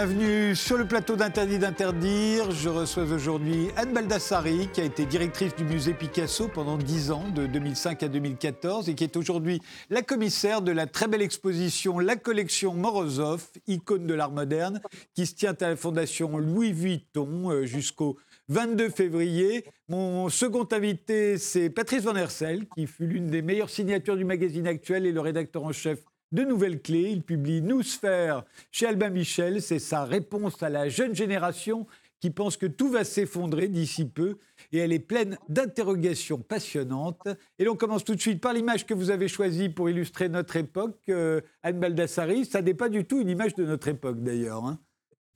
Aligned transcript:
Bienvenue 0.00 0.54
sur 0.54 0.78
le 0.78 0.86
plateau 0.86 1.16
d'Interdit 1.16 1.58
d'interdire. 1.58 2.52
Je 2.52 2.68
reçois 2.68 3.02
aujourd'hui 3.02 3.66
Anne 3.74 3.92
Baldassari, 3.92 4.68
qui 4.72 4.80
a 4.80 4.84
été 4.84 5.04
directrice 5.06 5.56
du 5.56 5.64
musée 5.64 5.92
Picasso 5.92 6.46
pendant 6.46 6.78
10 6.78 7.10
ans, 7.10 7.24
de 7.34 7.46
2005 7.46 8.04
à 8.04 8.08
2014, 8.08 8.88
et 8.88 8.94
qui 8.94 9.02
est 9.02 9.16
aujourd'hui 9.16 9.60
la 9.90 10.02
commissaire 10.02 10.62
de 10.62 10.70
la 10.70 10.86
très 10.86 11.08
belle 11.08 11.20
exposition 11.20 11.98
La 11.98 12.14
collection 12.14 12.74
Morozov, 12.74 13.48
icône 13.66 14.06
de 14.06 14.14
l'art 14.14 14.30
moderne, 14.30 14.80
qui 15.16 15.26
se 15.26 15.34
tient 15.34 15.56
à 15.60 15.70
la 15.70 15.74
fondation 15.74 16.38
Louis 16.38 16.72
Vuitton 16.72 17.50
euh, 17.50 17.66
jusqu'au 17.66 18.18
22 18.50 18.90
février. 18.90 19.64
Mon 19.88 20.28
second 20.28 20.68
invité, 20.70 21.38
c'est 21.38 21.70
Patrice 21.70 22.04
Van 22.04 22.14
Hersel, 22.14 22.68
qui 22.76 22.86
fut 22.86 23.08
l'une 23.08 23.26
des 23.26 23.42
meilleures 23.42 23.68
signatures 23.68 24.16
du 24.16 24.24
magazine 24.24 24.68
actuel 24.68 25.06
et 25.06 25.12
le 25.12 25.20
rédacteur 25.20 25.64
en 25.64 25.72
chef 25.72 25.98
de 26.32 26.44
nouvelles 26.44 26.80
clés. 26.80 27.10
Il 27.10 27.22
publie 27.22 27.62
Nous 27.62 27.82
Sphère 27.82 28.44
chez 28.70 28.86
Albin 28.86 29.10
Michel. 29.10 29.62
C'est 29.62 29.78
sa 29.78 30.04
réponse 30.04 30.62
à 30.62 30.68
la 30.68 30.88
jeune 30.88 31.14
génération 31.14 31.86
qui 32.20 32.30
pense 32.30 32.56
que 32.56 32.66
tout 32.66 32.90
va 32.90 33.04
s'effondrer 33.04 33.68
d'ici 33.68 34.04
peu. 34.04 34.38
Et 34.72 34.78
elle 34.78 34.92
est 34.92 34.98
pleine 34.98 35.38
d'interrogations 35.48 36.38
passionnantes. 36.38 37.28
Et 37.58 37.64
l'on 37.64 37.76
commence 37.76 38.04
tout 38.04 38.14
de 38.14 38.20
suite 38.20 38.40
par 38.40 38.52
l'image 38.52 38.86
que 38.86 38.94
vous 38.94 39.10
avez 39.10 39.28
choisie 39.28 39.68
pour 39.68 39.88
illustrer 39.88 40.28
notre 40.28 40.56
époque, 40.56 40.98
euh, 41.08 41.40
Anne 41.62 41.78
Baldassari. 41.78 42.44
Ça 42.44 42.62
n'est 42.62 42.74
pas 42.74 42.88
du 42.88 43.04
tout 43.04 43.20
une 43.20 43.28
image 43.28 43.54
de 43.54 43.64
notre 43.64 43.88
époque 43.88 44.22
d'ailleurs. 44.22 44.64
Hein. 44.64 44.78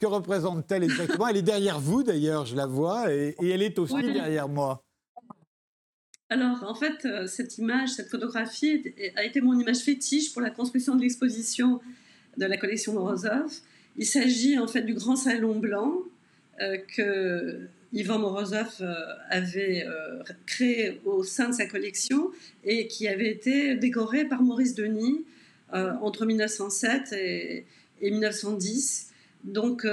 Que 0.03 0.07
représente-t-elle 0.07 0.83
exactement? 0.83 1.29
Elle 1.29 1.37
est 1.37 1.43
derrière 1.43 1.79
vous 1.79 2.03
d'ailleurs, 2.03 2.45
je 2.45 2.57
la 2.57 2.67
vois, 2.67 3.13
et, 3.15 3.37
elle 3.41 3.63
est 3.63 3.79
aussi 3.79 4.03
derrière 4.03 4.49
moi. 4.49 4.83
Alors, 6.33 6.65
en 6.67 6.75
fait, 6.75 7.05
euh, 7.05 7.27
cette 7.27 7.59
image, 7.59 7.91
cette 7.91 8.09
photographie 8.09 8.95
a 9.17 9.23
été 9.23 9.43
mon 9.43 9.53
image 9.61 9.81
fétiche 9.81 10.33
pour 10.33 10.41
la 10.41 10.49
construction 10.49 10.97
de 10.97 11.03
l'exposition 11.03 11.83
de 12.39 12.47
la 12.47 12.57
collection 12.57 12.95
Morozov. 12.95 13.53
Il 13.99 14.07
s'agit 14.07 14.59
en 14.59 14.67
fait 14.67 14.81
du 14.81 14.95
grand 14.95 15.15
salon 15.15 15.59
blanc 15.59 15.99
euh, 16.63 16.79
que 16.97 17.61
Ivan 17.93 18.19
Morozov 18.19 18.77
euh, 18.81 18.95
avait 19.29 19.85
créé 20.47 21.03
au 21.05 21.23
sein 21.23 21.51
de 21.51 21.55
sa 21.55 21.67
collection 21.67 22.31
et 22.65 22.87
qui 22.87 23.09
avait 23.09 23.29
été 23.29 23.75
décoré 23.75 24.25
par 24.25 24.41
Maurice 24.41 24.75
Denis 24.75 25.27
entre 25.71 26.25
1907 26.25 27.13
et, 27.13 27.67
1910. 28.01 29.11
Donc, 29.45 29.87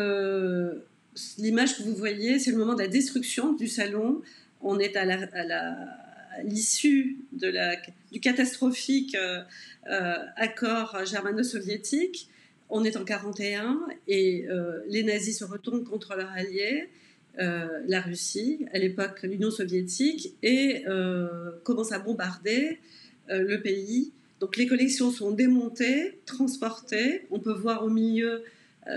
l'image 1.37 1.77
que 1.77 1.83
vous 1.83 1.95
voyez, 1.95 2.39
c'est 2.39 2.51
le 2.51 2.57
moment 2.57 2.75
de 2.75 2.81
la 2.81 2.87
destruction 2.87 3.51
du 3.51 3.67
salon. 3.67 4.21
On 4.61 4.79
est 4.79 4.95
à 4.95 5.03
la 5.03 6.08
l'issue 6.43 7.17
du 7.31 8.19
catastrophique 8.19 9.15
euh, 9.15 9.41
euh, 9.89 10.15
accord 10.35 11.05
germano-soviétique. 11.05 12.29
On 12.69 12.83
est 12.83 12.97
en 12.97 13.03
41 13.03 13.79
et 14.07 14.45
euh, 14.47 14.79
les 14.87 15.03
nazis 15.03 15.39
se 15.39 15.43
retournent 15.43 15.83
contre 15.83 16.15
leur 16.15 16.29
allié, 16.31 16.89
la 17.37 18.01
Russie, 18.01 18.65
à 18.73 18.79
l'époque 18.79 19.23
l'Union 19.23 19.49
soviétique, 19.49 20.35
et 20.43 20.83
commencent 21.63 21.93
à 21.93 21.99
bombarder 21.99 22.79
le 23.29 23.55
pays. 23.61 24.11
Donc 24.41 24.57
les 24.57 24.67
collections 24.67 25.09
sont 25.09 25.31
démontées, 25.31 26.19
transportées. 26.25 27.27
On 27.31 27.39
peut 27.39 27.53
voir 27.53 27.85
au 27.85 27.89
milieu 27.89 28.43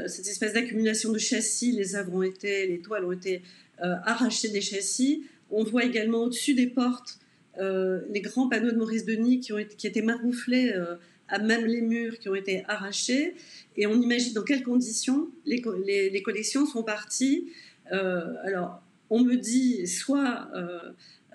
cette 0.08 0.26
espèce 0.26 0.54
d'accumulation 0.54 1.12
de 1.12 1.18
châssis. 1.18 1.70
Les 1.70 1.94
œuvres 1.94 2.14
ont 2.14 2.22
été, 2.24 2.66
les 2.66 2.80
toiles 2.80 3.04
ont 3.04 3.12
été 3.12 3.42
arrachées 3.78 4.48
des 4.48 4.60
châssis. 4.60 5.22
On 5.52 5.64
voit 5.64 5.84
également 5.84 6.24
au-dessus 6.24 6.54
des 6.54 6.66
portes 6.66 7.18
euh, 7.58 8.00
les 8.08 8.22
grands 8.22 8.48
panneaux 8.48 8.70
de 8.70 8.76
Maurice 8.76 9.04
Denis 9.04 9.40
qui, 9.40 9.52
ont 9.52 9.58
été, 9.58 9.76
qui 9.76 9.86
étaient 9.86 10.02
marouflés 10.02 10.72
euh, 10.72 10.96
à 11.28 11.38
même 11.38 11.66
les 11.66 11.82
murs 11.82 12.18
qui 12.18 12.28
ont 12.28 12.34
été 12.34 12.64
arrachés. 12.66 13.34
Et 13.76 13.86
on 13.86 14.00
imagine 14.00 14.32
dans 14.32 14.42
quelles 14.42 14.62
conditions 14.62 15.28
les, 15.44 15.62
les, 16.10 16.22
collections 16.22 16.66
sont 16.66 16.82
parties. 16.82 17.50
Euh, 17.92 18.32
alors, 18.42 18.82
on 19.10 19.22
me 19.22 19.36
dit 19.36 19.86
soit 19.86 20.50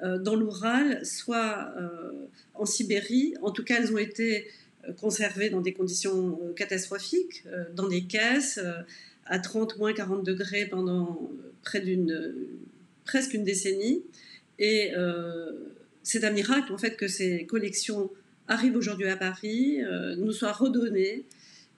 dans 0.03 0.35
l'Oural, 0.35 1.05
soit 1.05 1.73
en 2.53 2.65
Sibérie. 2.65 3.33
En 3.41 3.51
tout 3.51 3.63
cas, 3.63 3.77
elles 3.79 3.93
ont 3.93 3.97
été 3.97 4.47
conservées 4.99 5.49
dans 5.49 5.61
des 5.61 5.73
conditions 5.73 6.39
catastrophiques, 6.55 7.43
dans 7.75 7.87
des 7.87 8.03
caisses, 8.03 8.59
à 9.25 9.39
30 9.39 9.77
moins 9.77 9.93
40 9.93 10.23
degrés 10.23 10.65
pendant 10.65 11.29
près 11.63 11.81
d'une 11.81 12.35
presque 13.07 13.33
une 13.33 13.43
décennie. 13.43 14.03
Et 14.59 14.91
c'est 16.03 16.23
un 16.23 16.31
miracle 16.31 16.71
en 16.71 16.77
fait 16.77 16.95
que 16.95 17.07
ces 17.07 17.45
collections 17.45 18.09
arrivent 18.47 18.77
aujourd'hui 18.77 19.09
à 19.09 19.17
Paris, 19.17 19.81
euh, 19.83 20.15
nous 20.15 20.31
soient 20.31 20.53
redonnées. 20.53 21.25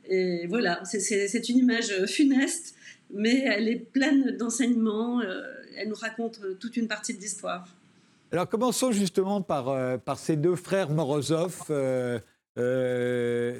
Et 0.06 0.48
voilà, 0.48 0.82
c'est 0.86 1.50
une 1.50 1.58
image 1.58 2.06
funeste, 2.06 2.76
mais 3.12 3.44
elle 3.46 3.68
est 3.68 3.80
pleine 3.92 4.38
d'enseignements. 4.38 5.22
Euh, 5.22 5.42
elle 5.78 5.90
nous 5.90 5.96
raconte 5.96 6.40
toute 6.60 6.78
une 6.78 6.88
partie 6.88 7.14
de 7.14 7.20
l'histoire. 7.20 7.68
Alors 8.32 8.48
commençons 8.48 8.92
justement 8.92 9.42
par, 9.42 9.70
euh, 9.70 9.98
par 9.98 10.20
ces 10.20 10.36
deux 10.36 10.56
frères 10.56 10.90
Morozov. 10.90 11.64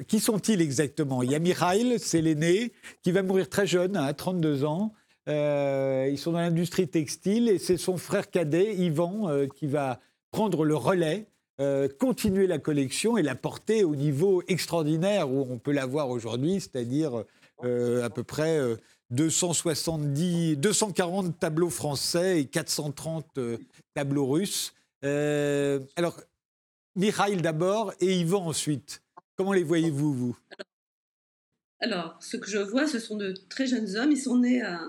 qui 0.06 0.20
sont-ils 0.20 0.60
exactement? 0.60 1.22
Il 1.22 1.30
y 1.30 1.34
a 1.34 1.38
Mikhail, 1.38 1.98
c'est 1.98 2.20
l'aîné, 2.20 2.72
qui 3.02 3.12
va 3.12 3.22
mourir 3.22 3.48
très 3.48 3.66
jeune, 3.66 3.96
à 3.96 4.12
32 4.12 4.64
ans. 4.64 4.92
Ils 5.26 6.18
sont 6.18 6.32
dans 6.32 6.40
l'industrie 6.40 6.88
textile 6.88 7.48
et 7.48 7.58
c'est 7.58 7.76
son 7.76 7.96
frère 7.96 8.30
cadet, 8.30 8.74
Ivan, 8.76 9.28
qui 9.56 9.66
va 9.66 10.00
prendre 10.30 10.64
le 10.64 10.76
relais, 10.76 11.26
euh, 11.60 11.88
continuer 11.88 12.46
la 12.46 12.58
collection 12.58 13.18
et 13.18 13.22
la 13.22 13.34
porter 13.34 13.84
au 13.84 13.94
niveau 13.94 14.42
extraordinaire 14.48 15.30
où 15.30 15.46
on 15.50 15.58
peut 15.58 15.72
la 15.72 15.84
voir 15.84 16.08
aujourd'hui, 16.08 16.58
c'est-à-dire 16.58 17.24
euh, 17.64 18.02
à 18.02 18.08
peu 18.08 18.22
près 18.22 18.58
270, 19.10 20.52
euh, 20.52 20.56
240 20.56 21.38
tableaux 21.38 21.68
français 21.68 22.40
et 22.40 22.46
430 22.46 23.38
tableaux 23.92 24.26
russes. 24.26 24.72
alors, 25.02 26.18
Mikhail 26.96 27.36
d'abord 27.42 27.92
et 28.00 28.20
Yvan 28.20 28.46
ensuite. 28.46 29.02
Comment 29.36 29.52
les 29.52 29.62
voyez-vous, 29.62 30.14
vous? 30.14 30.38
Alors, 31.80 32.16
ce 32.20 32.36
que 32.36 32.50
je 32.50 32.58
vois, 32.58 32.86
ce 32.86 32.98
sont 32.98 33.16
de 33.16 33.34
très 33.48 33.66
jeunes 33.66 33.96
hommes. 33.96 34.12
Ils 34.12 34.20
sont 34.20 34.38
nés 34.38 34.60
à, 34.60 34.82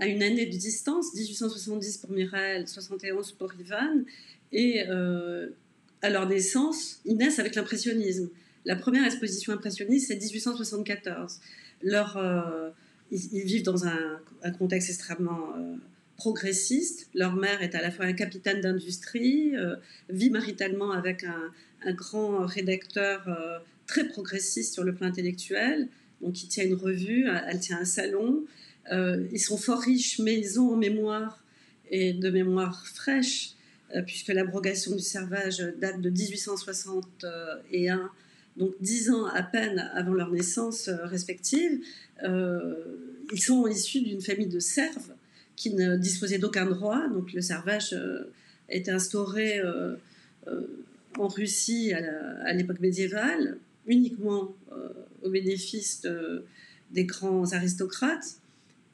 une 0.00 0.22
année 0.22 0.46
de 0.46 0.56
distance, 0.56 1.14
1870 1.14 1.98
pour 1.98 2.10
Mikhail, 2.10 2.66
71 2.66 3.32
pour 3.32 3.52
Ivan. 3.60 4.02
Et 4.50 4.84
euh, 4.88 5.48
à 6.00 6.08
leur 6.08 6.26
naissance, 6.26 7.00
ils 7.04 7.16
naissent 7.16 7.38
avec 7.38 7.54
l'impressionnisme. 7.54 8.30
La 8.64 8.76
première 8.76 9.04
exposition 9.04 9.52
impressionniste, 9.52 10.08
c'est 10.08 10.16
1874. 10.16 11.38
Leur, 11.82 12.16
euh, 12.16 12.70
ils, 13.10 13.44
vivent 13.44 13.64
dans 13.64 13.86
un, 13.86 14.20
contexte 14.58 14.88
extrêmement 14.88 15.54
euh, 15.58 15.74
progressiste. 16.16 17.08
Leur 17.14 17.34
mère 17.34 17.60
est 17.60 17.74
à 17.74 17.82
la 17.82 17.90
fois 17.90 18.06
un 18.06 18.14
capitaine 18.14 18.62
d'industrie, 18.62 19.52
vit 20.08 20.30
maritalement 20.30 20.92
avec 20.92 21.24
un 21.24 21.92
grand 21.92 22.46
rédacteur 22.46 23.28
très 23.86 24.06
progressiste 24.06 24.72
sur 24.72 24.84
le 24.84 24.94
plan 24.94 25.08
intellectuel. 25.08 25.88
Donc, 26.22 26.42
il 26.42 26.48
tient 26.48 26.64
une 26.64 26.74
revue, 26.74 27.28
elle 27.48 27.60
tient 27.60 27.78
un 27.78 27.84
salon. 27.84 28.44
ils 28.90 29.40
sont 29.40 29.56
fort 29.56 29.80
riches, 29.80 30.18
mais 30.18 30.38
ils 30.38 30.60
ont 30.60 30.72
en 30.72 30.76
mémoire 30.76 31.42
et 31.90 32.12
de 32.12 32.30
mémoire 32.30 32.86
fraîche 32.86 33.54
euh, 33.94 34.02
puisque 34.02 34.28
l'abrogation 34.28 34.96
du 34.96 35.02
servage 35.02 35.58
date 35.78 36.00
de 36.00 36.08
1861, 36.08 38.10
donc 38.56 38.74
dix 38.80 39.10
ans 39.10 39.26
à 39.26 39.42
peine 39.42 39.90
avant 39.94 40.14
leur 40.14 40.30
naissance 40.30 40.88
euh, 40.88 41.04
respective. 41.04 41.80
Euh, 42.22 42.74
ils 43.32 43.40
sont 43.40 43.66
issus 43.66 44.00
d'une 44.00 44.22
famille 44.22 44.46
de 44.46 44.60
serfs 44.60 45.10
qui 45.56 45.74
ne 45.74 45.96
disposaient 45.96 46.38
d'aucun 46.38 46.64
droit, 46.64 47.06
donc 47.08 47.34
le 47.34 47.42
servage 47.42 47.92
a 47.92 48.74
été 48.74 48.90
instauré 48.90 49.60
en 51.18 51.28
Russie 51.28 51.92
à 51.92 52.52
l'époque 52.52 52.80
médiévale, 52.80 53.58
uniquement 53.86 54.54
au 55.22 55.30
bénéfice 55.30 56.06
des 56.92 57.04
grands 57.04 57.52
aristocrates. 57.52 58.36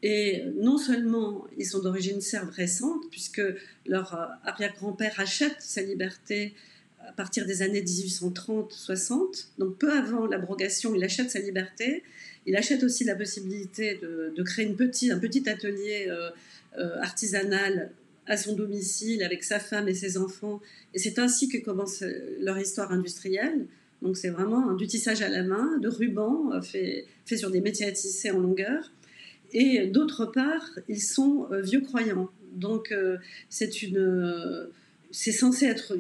Et 0.03 0.45
non 0.57 0.79
seulement 0.79 1.47
ils 1.57 1.67
sont 1.67 1.81
d'origine 1.81 2.21
serbe 2.21 2.51
récente, 2.51 3.03
puisque 3.11 3.43
leur 3.87 4.15
euh, 4.15 4.27
arrière-grand-père 4.45 5.19
achète 5.19 5.57
sa 5.59 5.83
liberté 5.83 6.55
à 7.01 7.13
partir 7.13 7.47
des 7.47 7.63
années 7.63 7.83
1830-60, 7.83 9.47
donc 9.59 9.77
peu 9.79 9.91
avant 9.93 10.27
l'abrogation, 10.27 10.95
il 10.95 11.03
achète 11.03 11.31
sa 11.31 11.39
liberté. 11.39 12.05
Il 12.47 12.55
achète 12.55 12.83
aussi 12.83 13.05
la 13.05 13.17
possibilité 13.17 13.99
de, 14.01 14.43
créer 14.43 14.69
un 14.69 14.75
petit 14.75 15.49
atelier 15.49 16.07
euh, 16.09 16.31
euh, 16.79 17.01
artisanal 17.01 17.91
à 18.27 18.37
son 18.37 18.55
domicile 18.55 19.23
avec 19.23 19.43
sa 19.43 19.59
femme 19.59 19.89
et 19.89 19.95
ses 19.95 20.19
enfants. 20.19 20.61
Et 20.95 20.99
c'est 20.99 21.19
ainsi 21.19 21.49
que 21.49 21.59
commence 21.59 22.05
leur 22.41 22.59
histoire 22.59 22.93
industrielle. 22.93 23.67
Donc 24.03 24.17
c'est 24.17 24.31
vraiment 24.31 24.73
du 24.75 24.87
tissage 24.87 25.23
à 25.23 25.29
la 25.29 25.43
main, 25.43 25.79
de 25.79 25.89
ruban 25.89 26.63
fait, 26.63 27.07
fait 27.27 27.37
sur 27.37 27.51
des 27.51 27.61
métiers 27.61 27.87
à 27.87 27.93
tisser 27.93 28.31
en 28.31 28.39
longueur. 28.39 28.93
Et 29.53 29.87
d'autre 29.87 30.27
part, 30.27 30.79
ils 30.89 31.03
sont 31.03 31.47
euh, 31.51 31.61
vieux 31.63 31.81
croyants. 31.81 32.31
Donc, 32.53 32.93
euh, 32.93 33.17
c'est 33.49 33.83
une, 33.83 33.99
euh, 33.99 34.67
c'est 35.11 35.33
censé 35.33 35.67
être 35.67 35.97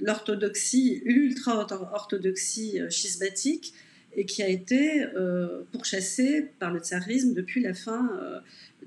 l'orthodoxie, 0.00 1.02
l'ultra-orthodoxie 1.04 2.80
schismatique. 2.88 3.74
et 4.16 4.24
qui 4.24 4.42
a 4.42 4.48
été 4.48 5.04
pourchassée 5.70 6.48
par 6.58 6.72
le 6.72 6.80
tsarisme 6.80 7.32
depuis 7.32 7.62
la 7.62 7.74
fin 7.74 8.10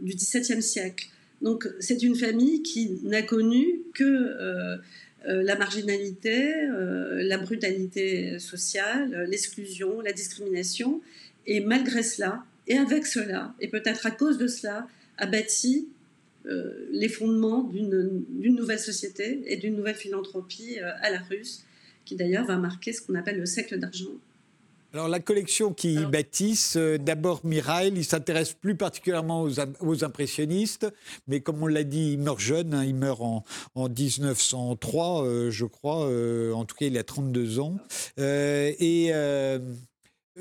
du 0.01 0.13
XVIIe 0.15 0.61
siècle. 0.61 1.07
Donc 1.41 1.65
c'est 1.79 2.03
une 2.03 2.15
famille 2.15 2.61
qui 2.61 2.99
n'a 3.03 3.21
connu 3.21 3.83
que 3.93 4.81
la 5.25 5.55
marginalité, 5.55 6.53
la 6.69 7.37
brutalité 7.37 8.39
sociale, 8.39 9.25
l'exclusion, 9.29 10.01
la 10.01 10.11
discrimination, 10.11 11.01
et 11.47 11.59
malgré 11.59 12.03
cela, 12.03 12.43
et 12.67 12.77
avec 12.77 13.05
cela, 13.05 13.53
et 13.59 13.67
peut-être 13.67 14.05
à 14.05 14.11
cause 14.11 14.37
de 14.37 14.47
cela, 14.47 14.87
a 15.17 15.25
bâti 15.25 15.87
euh, 16.45 16.87
les 16.91 17.07
fondements 17.07 17.63
d'une 17.63 18.55
nouvelle 18.55 18.79
société 18.79 19.41
et 19.45 19.55
d'une 19.55 19.75
nouvelle 19.77 19.95
philanthropie 19.95 20.77
euh, 20.79 20.91
à 21.01 21.09
la 21.09 21.19
russe, 21.19 21.63
qui 22.03 22.15
d'ailleurs 22.15 22.45
va 22.45 22.57
marquer 22.57 22.91
ce 22.91 23.01
qu'on 23.01 23.15
appelle 23.15 23.39
le 23.39 23.45
siècle 23.45 23.79
d'argent. 23.79 24.11
Alors 24.93 25.07
la 25.07 25.19
collection 25.19 25.73
qui 25.73 25.97
bâtisse, 26.05 26.77
euh, 26.77 26.97
d'abord 26.97 27.41
Mirail, 27.43 27.91
il 27.95 28.05
s'intéresse 28.05 28.53
plus 28.53 28.75
particulièrement 28.75 29.47
aux, 29.81 30.03
impressionnistes, 30.03 30.87
mais 31.27 31.41
comme 31.41 31.63
on 31.63 31.67
l'a 31.67 31.83
dit, 31.83 32.13
il 32.13 32.19
meurt 32.19 32.39
jeune, 32.39 32.73
hein, 32.73 32.85
il 32.85 32.93
meurt 32.93 33.21
en, 33.21 33.43
en 33.73 33.89
1903, 33.89 35.49
je 35.49 35.65
crois, 35.65 36.07
en 36.53 36.65
tout 36.65 36.75
cas 36.75 36.85
il 36.85 36.97
a 36.97 37.03
32 37.03 37.59
ans. 37.59 37.77
et 38.17 39.11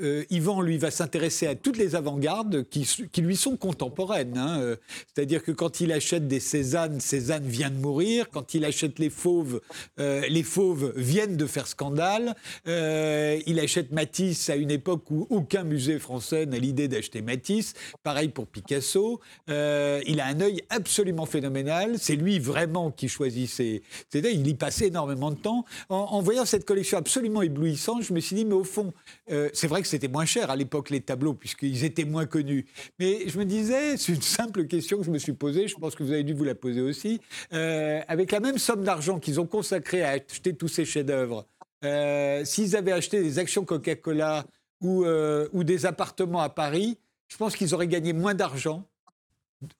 euh, 0.01 0.23
Yvan, 0.31 0.61
lui, 0.61 0.77
va 0.77 0.89
s'intéresser 0.89 1.45
à 1.45 1.55
toutes 1.55 1.77
les 1.77 1.95
avant-gardes 1.95 2.65
qui, 2.67 2.87
lui 3.21 3.35
sont 3.35 3.57
contemporaines. 3.57 4.37
Hein. 4.37 4.59
Euh, 4.59 4.75
c'est-à-dire 5.13 5.43
que 5.43 5.51
quand 5.51 5.81
il 5.81 5.91
achète 5.91 6.27
des 6.27 6.39
Cézanne, 6.39 6.99
Cézanne 6.99 7.45
vient 7.45 7.69
de 7.69 7.77
mourir. 7.77 8.29
Quand 8.31 8.55
il 8.55 8.65
achète 8.65 8.97
les 8.97 9.11
Fauves, 9.11 9.61
euh, 9.99 10.25
les 10.27 10.43
Fauves 10.43 10.93
viennent 10.95 11.37
de 11.37 11.45
faire 11.45 11.67
scandale. 11.67 12.35
il 12.65 13.59
achète 13.61 13.91
Matisse 13.91 14.49
à 14.49 14.55
une 14.55 14.71
époque 14.71 15.09
où 15.11 15.27
aucun 15.29 15.63
musée 15.63 15.99
français 15.99 16.45
n'a 16.45 16.57
l'idée 16.57 16.87
d'acheter 16.87 17.21
Matisse. 17.21 17.73
Pareil 18.01 18.29
pour 18.29 18.47
Picasso. 18.47 19.19
il 19.47 20.19
a 20.19 20.25
un 20.25 20.41
œil 20.41 20.63
absolument 20.69 21.25
phénoménal. 21.25 21.97
C'est 21.99 22.15
lui 22.15 22.39
vraiment 22.39 22.91
qui 22.91 23.07
choisit 23.07 23.49
ses... 23.49 23.83
Il 24.13 24.47
y 24.47 24.53
passe 24.55 24.81
énormément 24.81 25.31
de 25.31 25.37
temps. 25.37 25.65
En, 25.89 25.95
en, 25.95 26.21
voyant 26.21 26.45
cette 26.45 26.65
collection 26.65 26.97
absolument 26.97 27.41
éblouissante, 27.41 28.03
je 28.03 28.13
me 28.13 28.19
suis 28.19 28.35
dit, 28.35 28.45
mais 28.45 28.53
au 28.53 28.63
fond, 28.63 28.93
c'est 29.27 29.67
vrai 29.67 29.82
que 29.83 29.87
c'était 29.87 30.07
moins 30.07 30.25
cher 30.25 30.49
à 30.49 30.55
l'époque, 30.55 30.89
les 30.89 31.01
tableaux, 31.01 31.33
puisqu'ils 31.33 31.83
étaient 31.83 32.05
moins 32.05 32.25
connus. 32.25 32.65
Mais 32.99 33.27
je 33.27 33.37
me 33.37 33.45
disais, 33.45 33.97
c'est 33.97 34.13
une 34.13 34.21
simple 34.21 34.65
question 34.65 34.97
que 34.97 35.03
je 35.03 35.11
me 35.11 35.19
suis 35.19 35.33
posée, 35.33 35.67
je 35.67 35.75
pense 35.75 35.95
que 35.95 36.03
vous 36.03 36.11
avez 36.11 36.23
dû 36.23 36.33
vous 36.33 36.43
la 36.43 36.55
poser 36.55 36.81
aussi, 36.81 37.21
euh, 37.53 38.01
avec 38.07 38.31
la 38.31 38.39
même 38.39 38.57
somme 38.57 38.83
d'argent 38.83 39.19
qu'ils 39.19 39.39
ont 39.39 39.45
consacré 39.45 40.03
à 40.03 40.09
acheter 40.11 40.55
tous 40.55 40.67
ces 40.67 40.85
chefs-d'œuvre, 40.85 41.45
euh, 41.85 42.43
s'ils 42.45 42.75
avaient 42.75 42.91
acheté 42.91 43.21
des 43.21 43.39
actions 43.39 43.65
Coca-Cola 43.65 44.45
ou, 44.81 45.05
euh, 45.05 45.47
ou 45.53 45.63
des 45.63 45.85
appartements 45.85 46.41
à 46.41 46.49
Paris, 46.49 46.97
je 47.27 47.37
pense 47.37 47.55
qu'ils 47.55 47.73
auraient 47.73 47.87
gagné 47.87 48.13
moins 48.13 48.33
d'argent 48.33 48.87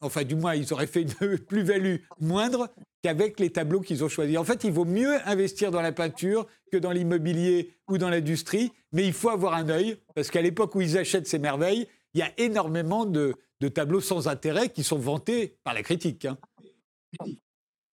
enfin 0.02 0.24
du 0.24 0.36
moins 0.36 0.56
ils 0.56 0.72
auraient 0.74 0.88
fait 0.88 1.02
une 1.02 1.38
plus-value 1.48 1.98
moindre 2.20 2.70
qu'avec 3.04 3.40
les 3.40 3.50
tableaux 3.50 3.82
qu'ils 3.82 4.04
ont 4.04 4.10
choisis. 4.10 4.38
En 4.38 4.46
fait, 4.46 4.64
il 4.64 4.72
vaut 4.72 4.86
mieux 4.86 5.16
investir 5.28 5.72
dans 5.72 5.82
la 5.82 5.92
peinture 5.92 6.48
que 6.72 6.78
dans 6.78 6.92
l'immobilier 6.92 7.76
ou 7.90 7.98
dans 7.98 8.10
l'industrie, 8.10 8.72
mais 8.94 9.06
il 9.06 9.14
faut 9.14 9.30
avoir 9.30 9.54
un 9.56 9.68
œil, 9.70 9.98
parce 10.16 10.32
qu'à 10.32 10.42
l'époque 10.42 10.74
où 10.76 10.82
ils 10.82 10.98
achètent 10.98 11.28
ces 11.28 11.40
merveilles, 11.40 11.88
il 12.14 12.20
y 12.20 12.24
a 12.24 12.32
énormément 12.38 13.06
de, 13.06 13.36
tableaux 13.74 14.02
sans 14.02 14.28
intérêt 14.28 14.70
qui 14.70 14.84
sont 14.84 14.98
vantés 14.98 15.56
par 15.64 15.74
la 15.74 15.84
critique. 15.84 16.26
Hein. 16.26 16.38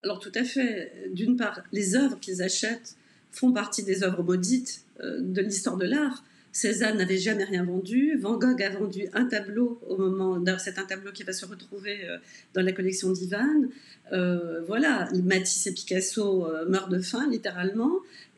Alors 0.03 0.19
tout 0.19 0.33
à 0.35 0.43
fait. 0.43 1.11
D'une 1.13 1.37
part, 1.37 1.63
les 1.71 1.95
œuvres 1.95 2.19
qu'ils 2.19 2.43
achètent 2.43 2.97
font 3.31 3.53
partie 3.53 3.85
des 3.85 4.03
œuvres 4.03 4.25
maudites 4.25 4.85
euh, 5.01 5.21
de 5.21 5.41
l'histoire 5.41 5.77
de 5.77 5.87
l'art. 5.87 6.25
Cézanne 6.52 6.99
n'avait 6.99 7.19
jamais 7.19 7.44
rien 7.44 7.64
vendu. 7.64 8.17
Van 8.19 8.37
Gogh 8.37 8.61
a 8.62 8.70
vendu 8.70 9.06
un 9.12 9.25
tableau 9.26 9.81
au 9.87 9.97
moment. 9.97 10.43
C'est 10.58 10.79
un 10.79 10.85
tableau 10.85 11.12
qui 11.12 11.23
va 11.23 11.32
se 11.32 11.47
retrouver 11.47 12.05
euh, 12.05 12.17
dans 12.55 12.62
la 12.62 12.73
collection 12.73 13.12
d'Ivan. 13.12 13.69
Euh, 14.12 14.61
voilà, 14.67 15.08
Matisse 15.23 15.69
et 15.69 15.73
Picasso 15.73 16.47
euh, 16.47 16.69
meurent 16.69 16.88
de 16.88 16.99
faim, 16.99 17.29
littéralement. 17.31 17.93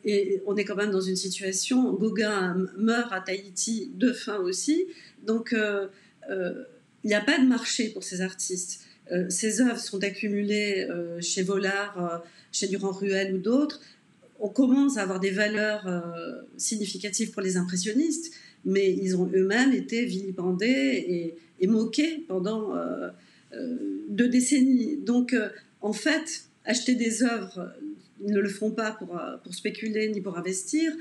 Et 0.05 0.43
on 0.45 0.55
est 0.55 0.63
quand 0.63 0.75
même 0.75 0.91
dans 0.91 1.01
une 1.01 1.15
situation. 1.15 1.91
Gauguin 1.93 2.67
meurt 2.77 3.11
à 3.11 3.19
Tahiti 3.19 3.91
de 3.95 4.13
faim 4.13 4.37
aussi. 4.37 4.85
Donc, 5.25 5.55
il 6.29 7.07
n'y 7.07 7.13
a 7.13 7.21
pas 7.21 7.39
de 7.39 7.47
marché 7.47 7.89
pour 7.89 8.03
ces 8.03 8.21
artistes. 8.21 8.81
ces 9.29 9.61
œuvres 9.61 9.79
sont 9.79 10.03
accumulées 10.03 10.85
chez 11.21 11.41
Vollard, 11.41 12.21
chez 12.51 12.67
Durand-Ruel 12.67 13.33
ou 13.33 13.37
d'autres 13.37 13.79
on 14.43 14.49
commence 14.49 14.97
à 14.97 15.03
avoir 15.03 15.21
des 15.21 15.31
valeurs 15.31 15.87
euh, 15.87 16.41
significatives 16.57 17.31
pour 17.31 17.41
les 17.41 17.55
impressionnistes, 17.55 18.33
mais 18.65 18.91
ils 18.91 19.15
ont 19.15 19.25
eux-mêmes 19.33 19.71
été 19.71 20.03
vilipendés 20.03 21.37
et, 21.59 21.67
moqués 21.67 22.25
pendant 22.27 22.75
euh, 22.75 23.07
euh, 23.53 23.77
deux 24.09 24.27
décennies. 24.27 24.97
Donc, 24.97 25.33
en 25.79 25.93
fait, 25.93 26.43
acheter 26.65 26.95
des 26.95 27.23
œuvres, 27.23 27.71
ils 28.19 28.33
ne 28.33 28.41
le 28.41 28.49
font 28.49 28.71
pas 28.71 28.91
pour, 28.91 29.17
pour 29.45 29.55
spéculer 29.55 30.09
ni 30.09 30.19
pour 30.19 30.37
investir. 30.37 30.91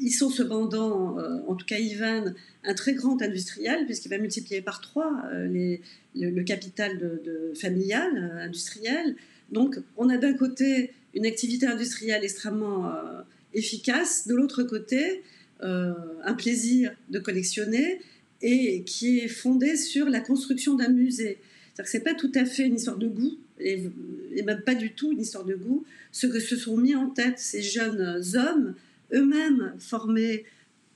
Ils 0.00 0.12
sont 0.12 0.30
cependant, 0.30 1.16
en 1.48 1.54
tout 1.56 1.66
cas 1.66 1.78
Ivan, 1.78 2.32
un 2.64 2.74
très 2.74 2.94
grand 2.94 3.20
industriel, 3.20 3.84
puisqu'il 3.86 4.10
va 4.10 4.18
multiplier 4.18 4.62
par 4.62 4.80
trois 4.80 5.24
le, 5.32 6.42
capital 6.42 7.20
familial, 7.54 8.38
industriel. 8.40 9.16
Donc, 9.50 9.78
on 9.96 10.08
a 10.08 10.16
d'un 10.18 10.34
côté 10.34 10.92
une 11.14 11.26
activité 11.26 11.66
industrielle 11.66 12.24
extrêmement 12.24 12.86
euh, 12.86 13.22
efficace, 13.54 14.26
de 14.26 14.34
l'autre 14.34 14.62
côté, 14.62 15.22
euh, 15.62 15.92
un 16.24 16.34
plaisir 16.34 16.92
de 17.10 17.18
collectionner 17.18 18.00
et 18.40 18.82
qui 18.82 19.18
est 19.18 19.28
fondé 19.28 19.76
sur 19.76 20.08
la 20.08 20.20
construction 20.20 20.74
d'un 20.74 20.88
musée. 20.88 21.38
C'est-à-dire 21.74 21.84
que 21.84 21.90
ce 21.90 21.96
n'est 21.96 22.04
pas 22.04 22.14
tout 22.14 22.32
à 22.34 22.44
fait 22.44 22.66
une 22.66 22.76
histoire 22.76 22.98
de 22.98 23.08
goût, 23.08 23.36
et, 23.58 23.90
même 24.44 24.62
pas 24.62 24.76
du 24.76 24.92
tout 24.92 25.10
une 25.10 25.20
histoire 25.20 25.44
de 25.44 25.54
goût, 25.54 25.84
ce 26.12 26.26
que 26.26 26.38
se 26.38 26.56
sont 26.56 26.76
mis 26.76 26.94
en 26.94 27.10
tête 27.10 27.38
ces 27.38 27.62
jeunes 27.62 28.22
hommes, 28.34 28.74
eux-mêmes 29.12 29.74
formés 29.78 30.44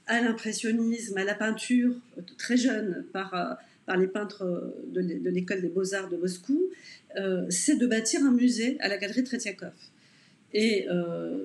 à 0.06 0.20
l'impressionnisme, 0.20 1.16
à 1.16 1.24
la 1.24 1.34
peinture, 1.34 1.94
très 2.38 2.56
jeunes 2.56 3.04
par, 3.12 3.34
euh, 3.34 3.96
les 3.96 4.06
peintres 4.06 4.74
de 4.92 5.00
l'école 5.30 5.60
des 5.60 5.68
beaux-arts 5.68 6.08
de 6.08 6.16
Moscou, 6.16 6.62
c'est 7.50 7.76
de 7.76 7.86
bâtir 7.86 8.22
un 8.22 8.30
musée 8.32 8.78
à 8.80 8.88
la 8.88 8.96
galerie 8.96 9.22
Tretiakov 9.22 9.72
et 10.54 10.86
euh, 10.88 11.36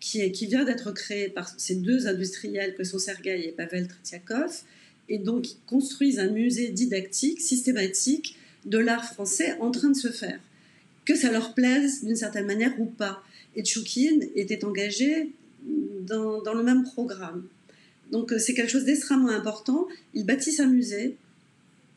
qui, 0.00 0.30
qui, 0.32 0.46
vient 0.46 0.64
d'être 0.64 0.92
créé 0.92 1.28
par 1.28 1.48
ces 1.58 1.76
deux 1.76 2.06
industriels 2.06 2.74
que 2.74 2.84
sont 2.84 2.98
Sergueï 2.98 3.46
et 3.46 3.52
Pavel 3.52 3.88
Tretiakov, 3.88 4.62
et 5.08 5.18
donc 5.18 5.52
ils 5.52 5.56
construisent 5.66 6.18
un 6.18 6.30
musée 6.30 6.68
didactique, 6.68 7.40
systématique 7.40 8.36
de 8.64 8.78
l'art 8.78 9.04
français 9.04 9.56
en 9.60 9.70
train 9.70 9.90
de 9.90 9.96
se 9.96 10.08
faire. 10.08 10.38
Que 11.04 11.16
ça 11.16 11.32
leur 11.32 11.54
plaise 11.54 12.04
d'une 12.04 12.16
certaine 12.16 12.46
manière 12.46 12.78
ou 12.80 12.86
pas. 12.86 13.24
Et 13.56 13.64
Tchoukine 13.64 14.28
était 14.36 14.64
engagé 14.64 15.32
dans, 16.06 16.54
le 16.54 16.62
même 16.62 16.84
programme. 16.84 17.46
Donc 18.10 18.32
euh, 18.32 18.38
c'est 18.38 18.54
quelque 18.54 18.70
chose 18.70 18.84
d'extrêmement 18.84 19.28
important. 19.28 19.86
Ils 20.14 20.26
bâtissent 20.26 20.60
un 20.60 20.66
musée, 20.66 21.16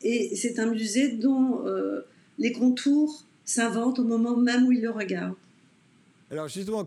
et 0.02 0.34
c'est 0.36 0.58
un 0.58 0.66
musée 0.66 1.08
dont 1.08 1.66
euh, 1.66 2.02
les 2.38 2.52
contours 2.52 3.24
s'inventent 3.44 3.98
au 3.98 4.04
moment 4.04 4.36
même 4.36 4.66
où 4.66 4.72
ils 4.72 4.82
le 4.82 4.90
regardent. 4.90 5.34
Alors 6.28 6.48
justement, 6.48 6.84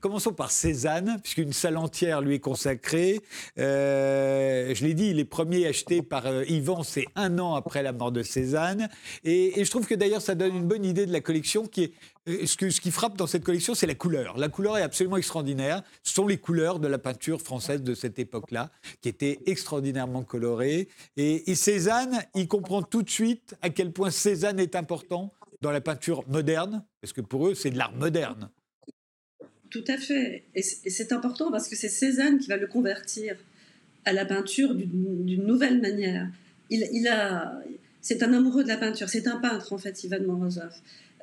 commençons 0.00 0.32
par 0.32 0.50
Cézanne, 0.50 1.20
puisqu'une 1.22 1.52
salle 1.52 1.76
entière 1.76 2.20
lui 2.20 2.34
est 2.34 2.40
consacrée. 2.40 3.20
Euh, 3.56 4.74
je 4.74 4.84
l'ai 4.84 4.94
dit, 4.94 5.14
les 5.14 5.24
premiers 5.24 5.64
achetés 5.68 6.02
par 6.02 6.26
euh, 6.26 6.44
Yvan, 6.48 6.82
c'est 6.82 7.06
un 7.14 7.38
an 7.38 7.54
après 7.54 7.84
la 7.84 7.92
mort 7.92 8.10
de 8.10 8.24
Cézanne. 8.24 8.88
Et, 9.22 9.64
je 9.64 9.70
trouve 9.70 9.86
que 9.86 9.94
d'ailleurs, 9.94 10.22
ça 10.22 10.34
donne 10.34 10.56
une 10.56 10.66
bonne 10.66 10.84
idée 10.84 11.06
de 11.06 11.12
la 11.12 11.20
collection. 11.20 11.70
Euh, 11.78 12.46
ce, 12.46 12.80
qui 12.80 12.90
frappe 12.90 13.16
dans 13.16 13.28
cette 13.28 13.44
collection, 13.44 13.76
c'est 13.76 13.86
la 13.86 13.94
couleur. 13.94 14.36
La 14.36 14.48
couleur 14.48 14.76
est 14.76 14.82
absolument 14.82 15.18
extraordinaire. 15.18 15.84
Ce 16.02 16.12
sont 16.12 16.26
les 16.26 16.38
couleurs 16.38 16.80
de 16.80 16.88
la 16.88 16.98
peinture 16.98 17.40
française 17.40 17.82
de 17.82 17.94
cette 17.94 18.18
époque-là, 18.18 18.72
qui 19.02 19.08
étaient 19.08 19.38
extraordinairement 19.46 20.24
colorées. 20.24 20.88
Et, 21.16 21.48
et 21.48 21.54
Cézanne, 21.54 22.24
il 22.34 22.48
comprend 22.48 22.82
tout 22.82 23.04
de 23.04 23.10
suite 23.10 23.54
à 23.62 23.70
quel 23.70 23.92
point 23.92 24.10
Cézanne 24.10 24.58
est 24.58 24.74
important 24.74 25.32
dans 25.60 25.70
la 25.70 25.80
peinture 25.80 26.24
moderne, 26.26 26.84
parce 27.00 27.12
que 27.12 27.20
pour 27.20 27.46
eux, 27.46 27.54
c'est 27.54 27.70
de 27.70 27.78
l'art 27.78 27.92
moderne. 27.92 28.50
Tout 29.70 29.84
à 29.86 29.96
fait. 29.96 30.42
Et 30.54 30.62
c'est 30.62 31.12
important 31.12 31.50
parce 31.50 31.68
que 31.68 31.76
c'est 31.76 31.88
Cézanne 31.88 32.38
qui 32.38 32.48
va 32.48 32.56
le 32.56 32.66
convertir 32.66 33.36
à 34.04 34.12
la 34.12 34.24
peinture 34.24 34.74
d'une 34.74 35.46
nouvelle 35.46 35.80
manière. 35.80 36.28
Il, 36.70 37.08
a, 37.08 37.60
c'est 38.00 38.22
un 38.22 38.32
amoureux 38.32 38.62
de 38.62 38.68
la 38.68 38.76
peinture, 38.76 39.08
c'est 39.08 39.26
un 39.26 39.36
peintre 39.36 39.72
en 39.72 39.78
fait, 39.78 40.04
Ivan 40.04 40.20
Morozov. 40.26 40.72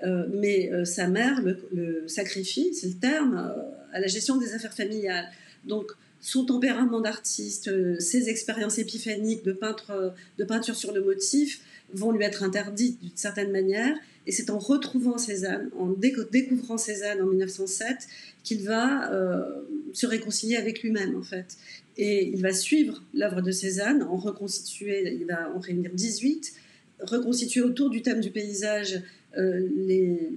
Euh, 0.04 0.28
mais 0.32 0.72
euh, 0.72 0.86
sa 0.86 1.08
mère 1.08 1.42
le, 1.42 2.08
sacrifie, 2.08 2.74
c'est 2.74 2.88
le 2.88 2.94
terme, 2.94 3.36
euh, 3.36 3.62
à 3.94 4.00
la 4.00 4.08
gestion 4.08 4.38
des 4.38 4.54
affaires 4.54 4.74
familiales. 4.74 5.28
Donc 5.66 5.92
son 6.22 6.46
tempérament 6.46 7.02
d'artiste, 7.02 8.00
ses 8.00 8.30
expériences 8.30 8.80
épiphaniques 8.80 9.44
de, 9.44 9.52
peintre, 9.52 10.14
de 10.38 10.44
peinture 10.44 10.76
sur 10.76 10.94
le 10.94 11.02
motif 11.02 11.62
vont 11.94 12.12
lui 12.12 12.24
être 12.24 12.44
interdites 12.44 13.00
d'une 13.02 13.16
certaine 13.16 13.52
manière. 13.52 13.96
Et 14.26 14.32
c'est 14.32 14.50
en 14.50 14.60
retrouvant 14.60 15.18
Cézanne, 15.18 15.70
en 15.78 15.88
découvrant 15.90 16.78
Cézanne 16.78 17.22
en 17.22 17.28
1907, 17.28 18.08
qu'il 18.44 18.64
va 18.64 19.14
euh, 19.14 19.62
se 19.94 20.06
réconcilier 20.06 20.58
avec 20.58 20.84
lui-même, 20.84 21.16
en 21.16 21.24
fait. 21.24 21.58
Et 21.98 22.28
il 22.28 22.42
va 22.42 22.54
suivre 22.54 23.02
l'œuvre 23.14 23.42
de 23.42 23.52
Cézanne, 23.52 24.04
en 24.04 24.18
reconstituer, 24.18 25.18
il 25.20 25.26
va 25.26 25.50
en 25.56 25.60
réunir 25.60 25.92
18, 25.94 26.54
reconstituer 27.02 27.62
autour 27.62 27.90
du 27.90 28.02
thème 28.02 28.20
du 28.20 28.32
paysage 28.32 29.02
les, 29.36 30.32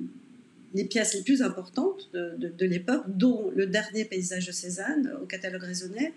les 0.75 0.85
pièces 0.85 1.15
les 1.15 1.23
plus 1.23 1.43
importantes 1.43 2.11
de, 2.13 2.67
l'époque, 2.67 3.05
dont 3.09 3.51
le 3.55 3.67
dernier 3.67 4.05
paysage 4.05 4.47
de 4.47 4.53
Cézanne 4.53 5.13
au 5.23 5.27
catalogue 5.27 5.63
raisonné, 5.63 6.13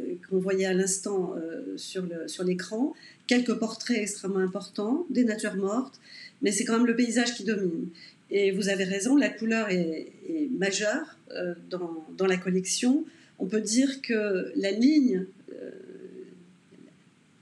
euh, 0.00 0.14
qu'on 0.28 0.38
voyait 0.38 0.66
à 0.66 0.74
l'instant 0.74 1.34
euh, 1.36 1.76
sur 1.76 2.44
l'écran, 2.44 2.94
quelques 3.26 3.54
portraits 3.54 3.98
extrêmement 3.98 4.38
importants, 4.38 5.06
des 5.10 5.24
natures 5.24 5.56
mortes, 5.56 6.00
mais 6.40 6.52
c'est 6.52 6.64
quand 6.64 6.78
même 6.78 6.86
le 6.86 6.96
paysage 6.96 7.34
qui 7.34 7.44
domine. 7.44 7.88
Et 8.30 8.50
vous 8.50 8.68
avez 8.68 8.84
raison, 8.84 9.16
la 9.16 9.28
couleur 9.28 9.70
est, 9.70 10.12
majeure 10.50 11.18
euh, 11.32 11.54
dans, 11.70 12.26
la 12.26 12.36
collection. 12.36 13.04
On 13.38 13.46
peut 13.46 13.60
dire 13.60 14.02
que 14.02 14.52
la 14.56 14.70
ligne, 14.70 15.26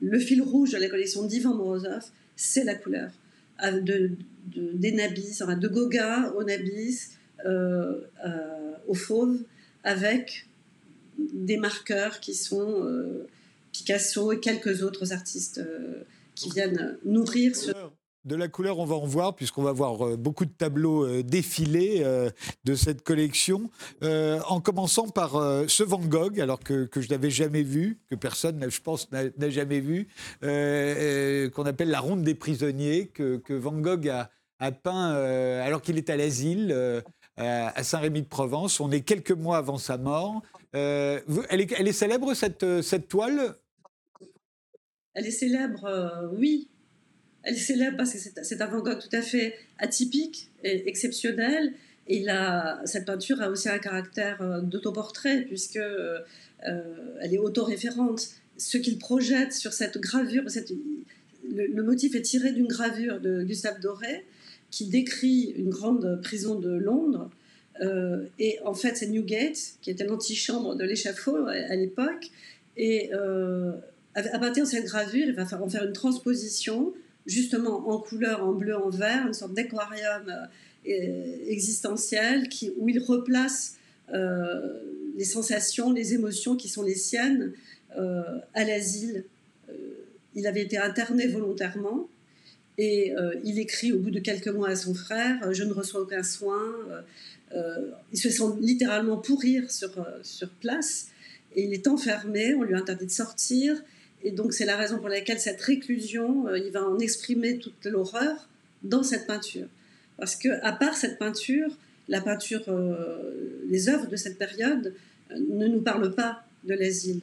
le 0.00 0.18
fil 0.18 0.42
rouge 0.42 0.72
de 0.72 0.78
la 0.78 0.88
collection 0.88 1.24
d'Ivan 1.24 1.54
Morozov, 1.54 2.04
c'est 2.36 2.64
la 2.64 2.74
couleur. 2.74 3.10
Des 4.46 4.92
nabis, 4.92 5.38
de 5.38 5.68
Goga 5.68 6.32
au 6.36 6.44
nabis, 6.44 7.16
euh, 7.44 8.00
euh, 8.24 8.72
au 8.86 8.94
fauve, 8.94 9.38
avec 9.84 10.48
des 11.18 11.58
marqueurs 11.58 12.20
qui 12.20 12.34
sont 12.34 12.84
euh, 12.84 13.26
Picasso 13.72 14.32
et 14.32 14.40
quelques 14.40 14.82
autres 14.82 15.12
artistes 15.12 15.60
qui 16.34 16.50
viennent 16.50 16.98
nourrir 17.04 17.54
ce 17.54 17.72
de 18.24 18.34
la 18.34 18.48
couleur, 18.48 18.80
on 18.80 18.84
va 18.84 18.96
en 18.96 19.06
voir, 19.06 19.36
puisqu'on 19.36 19.62
va 19.62 19.70
voir 19.70 20.18
beaucoup 20.18 20.46
de 20.46 20.50
tableaux 20.50 21.22
défilés 21.22 22.04
de 22.64 22.74
cette 22.74 23.02
collection, 23.02 23.70
en 24.02 24.60
commençant 24.60 25.06
par 25.08 25.34
ce 25.68 25.84
Van 25.84 26.00
Gogh, 26.00 26.40
alors 26.40 26.58
que, 26.58 26.88
je 26.96 27.08
n'avais 27.08 27.30
jamais 27.30 27.62
vu, 27.62 28.00
que 28.10 28.16
personne, 28.16 28.68
je 28.68 28.80
pense, 28.80 29.08
n'a 29.12 29.48
jamais 29.48 29.78
vu, 29.78 30.08
qu'on 30.40 31.66
appelle 31.66 31.88
la 31.88 32.00
ronde 32.00 32.24
des 32.24 32.34
prisonniers, 32.34 33.12
que, 33.14 33.54
Van 33.54 33.78
Gogh 33.78 34.08
a, 34.08 34.28
peint 34.58 35.14
alors 35.62 35.82
qu'il 35.82 35.98
est 35.98 36.10
à 36.10 36.16
l'asile 36.16 37.02
à 37.36 37.82
Saint-Rémy-de-Provence. 37.82 38.80
On 38.80 38.90
est 38.90 39.02
quelques 39.02 39.32
mois 39.32 39.58
avant 39.58 39.78
sa 39.78 39.98
mort. 39.98 40.42
elle, 40.72 41.22
est, 41.60 41.92
célèbre, 41.92 42.34
cette, 42.34 42.82
cette 42.82 43.08
toile? 43.08 43.54
Elle 45.14 45.26
est 45.26 45.30
célèbre, 45.30 46.30
oui, 46.38 46.68
elle 47.46 47.54
est 47.54 47.58
célèbre 47.58 47.96
parce 47.96 48.12
que 48.12 48.18
c'est 48.42 48.60
un 48.60 48.66
Van 48.66 48.80
Gogh 48.80 48.98
tout 48.98 49.16
à 49.16 49.22
fait 49.22 49.54
atypique 49.78 50.50
et 50.64 50.88
exceptionnel. 50.88 51.72
Et 52.08 52.24
cette 52.84 53.04
peinture 53.04 53.40
a 53.40 53.50
aussi 53.50 53.68
un 53.68 53.78
caractère 53.78 54.42
euh, 54.42 54.60
d'autoportrait, 54.60 55.42
puisque 55.42 55.76
euh, 55.76 56.20
elle 57.20 57.34
est 57.34 57.38
autoréférente. 57.38 58.28
Ce 58.58 58.78
qu'il 58.78 58.98
projette 58.98 59.52
sur 59.52 59.72
cette 59.72 59.98
gravure, 59.98 60.44
le, 61.48 61.82
motif 61.82 62.14
est 62.14 62.22
tiré 62.22 62.52
d'une 62.52 62.66
gravure 62.66 63.20
de 63.20 63.42
Gustave 63.42 63.80
Doré, 63.80 64.24
qui 64.70 64.86
décrit 64.86 65.54
une 65.56 65.70
grande 65.70 66.20
prison 66.22 66.58
de 66.58 66.70
Londres. 66.70 67.30
Euh, 67.80 68.24
et 68.38 68.58
en 68.64 68.74
fait, 68.74 68.96
c'est 68.96 69.08
Newgate, 69.08 69.76
qui 69.82 69.90
était 69.90 70.04
l'antichambre 70.04 70.76
de 70.76 70.84
l'échafaud 70.84 71.46
à, 71.46 71.76
l'époque. 71.76 72.30
Et 72.76 73.10
à 73.12 74.38
partir 74.38 74.64
de 74.64 74.68
cette 74.68 74.86
gravure, 74.86 75.26
il 75.26 75.34
va 75.34 75.44
en 75.60 75.68
faire 75.68 75.84
une 75.84 75.92
transposition 75.92 76.94
justement 77.26 77.88
en 77.88 77.98
couleur, 77.98 78.44
en 78.44 78.52
bleu, 78.52 78.76
en 78.76 78.88
vert, 78.88 79.26
une 79.26 79.34
sorte 79.34 79.54
d'aquarium 79.54 80.48
euh, 80.88 81.36
existentiel 81.48 82.48
qui, 82.48 82.72
où 82.78 82.88
il 82.88 83.00
replace 83.00 83.76
euh, 84.14 84.80
les 85.16 85.24
sensations, 85.24 85.92
les 85.92 86.14
émotions 86.14 86.54
qui 86.54 86.68
sont 86.68 86.82
les 86.82 86.94
siennes 86.94 87.52
euh, 87.98 88.22
à 88.54 88.64
l'asile. 88.64 89.24
il 90.34 90.46
avait 90.46 90.62
été 90.62 90.78
interné 90.78 91.26
volontairement 91.26 92.08
et 92.78 93.14
il 93.44 93.58
écrit 93.58 93.92
au 93.92 93.98
bout 93.98 94.10
de 94.10 94.20
quelques 94.20 94.48
mois 94.48 94.68
à 94.68 94.76
son 94.76 94.94
frère 94.94 95.52
Je 95.52 95.64
ne 95.64 95.72
reçois 95.72 96.02
aucun 96.02 96.22
soin. 96.22 96.74
il 98.12 98.18
se 98.18 98.28
sent 98.28 98.44
littéralement 98.60 99.16
pourrir 99.16 99.70
sur, 99.70 100.06
sur 100.22 100.50
place 100.50 101.08
et 101.56 101.64
il 101.64 101.72
est 101.72 101.88
enfermé, 101.88 102.54
on 102.54 102.62
lui 102.62 102.74
interdit 102.74 103.06
de 103.06 103.10
sortir. 103.10 103.82
Et 104.22 104.30
donc 104.30 104.52
c'est 104.52 104.66
la 104.66 104.76
raison 104.76 104.98
pour 104.98 105.08
laquelle 105.08 105.40
cette 105.40 105.60
réclusion, 105.60 106.46
euh, 106.46 106.58
il 106.58 106.70
va 106.70 106.86
en 106.86 106.98
exprimer 106.98 107.58
toute 107.58 107.84
l'horreur 107.86 108.48
dans 108.82 109.02
cette 109.02 109.26
peinture. 109.26 109.66
Parce 110.18 110.36
que 110.36 110.48
à 110.62 110.72
part 110.72 110.94
cette 110.94 111.18
peinture, 111.18 111.70
la 112.08 112.20
peinture, 112.20 112.62
euh, 112.68 113.62
les 113.68 113.88
œuvres 113.88 114.06
de 114.06 114.16
cette 114.16 114.38
période 114.38 114.94
euh, 115.30 115.38
ne 115.50 115.66
nous 115.66 115.80
parlent 115.80 116.14
pas 116.14 116.44
de 116.64 116.74
l'asile. 116.74 117.20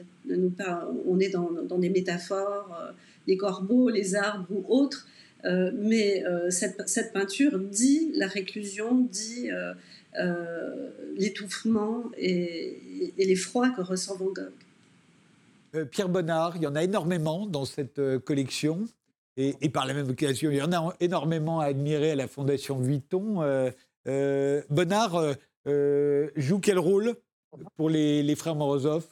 On 1.05 1.19
est 1.19 1.29
dans, 1.29 1.77
des 1.77 1.89
métaphores, 1.89 2.93
les 3.27 3.35
corbeaux, 3.35 3.89
les 3.89 4.15
arbres 4.15 4.47
ou 4.49 4.63
autres. 4.69 5.05
Mais 5.43 6.23
cette, 6.49 7.13
peinture 7.13 7.59
dit 7.59 8.11
la 8.15 8.27
réclusion, 8.27 9.01
dit 9.01 9.49
l'étouffement 11.15 12.11
et, 12.17 13.13
et 13.17 13.25
l'effroi 13.25 13.69
que 13.71 13.81
ressent 13.81 14.15
Van 14.15 14.31
Gogh. 14.31 14.53
Euh, 15.75 15.85
Pierre 15.85 16.09
Bonnard, 16.09 16.57
il 16.57 16.63
y 16.63 16.67
en 16.67 16.75
a 16.75 16.83
énormément 16.83 17.47
dans 17.47 17.65
cette 17.65 17.99
euh, 17.99 18.19
collection. 18.19 18.85
Et, 19.35 19.69
par 19.69 19.87
la 19.87 19.95
même 19.95 20.09
occasion, 20.09 20.51
il 20.51 20.57
y 20.57 20.61
en 20.61 20.71
a 20.71 20.95
énormément 20.99 21.59
à 21.59 21.65
admirer 21.65 22.11
à 22.11 22.15
la 22.15 22.27
Fondation 22.27 22.77
Vuitton. 22.77 23.41
Euh, 23.41 24.61
Bonnard 24.69 25.35
joue 26.35 26.59
quel 26.59 26.77
rôle 26.77 27.15
pour 27.75 27.89
les, 27.89 28.35
frères 28.35 28.53
Morozov? 28.53 29.03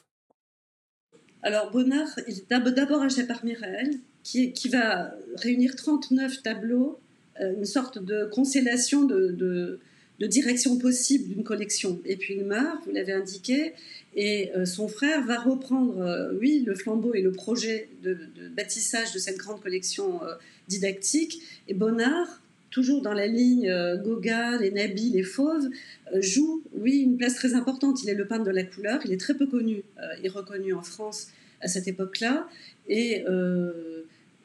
Alors, 1.42 1.72
Bonnard, 1.72 2.08
il 2.28 2.46
d'abord 2.48 3.02
un 3.02 3.08
par 3.28 3.44
Mirel, 3.44 3.96
qui, 4.24 4.70
va 4.70 5.14
réunir 5.36 5.76
39 5.76 6.44
tableaux, 6.44 7.00
une 7.40 7.66
sorte 7.66 7.98
de 8.04 8.26
constellation 8.32 9.04
de 9.04 9.80
de 10.22 10.28
direction 10.28 10.78
possible 10.78 11.34
d'une 11.34 11.44
collection. 11.44 12.00
Et 12.06 12.16
puis 12.16 12.36
il 12.36 12.46
meurt, 12.46 12.86
vous 12.86 12.92
l'avez 12.92 13.12
indiqué, 13.12 13.74
et 14.16 14.52
euh, 14.56 14.66
son 14.66 14.88
frère 14.88 15.26
va 15.26 15.40
reprendre, 15.40 16.00
euh, 16.00 16.32
oui, 16.40 16.64
le 16.66 16.76
flambeau 16.76 17.16
et 17.16 17.24
le 17.24 17.32
projet 17.32 17.90
de, 18.04 18.16
bâtissage 18.56 19.14
de 19.14 19.20
cette 19.20 19.38
grande 19.38 19.62
collection 19.62 20.24
euh, 20.24 20.36
didactique. 20.68 21.42
Et 21.68 21.74
Bonnard, 21.74 22.40
toujours 22.70 23.02
dans 23.02 23.14
la 23.14 23.26
ligne 23.26 23.74
Gauguin, 24.04 24.60
les 24.60 24.70
Nabis, 24.70 25.10
les 25.10 25.24
Fauves, 25.24 25.68
joue, 26.14 26.62
oui, 26.78 27.00
une 27.00 27.18
place 27.18 27.34
très 27.34 27.56
importante. 27.56 28.04
Il 28.04 28.10
est 28.10 28.14
le 28.14 28.28
peintre 28.28 28.46
de 28.46 28.52
la 28.52 28.64
couleur, 28.64 29.02
il 29.04 29.12
est 29.12 29.20
très 29.20 29.34
peu 29.34 29.48
connu 29.48 29.84
et 30.24 30.30
reconnu 30.30 30.74
en 30.74 30.82
France 30.82 31.30
à 31.60 31.68
cette 31.68 31.90
époque-là. 31.90 32.48
Et 32.88 33.26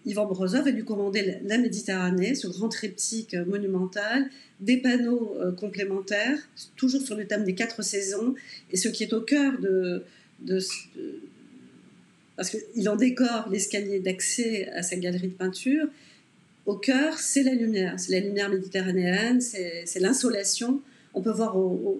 Ivan 0.07 0.27
Brozov 0.27 0.65
va 0.65 0.71
lui 0.71 0.85
commander 0.85 1.39
la 1.45 1.59
Méditerranée, 1.59 2.35
ce 2.35 2.47
grand 2.47 2.69
triptyque 2.69 3.35
monumental, 3.35 4.31
des 4.61 4.79
panneaux 4.79 5.37
euh, 5.41 5.53
complémentaires, 5.53 6.39
toujours 6.77 7.03
sur 7.03 7.17
le 7.17 7.27
thème 7.27 7.45
des 7.45 7.55
quatre 7.55 7.83
saisons. 7.83 8.35
Et 8.71 8.77
ce 8.77 8.89
qui 8.89 9.03
est 9.03 9.13
au 9.13 9.21
cœur 9.21 9.53
de, 9.59 10.05
parce 12.37 12.51
qu'il 12.51 12.89
en 12.89 12.97
décore 12.97 13.49
l'escalier 13.51 14.01
d'accès 14.01 14.69
à 14.69 14.83
sa 14.83 14.97
galerie 14.97 15.29
de 15.29 15.35
peinture, 15.35 15.87
au 16.67 16.77
cœur, 16.77 17.19
c'est 17.19 17.43
la 17.43 17.55
lumière. 17.55 17.99
C'est 17.99 18.13
la 18.13 18.21
lumière 18.21 18.51
méditerranéenne, 18.51 19.41
c'est 19.41 20.01
l'insolation. 20.01 20.81
On 21.15 21.23
peut 21.23 21.31
voir 21.31 21.57
au, 21.57 21.99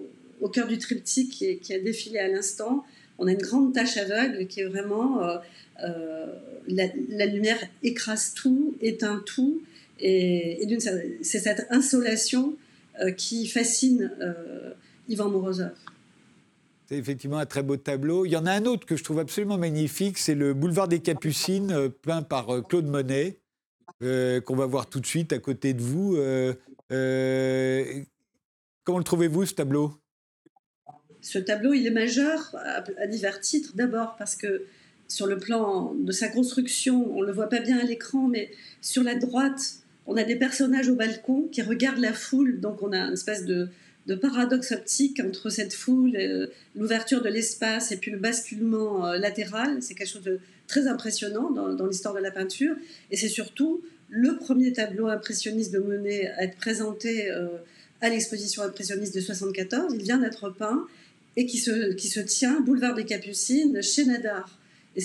cœur 0.53 0.67
du 0.67 0.77
triptyque 0.77 1.59
qui, 1.61 1.73
a 1.73 1.79
défilé 1.79 2.19
à 2.19 2.27
l'instant, 2.27 2.85
on 3.17 3.27
a 3.27 3.31
une 3.31 3.41
grande 3.41 3.73
tache 3.73 3.97
aveugle 3.97 4.47
qui 4.47 4.61
est 4.61 4.65
vraiment... 4.65 5.23
Euh, 5.23 5.37
euh, 5.83 6.25
la, 6.67 7.25
lumière 7.25 7.59
écrase 7.83 8.33
tout, 8.33 8.75
éteint 8.81 9.23
tout. 9.25 9.61
Et, 9.99 10.67
c'est 11.21 11.39
cette 11.39 11.67
insolation 11.69 12.55
euh, 12.99 13.11
qui 13.11 13.47
fascine 13.47 14.11
euh, 14.21 14.73
Ivan 15.07 15.29
Morozov. 15.29 15.71
C'est 16.87 16.97
effectivement 16.97 17.37
un 17.37 17.45
très 17.45 17.63
beau 17.63 17.77
tableau. 17.77 18.25
Il 18.25 18.31
y 18.31 18.37
en 18.37 18.45
a 18.45 18.51
un 18.51 18.65
autre 18.65 18.85
que 18.85 18.95
je 18.95 19.03
trouve 19.03 19.19
absolument 19.19 19.57
magnifique, 19.57 20.17
c'est 20.17 20.35
le 20.35 20.53
boulevard 20.53 20.87
des 20.87 20.99
Capucines, 20.99 21.89
peint 22.01 22.21
par 22.21 22.47
Claude 22.67 22.87
Monet, 22.87 23.39
qu'on 23.99 24.55
va 24.55 24.65
voir 24.65 24.87
tout 24.87 25.01
de 25.01 25.05
suite 25.05 25.33
à 25.33 25.39
côté 25.39 25.73
de 25.73 25.81
vous. 25.81 26.17
comment 28.85 28.97
le 28.97 29.03
trouvez-vous, 29.03 29.45
ce 29.45 29.53
tableau? 29.53 29.93
Ce 31.27 31.39
tableau, 31.39 31.73
il 31.73 31.85
est 31.85 31.91
majeur 31.91 32.55
à, 32.55 33.05
divers 33.05 33.41
titres. 33.41 33.73
D'abord 33.75 34.15
parce 34.17 34.37
que 34.37 34.63
sur 35.09 35.27
le 35.27 35.37
plan 35.37 35.93
de 35.93 36.11
sa 36.13 36.29
construction, 36.29 37.13
on 37.17 37.21
ne 37.21 37.27
le 37.27 37.33
voit 37.33 37.49
pas 37.49 37.59
bien 37.59 37.77
à 37.77 37.83
l'écran, 37.83 38.29
mais 38.29 38.49
sur 38.81 39.03
la 39.03 39.13
droite, 39.15 39.79
on 40.05 40.15
a 40.15 40.23
des 40.23 40.37
personnages 40.37 40.87
au 40.87 40.95
balcon 40.95 41.49
qui 41.51 41.61
regardent 41.61 41.99
la 41.99 42.13
foule, 42.13 42.61
donc 42.61 42.81
on 42.81 42.93
a 42.93 42.99
une 42.99 43.13
espèce 43.13 43.43
de, 43.43 43.67
paradoxe 44.21 44.71
optique 44.71 45.19
entre 45.19 45.49
cette 45.49 45.73
foule, 45.73 46.15
euh, 46.15 46.47
l'ouverture 46.77 47.21
de 47.21 47.27
l'espace 47.27 47.91
et 47.91 47.97
puis 47.97 48.09
le 48.09 48.19
basculement 48.19 49.05
euh, 49.05 49.17
latéral. 49.17 49.79
C'est 49.81 49.95
quelque 49.95 50.13
chose 50.13 50.23
de 50.23 50.39
très 50.65 50.87
impressionnant 50.87 51.51
dans, 51.51 51.87
l'histoire 51.87 52.13
de 52.13 52.21
la 52.21 52.31
peinture. 52.31 52.73
Et 53.11 53.17
c'est 53.17 53.27
surtout 53.27 53.81
le 54.07 54.37
premier 54.37 54.71
tableau 54.71 55.07
impressionniste 55.07 55.73
de 55.73 55.79
Monet 55.79 56.29
à 56.37 56.45
être 56.45 56.55
présenté 56.55 57.29
euh, 57.29 57.47
à 57.99 58.07
l'exposition 58.07 58.63
impressionniste 58.63 59.13
de 59.13 59.19
74. 59.19 59.93
Il 59.93 60.03
vient 60.03 60.19
d'être 60.19 60.51
peint 60.51 60.87
et 61.37 61.45
qui 61.45 61.59
se, 61.59 61.93
qui 61.93 62.09
se 62.09 62.19
tient 62.19 62.59
boulevard 62.59 62.95
des 62.95 63.05
Capucines 63.05 63.81
chez 63.81 64.05
Nadar. 64.05 64.59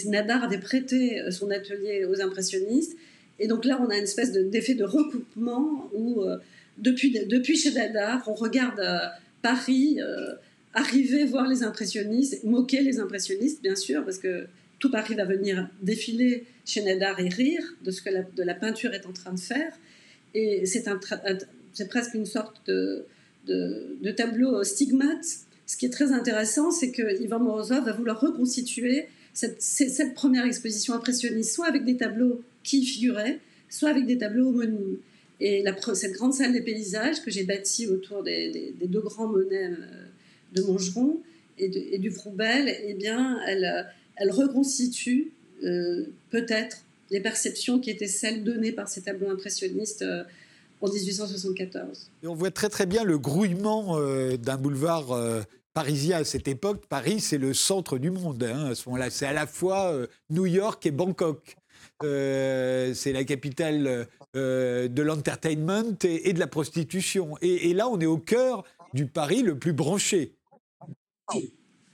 Nadar 0.06 0.42
avait 0.42 0.58
prêté 0.58 1.20
euh, 1.20 1.30
son 1.30 1.50
atelier 1.50 2.06
aux 2.06 2.20
impressionnistes. 2.22 2.96
Et 3.38 3.46
donc 3.46 3.66
là, 3.66 3.78
on 3.80 3.90
a 3.90 3.96
une 3.96 4.04
espèce 4.04 4.32
d'effet 4.32 4.74
de, 4.74 4.84
recoupement 4.84 5.90
où, 5.94 6.22
euh, 6.22 6.38
depuis, 6.78 7.10
depuis 7.26 7.56
chez 7.56 7.72
Nadar, 7.72 8.24
on 8.26 8.34
regarde 8.34 8.80
euh, 8.80 8.98
Paris 9.42 9.98
arriver 10.72 11.24
voir 11.26 11.48
les 11.48 11.62
impressionnistes, 11.64 12.44
moquer 12.44 12.80
les 12.80 12.98
impressionnistes, 12.98 13.60
bien 13.62 13.76
sûr, 13.76 14.02
parce 14.04 14.18
que 14.18 14.46
tout 14.78 14.90
Paris 14.90 15.14
va 15.14 15.26
venir 15.26 15.68
défiler 15.82 16.46
chez 16.64 16.82
Nadar 16.82 17.20
et 17.20 17.28
rire 17.28 17.62
de 17.84 17.90
ce 17.90 18.00
que 18.00 18.08
la, 18.08 18.22
de 18.22 18.42
la 18.42 18.54
peinture 18.54 18.94
est 18.94 19.04
en 19.04 19.12
train 19.12 19.34
de 19.34 19.40
faire. 19.40 19.72
Et 20.32 20.64
c'est 20.64 20.88
un, 20.88 20.98
c'est 21.74 21.88
presque 21.88 22.14
une 22.14 22.24
sorte 22.24 22.66
de, 22.66 23.04
de, 23.46 23.96
de 24.00 24.10
tableau 24.12 24.64
stigmate 24.64 25.44
ce 25.66 25.76
qui 25.76 25.86
est 25.86 25.90
très 25.90 26.12
intéressant, 26.12 26.70
c'est 26.70 26.90
que 26.90 27.22
Ivan 27.22 27.40
Morozov 27.40 27.84
va 27.84 27.92
vouloir 27.92 28.20
reconstituer 28.20 29.06
cette, 29.32 30.14
première 30.14 30.44
exposition 30.44 30.94
impressionniste, 30.94 31.54
soit 31.54 31.66
avec 31.66 31.84
des 31.84 31.96
tableaux 31.96 32.42
qui 32.62 32.80
y 32.80 32.84
figuraient, 32.84 33.38
soit 33.68 33.88
avec 33.88 34.06
des 34.06 34.18
tableaux 34.18 34.48
homonymes. 34.48 34.98
Et 35.40 35.64
cette 35.94 36.12
grande 36.12 36.34
salle 36.34 36.52
des 36.52 36.60
paysages 36.60 37.22
que 37.22 37.30
j'ai 37.30 37.44
bâtie 37.44 37.86
autour 37.88 38.22
des, 38.22 38.74
deux 38.84 39.00
grands 39.00 39.26
monnaies 39.26 39.70
euh, 39.70 40.04
de 40.54 40.62
Mongeron 40.62 41.20
et, 41.58 41.98
du 41.98 42.10
Froubel, 42.10 42.74
eh 42.86 42.94
bien, 42.94 43.40
elle, 43.46 43.86
elle 44.16 44.30
reconstitue 44.30 45.32
euh, 45.64 46.06
peut-être 46.30 46.84
les 47.10 47.20
perceptions 47.20 47.78
qui 47.78 47.90
étaient 47.90 48.08
celles 48.08 48.42
données 48.42 48.72
par 48.72 48.88
ces 48.88 49.02
tableaux 49.02 49.30
impressionnistes 49.30 50.02
euh, 50.02 50.24
en 50.82 50.88
1874. 50.88 52.10
Et 52.22 52.26
on 52.26 52.34
voit 52.34 52.50
très 52.50 52.68
très 52.68 52.86
bien 52.86 53.04
le 53.04 53.18
grouillement 53.18 53.98
d'un 54.36 54.56
boulevard 54.56 55.44
parisien 55.74 56.18
à 56.18 56.24
cette 56.24 56.48
époque, 56.48 56.86
Paris, 56.86 57.20
c'est 57.20 57.38
le 57.38 57.54
centre 57.54 57.98
du 57.98 58.10
monde. 58.10 58.42
Hein, 58.42 58.70
à 58.70 58.74
ce 58.74 58.88
moment-là, 58.88 59.10
c'est 59.10 59.26
à 59.26 59.32
la 59.32 59.46
fois 59.46 59.92
euh, 59.92 60.06
New 60.30 60.46
York 60.46 60.84
et 60.86 60.90
Bangkok. 60.90 61.56
Euh, 62.02 62.94
c'est 62.94 63.12
la 63.12 63.24
capitale 63.24 64.06
euh, 64.36 64.88
de 64.88 65.02
l'entertainment 65.02 65.96
et, 66.04 66.32
de 66.32 66.38
la 66.38 66.46
prostitution. 66.46 67.36
Et, 67.40 67.72
là, 67.74 67.88
on 67.88 67.98
est 68.00 68.06
au 68.06 68.18
cœur 68.18 68.64
du 68.92 69.06
Paris 69.06 69.42
le 69.42 69.58
plus 69.58 69.72
branché. 69.72 70.34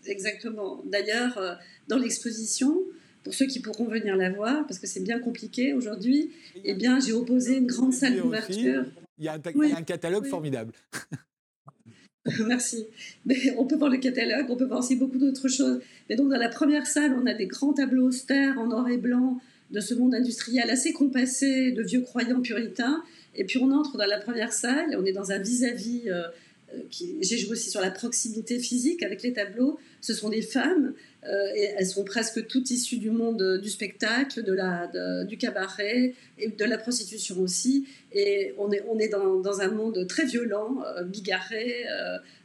Exactement. 0.05 0.83
D'ailleurs, 0.87 1.59
dans 1.89 1.99
l'exposition, 1.99 2.81
pour 3.25 3.35
ceux 3.35 3.47
qui 3.47 3.61
pourront 3.61 3.87
venir 3.87 4.17
la 4.17 4.31
voir, 4.31 4.67
parce 4.67 4.79
que 4.79 4.87
c'est 4.87 5.03
bien 5.03 5.19
compliqué 5.19 5.73
aujourd'hui, 5.73 6.31
eh 6.65 6.75
bien, 6.75 7.01
j'ai 7.01 7.13
opposé 7.13 7.57
une 7.57 7.67
grande 7.67 7.93
salle 7.93 8.17
d'ouverture. 8.17 8.85
Il 9.19 9.25
y 9.25 9.29
a 9.29 9.35
un, 9.35 9.83
catalogue 9.83 10.27
formidable. 10.27 10.73
Merci. 12.47 12.87
Mais 13.27 13.55
on 13.57 13.67
peut 13.67 13.77
voir 13.77 13.91
le 13.91 13.99
catalogue, 13.99 14.47
on 14.49 14.57
peut 14.57 14.67
voir 14.67 14.81
aussi 14.81 14.97
beaucoup 14.97 15.19
d'autres 15.19 15.49
choses. 15.49 15.81
Mais 16.09 16.17
donc, 16.17 16.31
dans 16.31 16.39
la 16.39 16.49
première 16.49 16.87
salle, 16.87 17.17
on 17.21 17.27
a 17.27 17.35
des 17.35 17.47
grands 17.47 17.73
tableaux 17.73 18.09
austères 18.09 18.59
en 18.59 18.67
noir 18.67 18.89
et 18.89 18.99
blanc 18.99 19.41
de 19.71 19.81
ce 19.81 19.95
monde 19.95 20.15
industriel 20.15 20.71
assez 20.71 20.93
compassé 20.93 21.73
de 21.73 21.83
vieux 21.83 22.01
croyants 22.01 22.41
puritains. 22.41 23.03
Et 23.35 23.45
puis, 23.45 23.59
on 23.59 23.71
entre 23.73 23.97
dans 23.97 24.07
la 24.07 24.19
première 24.19 24.53
salle, 24.53 24.93
et 24.93 24.97
on 24.97 25.05
est 25.05 25.13
dans 25.13 25.33
un 25.33 25.39
vis-à-vis. 25.39 26.05
-vis, 26.05 26.13
euh, 26.13 26.29
euh, 26.75 26.83
j'ai 26.91 27.39
joué 27.39 27.53
aussi 27.53 27.71
sur 27.71 27.81
la 27.81 27.91
proximité 27.91 28.59
physique 28.59 29.03
avec 29.03 29.23
les 29.23 29.33
tableaux. 29.33 29.79
Ce 30.01 30.15
sont 30.15 30.29
des 30.29 30.43
femmes, 30.43 30.95
et 31.25 31.71
elles 31.77 31.87
sont 31.87 32.05
presque 32.05 32.47
toutes 32.47 32.71
issues 32.71 32.99
du 32.99 33.11
monde 33.11 33.59
du 33.61 33.69
spectacle, 33.69 34.45
de 34.45 34.53
la, 34.53 34.89
du 35.25 35.37
cabaret 35.37 36.15
et 36.39 36.49
de 36.49 36.65
la 36.65 36.79
prostitution 36.79 37.41
aussi. 37.41 37.87
Et 38.13 38.55
on 38.57 38.71
est, 38.71 38.85
on 38.89 38.99
est 38.99 39.09
dans, 39.09 39.61
un 39.61 39.69
monde 39.69 40.07
très 40.07 40.25
violent, 40.25 40.83
euh, 40.97 41.03
bigarré, 41.03 41.85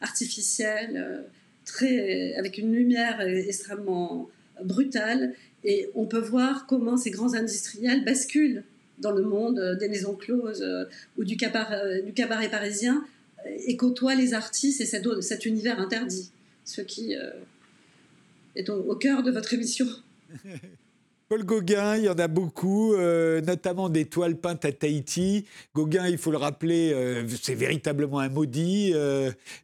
artificiel, 0.02 1.24
très, 1.66 2.34
avec 2.36 2.58
une 2.58 2.74
lumière 2.74 3.22
extrêmement 3.22 4.30
brutale. 4.64 5.34
Et 5.64 5.90
on 5.96 6.06
peut 6.06 6.20
voir 6.20 6.66
comment 6.68 6.98
ces 6.98 7.12
grands 7.12 7.36
industriels 7.36 8.04
basculent 8.04 8.64
dans 9.00 9.12
le 9.12 9.22
monde 9.22 9.78
des 9.80 9.88
maisons 9.88 10.16
closes 10.16 10.66
ou 11.18 11.24
du 11.24 11.38
cabaret, 11.38 12.02
du 12.02 12.14
cabaret 12.14 12.50
parisien 12.50 13.06
et 13.46 13.78
côtoie 13.78 14.16
les 14.16 14.34
artistes 14.34 14.82
et 14.82 14.86
cet, 14.86 15.06
cet 15.22 15.46
univers 15.46 15.80
interdit, 15.80 16.32
ce 16.66 16.82
qui 16.82 17.16
euh, 18.56 18.60
est 18.60 18.70
au, 18.70 18.96
cœur 18.96 19.24
de 19.24 19.32
votre 19.32 19.54
émission. 19.54 19.88
Paul 21.30 21.46
Gauguin, 21.46 21.98
il 21.98 22.04
y 22.04 22.10
en 22.10 22.20
a 22.20 22.28
beaucoup, 22.28 22.94
euh, 22.94 23.42
notamment 23.42 23.90
des 23.90 24.06
toiles 24.06 24.36
peintes 24.36 24.66
à 24.66 24.72
Tahiti. 24.72 25.46
Gauguin, 25.74 26.08
il 26.08 26.18
faut 26.18 26.32
le 26.32 26.38
rappeler, 26.38 26.92
euh, 26.94 27.28
c'est 27.42 27.56
véritablement 27.56 28.20
un 28.20 28.30
maudit. 28.30 28.94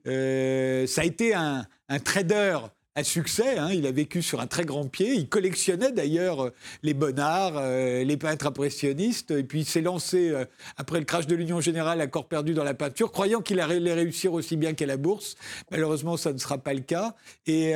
ça 0.06 1.02
a 1.02 1.04
été 1.04 1.34
un, 1.34 1.66
un 1.90 2.00
trader 2.00 2.60
à 2.96 3.04
succès. 3.04 3.58
Hein. 3.58 3.70
Il 3.72 3.86
a 3.86 3.92
vécu 3.92 4.22
sur 4.22 4.40
un 4.42 4.48
très 4.48 4.66
grand 4.66 4.88
pied. 4.88 5.14
Il 5.14 5.30
collectionnait 5.30 5.92
d'ailleurs 5.92 6.46
euh, 6.46 6.54
les 6.84 6.94
bonnards, 6.94 7.58
euh, 7.58 8.04
les 8.04 8.18
peintres 8.18 8.48
impressionnistes. 8.48 9.32
Et 9.32 9.44
puis 9.44 9.62
il 9.62 9.66
s'est 9.66 9.82
lancé, 9.82 10.30
euh, 10.30 10.46
après 10.78 11.00
le 11.00 11.06
crash 11.06 11.28
de 11.28 11.36
l'Union 11.36 11.62
Générale, 11.62 12.02
à 12.02 12.08
corps 12.08 12.28
perdu 12.28 12.54
dans 12.54 12.64
la 12.64 12.74
peinture, 12.74 13.12
croyant 13.12 13.42
qu'il 13.42 13.60
allait 13.60 13.94
réussir 13.94 14.34
aussi 14.34 14.58
bien 14.58 14.74
qu'à 14.74 14.86
la 14.86 14.98
bourse. 14.98 15.36
Malheureusement, 15.72 16.18
ça 16.18 16.34
ne 16.34 16.38
sera 16.38 16.58
pas 16.58 16.74
le 16.74 16.82
cas. 16.82 17.16
Et, 17.48 17.74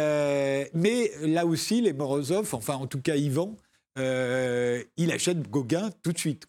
mais 0.73 1.11
là 1.21 1.45
aussi, 1.45 1.81
les 1.81 1.93
Morozov, 1.93 2.53
enfin 2.53 2.75
en 2.75 2.87
tout 2.87 3.01
cas 3.01 3.15
Yvan, 3.15 3.55
il 3.97 5.11
achète 5.11 5.49
Gauguin 5.49 5.89
tout 6.01 6.11
de 6.11 6.17
suite. 6.17 6.45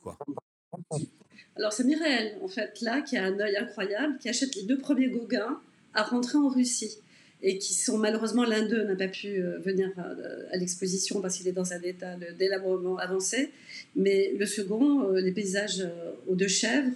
Alors 1.56 1.72
c'est 1.72 1.84
Mireille, 1.84 2.34
en 2.42 2.48
fait, 2.48 2.80
là, 2.80 3.00
qui 3.02 3.16
a 3.16 3.24
un 3.24 3.38
œil 3.38 3.56
incroyable, 3.56 4.18
qui 4.18 4.28
achète 4.28 4.54
les 4.56 4.64
deux 4.64 4.78
premiers 4.78 5.08
Gauguin 5.08 5.60
à 5.94 6.02
rentrer 6.02 6.38
en 6.38 6.48
Russie 6.48 6.98
et 7.44 7.58
qui 7.58 7.74
sont 7.74 7.98
malheureusement 7.98 8.44
l'un 8.44 8.66
d'eux 8.66 8.84
n'a 8.84 8.96
pas 8.96 9.06
pu 9.06 9.28
euh, 9.36 9.58
venir 9.58 9.90
à, 9.98 10.56
l'exposition 10.56 11.20
parce 11.20 11.36
qu'il 11.36 11.46
est 11.46 11.52
dans 11.52 11.74
un 11.74 11.82
état 11.82 12.16
d'élaboration 12.38 12.96
avancé. 12.96 13.50
Mais 13.94 14.32
le 14.38 14.46
second, 14.46 15.02
euh, 15.02 15.20
les 15.20 15.30
paysages 15.30 15.80
euh, 15.80 16.12
aux 16.26 16.34
deux 16.34 16.48
chèvres, 16.48 16.90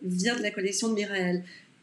vient 0.00 0.36
de 0.36 0.42
la 0.42 0.52
collection 0.52 0.90
de 0.90 0.94
Mireille. 0.94 1.42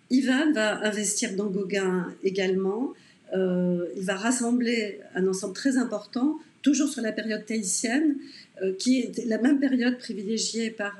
Ivan 0.10 0.54
va 0.54 0.80
investir 0.86 1.36
dans 1.36 1.48
Gauguin 1.48 2.13
également. 2.24 2.93
il 3.34 4.04
va 4.04 4.15
rassembler 4.15 5.02
un 5.15 5.28
ensemble 5.28 5.54
très 5.54 5.76
important, 5.76 6.39
toujours 6.62 6.88
sur 6.88 7.02
la 7.02 7.12
période 7.12 7.45
tahitienne, 7.45 8.15
qui 8.80 9.02
est 9.02 9.26
la 9.26 9.38
même 9.38 9.60
période 9.60 9.98
privilégiée 9.98 10.69
par 10.69 10.95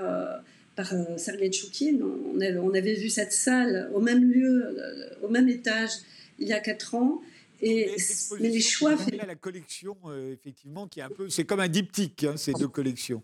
par 0.76 0.94
Sergei 1.16 1.50
Tchoukine. 1.50 2.04
On, 2.04 2.74
avait 2.74 2.96
vu 2.96 3.10
cette 3.10 3.32
salle 3.32 3.90
au 3.94 4.02
même 4.02 4.30
lieu, 4.30 4.76
au 5.24 5.30
même 5.30 5.48
étage 5.48 5.92
il 6.40 6.48
y 6.48 6.54
a 6.54 6.60
quatre 6.60 6.96
ans. 6.96 7.22
Et, 7.62 7.96
mais 8.40 8.50
les 8.50 8.62
choix. 8.62 8.98
Fait... 8.98 9.16
la 9.16 9.36
collection, 9.36 9.98
euh, 10.06 10.34
effectivement, 10.34 10.88
qui 10.88 11.00
est 11.00 11.04
un 11.04 11.10
peu. 11.10 11.30
C'est 11.30 11.46
comme 11.46 11.60
un 11.60 11.68
diptyque, 11.68 12.26
hein, 12.26 12.38
ces 12.38 12.54
deux 12.54 12.68
collections. 12.68 13.24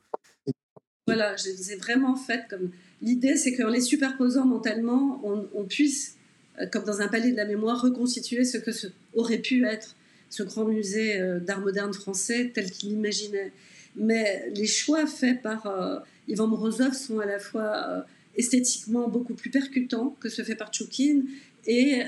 Voilà, 1.08 1.36
je 1.36 1.50
les 1.50 1.74
ai 1.74 1.76
vraiment 1.76 2.16
faites 2.16 2.48
comme. 2.50 2.72
L'idée, 3.02 3.36
c'est 3.36 3.56
qu'en 3.56 3.70
les 3.70 3.82
superposant 3.82 4.46
mentalement, 4.46 5.22
on, 5.24 5.66
puisse, 5.66 6.18
euh, 6.60 6.68
comme 6.68 6.86
dans 6.86 7.02
un 7.02 7.08
palais 7.08 7.32
de 7.32 7.38
la 7.38 7.46
mémoire, 7.46 7.82
reconstituer 7.82 8.46
ce 8.46 8.58
que 8.58 8.72
ce, 8.72 8.88
aurait 9.14 9.40
pu 9.40 9.66
être 9.66 9.96
ce 10.30 10.44
grand 10.44 10.66
musée 10.66 11.20
euh, 11.20 11.40
d'art 11.40 11.60
moderne 11.60 11.94
français 11.94 12.52
tel 12.54 12.70
qu'il 12.72 12.90
l'imaginait. 12.90 13.52
Mais 13.96 14.50
les 14.56 14.68
choix 14.68 15.06
faits 15.06 15.42
par 15.42 15.68
Ivan 16.30 16.48
Morozov 16.48 16.94
sont 16.94 17.20
à 17.20 17.26
la 17.26 17.40
fois 17.40 18.06
esthétiquement 18.38 19.10
beaucoup 19.10 19.34
plus 19.34 19.50
percutants 19.50 20.16
que 20.22 20.30
ce 20.30 20.44
fait 20.44 20.56
par 20.56 20.72
Tchoukine 20.72 21.26
et 21.66 22.02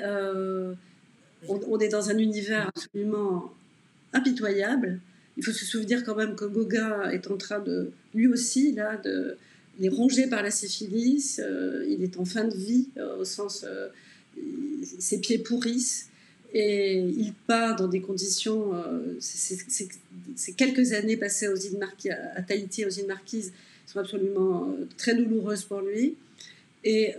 on, 1.49 1.79
est 1.79 1.89
dans 1.89 2.09
un 2.09 2.17
univers 2.17 2.67
absolument 2.67 3.53
impitoyable. 4.13 4.99
Il 5.37 5.43
faut 5.43 5.51
se 5.51 5.65
souvenir 5.65 6.03
quand 6.03 6.15
même 6.15 6.35
que 6.35 6.45
Gauguin 6.45 7.09
est 7.09 7.29
en 7.29 7.37
train 7.37 7.59
de, 7.59 7.91
lui 8.13 8.27
aussi, 8.27 8.73
là, 8.73 8.97
de, 8.97 9.37
il 9.79 9.85
est 9.85 9.89
rongé 9.89 10.27
par 10.27 10.43
la 10.43 10.51
syphilis, 10.51 11.39
euh, 11.43 11.85
il 11.89 12.03
est 12.03 12.17
en 12.17 12.25
fin 12.25 12.43
de 12.43 12.55
vie, 12.55 12.89
euh, 12.97 13.17
au 13.17 13.25
sens, 13.25 13.65
euh, 13.67 13.89
ses 14.99 15.19
pieds 15.19 15.39
pourrissent, 15.39 16.09
et 16.53 16.99
il 16.99 17.33
part 17.47 17.75
dans 17.75 17.87
des 17.87 18.01
conditions, 18.01 18.73
ces 19.19 20.53
quelques 20.55 20.93
années 20.93 21.17
passées 21.17 21.47
aux 21.47 21.57
à 21.57 22.41
Tahiti, 22.43 22.85
aux 22.85 22.89
îles 22.89 23.07
Marquises, 23.07 23.53
sont 23.87 23.99
absolument 23.99 24.75
très 24.97 25.15
douloureuses 25.15 25.63
pour 25.63 25.81
lui, 25.81 26.15
et 26.83 27.15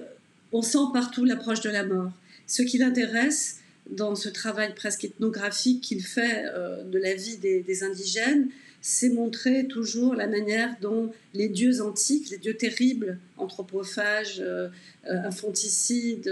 on 0.53 0.63
sent 0.63 0.87
partout 0.93 1.25
l'approche 1.25 1.61
de 1.63 1.71
la 1.71 1.85
mort. 1.85 2.13
Ce 2.47 2.63
qui 2.63 2.79
l'intéresse, 2.79 3.59
dans 3.90 4.14
ce 4.14 4.29
travail 4.29 4.75
presque 4.75 5.05
ethnographique 5.05 5.83
qu'il 5.83 6.03
fait 6.03 6.44
euh, 6.47 6.83
de 6.85 6.99
la 6.99 7.14
vie 7.14 7.37
des, 7.37 7.85
indigènes, 7.85 8.49
c'est 8.81 9.09
montrer 9.09 9.66
toujours 9.66 10.14
la 10.14 10.27
manière 10.27 10.75
dont 10.81 11.12
les 11.33 11.49
dieux 11.49 11.81
antiques, 11.83 12.31
les 12.31 12.38
dieux 12.38 12.55
terribles, 12.55 13.18
anthropophages, 13.37 14.40
euh, 14.40 14.68
euh, 15.09 15.23
infanticides, 15.25 16.31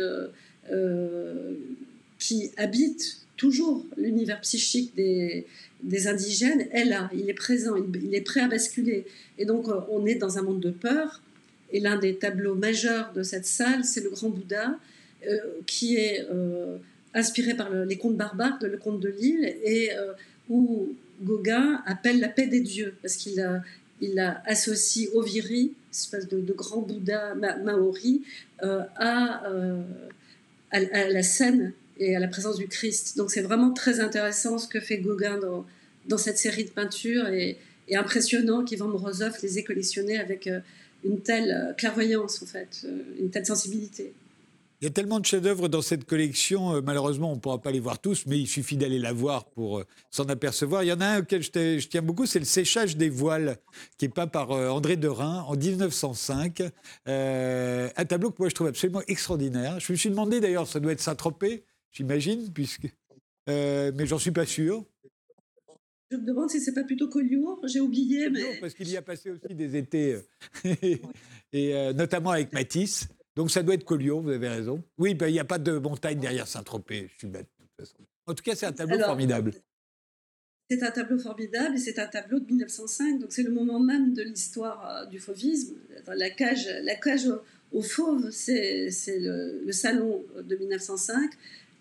qui 2.18 2.52
habitent 2.56 3.18
toujours 3.36 3.84
l'univers 3.96 4.40
psychique 4.42 4.94
des, 4.94 5.46
indigènes, 6.06 6.68
est 6.70 6.84
là, 6.84 7.10
il 7.12 7.28
est 7.28 7.34
présent, 7.34 7.74
il, 7.74 7.84
il, 8.04 8.14
est 8.14 8.20
prêt 8.20 8.40
à 8.40 8.48
basculer. 8.48 9.04
Et 9.38 9.44
donc 9.44 9.66
on 9.90 10.06
est 10.06 10.14
dans 10.14 10.38
un 10.38 10.42
monde 10.42 10.60
de 10.60 10.70
peur. 10.70 11.20
Et 11.72 11.80
l'un 11.80 11.98
des 11.98 12.16
tableaux 12.16 12.54
majeurs 12.54 13.12
de 13.12 13.24
cette 13.24 13.46
salle, 13.46 13.84
c'est 13.84 14.02
le 14.02 14.10
grand 14.10 14.28
Bouddha, 14.28 14.78
qui 15.66 15.96
est 15.96 16.24
inspiré 17.14 17.54
par 17.54 17.70
les 17.70 17.96
contes 17.96 18.16
barbares 18.16 18.58
Le 18.62 18.76
Comte 18.76 19.00
de 19.00 19.08
Lille, 19.08 19.54
et 19.64 19.90
où 20.48 20.94
Gauguin 21.22 21.82
appelle 21.86 22.20
la 22.20 22.28
paix 22.28 22.46
des 22.46 22.60
dieux, 22.60 22.94
parce 23.02 23.16
qu'il 23.16 23.40
a, 23.40 23.62
il 24.00 24.18
a 24.18 24.42
associé 24.46 25.10
Oviri, 25.14 25.72
espèce 25.90 26.28
de, 26.28 26.52
grand 26.52 26.80
Bouddha 26.80 27.34
maori, 27.34 28.22
à, 28.62 29.42
à, 30.70 31.08
la 31.10 31.22
scène 31.22 31.72
et 31.98 32.16
à 32.16 32.20
la 32.20 32.28
présence 32.28 32.56
du 32.56 32.66
Christ. 32.66 33.16
Donc 33.16 33.30
c'est 33.30 33.42
vraiment 33.42 33.72
très 33.72 34.00
intéressant 34.00 34.58
ce 34.58 34.66
que 34.66 34.80
fait 34.80 34.98
Gauguin 34.98 35.38
dans, 35.38 35.66
dans 36.08 36.18
cette 36.18 36.38
série 36.38 36.64
de 36.64 36.70
peintures 36.70 37.28
et, 37.28 37.58
impressionnant 37.94 38.64
qu'Ivan 38.64 38.88
Morozov 38.88 39.36
les 39.42 39.58
ait 39.58 39.64
collectionnés 39.64 40.18
avec 40.18 40.46
euh, 40.46 40.60
une 41.04 41.20
telle 41.20 41.50
euh, 41.50 41.72
clairvoyance, 41.74 42.42
en 42.42 42.46
fait, 42.46 42.84
euh, 42.84 43.02
une 43.20 43.28
telle 43.28 43.44
sensibilité. 43.44 44.14
Il 44.82 44.86
y 44.86 44.88
a 44.88 44.90
tellement 44.90 45.20
de 45.20 45.24
chefs-d'œuvre 45.24 45.68
dans 45.68 45.80
cette 45.80 46.04
collection, 46.06 46.82
malheureusement, 46.82 47.30
on 47.30 47.36
ne 47.36 47.40
pourra 47.40 47.62
pas 47.62 47.70
les 47.70 47.78
voir 47.78 48.00
tous, 48.00 48.26
mais 48.26 48.36
il 48.40 48.48
suffit 48.48 48.76
d'aller 48.76 48.98
la 48.98 49.12
voir 49.12 49.44
pour 49.44 49.84
s'en 50.10 50.24
apercevoir. 50.24 50.82
Il 50.82 50.88
y 50.88 50.92
en 50.92 51.00
a 51.00 51.06
un 51.06 51.20
auquel 51.20 51.40
je, 51.40 51.86
tiens 51.86 52.02
beaucoup, 52.02 52.26
c'est 52.26 52.40
le 52.40 52.44
séchage 52.44 52.96
des 52.96 53.08
voiles, 53.08 53.58
qui 53.96 54.06
est 54.06 54.08
peint 54.08 54.26
par 54.26 54.50
André 54.50 54.96
Derain 54.96 55.42
en 55.42 55.54
1905. 55.54 56.62
un 57.06 58.04
tableau 58.08 58.32
que 58.32 58.36
moi 58.40 58.48
je 58.48 58.56
trouve 58.56 58.66
absolument 58.66 59.02
extraordinaire. 59.06 59.78
Je 59.78 59.92
me 59.92 59.96
suis 59.96 60.10
demandé 60.10 60.40
d'ailleurs, 60.40 60.66
ça 60.66 60.80
doit 60.80 60.90
être 60.90 61.00
Saint-Tropez, 61.00 61.62
j'imagine, 61.92 62.52
puisque, 62.52 62.92
mais 63.46 64.04
j'en 64.04 64.18
suis 64.18 64.32
pas 64.32 64.46
sûr. 64.46 64.84
Je 66.12 66.18
me 66.18 66.26
demande 66.26 66.50
si 66.50 66.60
c'est 66.60 66.74
pas 66.74 66.84
plutôt 66.84 67.08
Collioure, 67.08 67.58
j'ai 67.66 67.80
oublié. 67.80 68.28
Mais... 68.28 68.42
Non, 68.42 68.48
parce 68.60 68.74
qu'il 68.74 68.90
y 68.90 68.98
a 68.98 69.02
passé 69.02 69.30
aussi 69.30 69.54
des 69.54 69.76
étés, 69.76 70.12
euh, 70.66 70.74
et 71.54 71.74
euh, 71.74 71.94
notamment 71.94 72.32
avec 72.32 72.52
Matisse. 72.52 73.08
Donc 73.36 73.50
ça 73.50 73.62
doit 73.62 73.74
être 73.74 73.84
Collioure, 73.84 74.20
vous 74.20 74.30
avez 74.30 74.48
raison. 74.48 74.82
Oui, 74.98 75.14
ben, 75.14 75.28
il 75.28 75.32
n'y 75.32 75.40
a 75.40 75.44
pas 75.44 75.58
de 75.58 75.78
montagne 75.78 76.18
derrière 76.18 76.46
Saint-Tropez, 76.46 77.08
je 77.12 77.18
suis 77.18 77.28
bête 77.28 77.48
de 77.58 77.64
toute 77.64 77.88
façon. 77.88 78.04
En 78.26 78.34
tout 78.34 78.42
cas, 78.42 78.54
c'est 78.54 78.66
un 78.66 78.72
tableau 78.72 78.98
formidable. 78.98 79.52
C'est 80.70 80.82
un 80.82 80.90
tableau 80.90 81.18
formidable 81.18 81.74
et 81.74 81.78
c'est 81.78 81.98
un 81.98 82.06
tableau 82.06 82.40
de 82.40 82.46
1905, 82.46 83.18
donc 83.18 83.32
c'est 83.32 83.42
le 83.42 83.50
moment 83.50 83.80
même 83.80 84.14
de 84.14 84.22
l'histoire 84.22 84.88
euh, 84.88 85.06
du 85.06 85.18
fauvisme. 85.18 85.74
La 86.06 86.30
cage, 86.30 86.68
la 86.82 86.94
cage 86.94 87.28
aux, 87.72 87.82
fauves, 87.82 88.30
c'est 88.30 88.90
le, 89.08 89.62
le, 89.64 89.72
salon 89.72 90.24
de 90.42 90.56
1905 90.56 91.30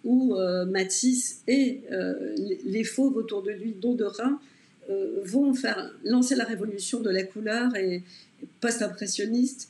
où 0.03 0.35
euh, 0.35 0.65
Matisse 0.65 1.41
et 1.47 1.81
euh, 1.91 2.35
les, 2.65 2.83
fauves 2.83 3.15
autour 3.15 3.43
de 3.43 3.51
lui, 3.51 3.73
dont 3.73 3.93
de 3.93 4.07
euh, 4.89 5.21
vont 5.23 5.53
faire 5.53 5.93
lancer 6.03 6.35
la 6.35 6.43
révolution 6.43 7.01
de 7.01 7.09
la 7.09 7.23
couleur 7.23 7.75
et 7.75 8.03
post-impressionniste, 8.59 9.69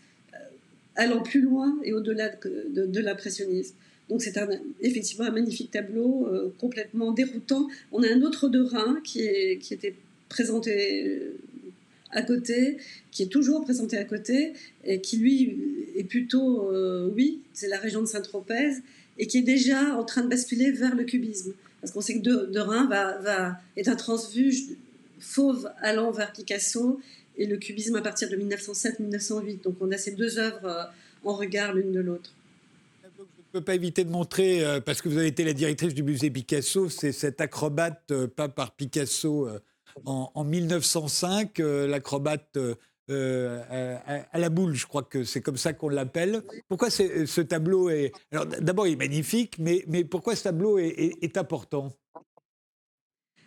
allant 0.96 1.22
plus 1.22 1.42
loin 1.42 1.78
et 1.84 1.94
au-delà 1.94 2.30
de, 2.30 3.00
l'impressionnisme. 3.00 3.76
Donc 4.10 4.22
c'est 4.22 4.38
effectivement 4.82 5.26
un 5.26 5.32
magnifique 5.32 5.72
tableau, 5.72 6.28
complètement 6.60 7.12
déroutant. 7.12 7.68
On 7.92 8.04
a 8.04 8.08
un 8.08 8.22
autre 8.22 8.50
de 8.50 8.60
Rhin 8.60 9.00
qui, 9.04 9.22
était 9.22 9.96
présenté 10.28 11.32
à 12.12 12.22
côté, 12.22 12.78
qui 13.12 13.24
est 13.24 13.28
toujours 13.28 13.64
présenté 13.64 13.98
à 13.98 14.04
côté, 14.04 14.52
et 14.84 15.00
qui 15.00 15.18
lui 15.18 15.58
est 15.96 16.04
plutôt, 16.04 16.70
oui, 17.16 17.40
c'est 17.54 17.70
la 17.70 17.78
région 17.78 18.02
de 18.02 18.06
Saint-Tropez, 18.06 18.74
et 19.18 19.28
qui 19.28 19.38
est 19.38 19.44
déjà 19.44 19.96
en 19.96 20.04
train 20.04 20.24
de 20.24 20.28
basculer 20.28 20.72
vers 20.72 20.94
le 20.94 21.06
cubisme. 21.06 21.54
Parce 21.80 21.94
qu'on 21.94 22.02
sait 22.02 22.20
que 22.20 22.46
de, 22.46 22.60
Rhin 22.60 22.88
va, 22.88 23.18
va, 23.20 23.62
est 23.76 23.88
un 23.88 23.96
transfuge 23.96 24.66
fauve 25.20 25.70
allant 25.82 26.12
vers 26.12 26.32
Picasso 26.32 27.00
et 27.38 27.46
le 27.46 27.58
cubisme 27.58 27.96
à 27.96 28.02
partir 28.02 28.30
de 28.30 28.36
1907-1908. 28.36 29.63
Donc 29.63 29.76
on 29.82 29.91
a 29.91 29.98
ces 29.98 30.12
deux 30.12 30.39
œuvres 30.39 30.65
euh, 30.65 30.84
en 31.24 31.36
regard 31.36 31.74
l'une 31.74 31.91
de 31.91 32.00
l'autre. 32.00 32.34
Je 33.04 33.58
ne 33.58 33.60
peux 33.60 33.65
pas 33.65 33.76
éviter 33.76 34.06
de 34.06 34.10
montrer, 34.10 34.65
euh, 34.65 34.80
parce 34.80 35.02
que 35.02 35.10
vous 35.10 35.17
avez 35.17 35.28
été 35.28 35.44
la 35.44 35.54
directrice 35.54 35.94
du 35.94 36.04
musée 36.04 36.30
Picasso, 36.30 36.89
c'est 36.89 37.12
cet 37.12 37.41
acrobate 37.41 38.04
euh, 38.12 38.28
peint 38.28 38.50
par 38.50 38.76
Picasso 38.76 39.50
en, 40.06 40.32
en 40.34 40.44
1905, 40.46 41.58
l'acrobate 41.60 42.58
euh, 43.12 43.98
à, 44.32 44.39
la 44.39 44.50
boule, 44.50 44.74
je 44.74 44.88
crois 44.88 45.04
que 45.04 45.24
c'est 45.24 45.41
comme 45.41 45.58
ça 45.58 45.74
qu'on 45.74 45.89
l'appelle. 45.89 46.44
Pourquoi 46.70 46.89
ce 46.89 47.41
tableau 47.41 47.89
est... 47.89 48.13
Alors 48.32 48.46
d'abord, 48.46 48.88
il 48.88 48.94
est 48.94 48.98
magnifique, 48.98 49.58
mais, 49.60 49.84
mais 49.88 50.04
pourquoi 50.04 50.36
ce 50.36 50.44
tableau 50.44 50.78
est, 50.78 51.38
important? 51.38 51.91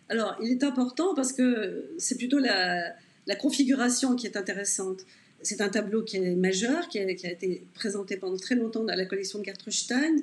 Alors, 0.09 0.35
il 0.41 0.51
est 0.51 0.63
important 0.63 1.15
parce 1.15 1.33
que 1.33 1.95
c'est 1.97 2.17
plutôt 2.17 2.37
la, 2.37 2.93
configuration 3.33 4.15
qui 4.15 4.27
est 4.27 4.37
intéressante. 4.37 5.05
C'est 5.41 5.61
un 5.61 5.69
tableau 5.69 6.03
qui 6.03 6.17
est 6.17 6.35
majeur, 6.35 6.87
qui 6.87 6.99
a, 6.99 7.09
été 7.09 7.63
présenté 7.73 8.17
pendant 8.17 8.37
très 8.37 8.53
longtemps 8.53 8.83
dans 8.83 8.95
la 8.95 9.05
collection 9.05 9.39
de 9.39 9.45
Gertrude 9.45 9.73
Stein. 9.73 10.17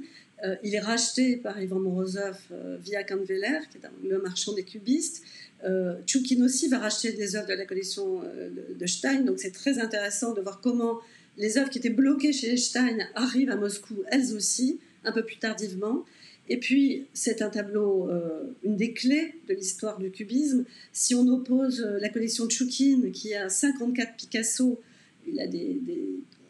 Euh, 0.44 0.56
il 0.62 0.74
est 0.74 0.80
racheté 0.80 1.36
par 1.36 1.60
Ivan 1.60 1.80
Morozov 1.80 2.38
euh, 2.50 2.76
via 2.80 3.02
Kahnweiler, 3.02 3.60
qui 3.70 3.78
est 3.78 4.08
le 4.08 4.20
marchand 4.20 4.52
des 4.52 4.64
cubistes. 4.64 5.22
Euh, 5.64 5.94
aussi 6.40 6.68
va 6.68 6.78
racheter 6.78 7.12
des 7.12 7.36
œuvres 7.36 7.48
de 7.48 7.54
la 7.54 7.64
collection 7.64 8.22
euh, 8.24 8.50
de, 8.76 8.86
Stein, 8.86 9.20
donc 9.20 9.38
c'est 9.38 9.52
très 9.52 9.78
intéressant 9.78 10.32
de 10.32 10.40
voir 10.40 10.60
comment 10.60 10.98
les 11.38 11.56
œuvres 11.56 11.70
qui 11.70 11.78
étaient 11.78 11.90
bloquées 11.90 12.32
chez 12.32 12.56
Stein 12.56 12.98
arrivent 13.14 13.50
à 13.50 13.56
Moscou, 13.56 14.02
elles 14.10 14.34
aussi, 14.34 14.80
un 15.04 15.12
peu 15.12 15.24
plus 15.24 15.38
tardivement. 15.38 16.04
Et 16.48 16.58
puis, 16.58 17.06
c'est 17.14 17.40
un 17.40 17.50
tableau, 17.50 18.08
euh, 18.10 18.42
une 18.64 18.76
des 18.76 18.92
clés 18.92 19.34
de 19.48 19.54
l'histoire 19.54 19.98
du 19.98 20.10
cubisme. 20.10 20.64
Si 20.92 21.14
on 21.14 21.26
oppose 21.28 21.80
euh, 21.80 21.98
la 22.00 22.08
collection 22.08 22.46
de 22.46 22.50
Choukine, 22.50 23.12
qui 23.12 23.34
a 23.34 23.48
54 23.48 24.16
Picasso, 24.16 24.80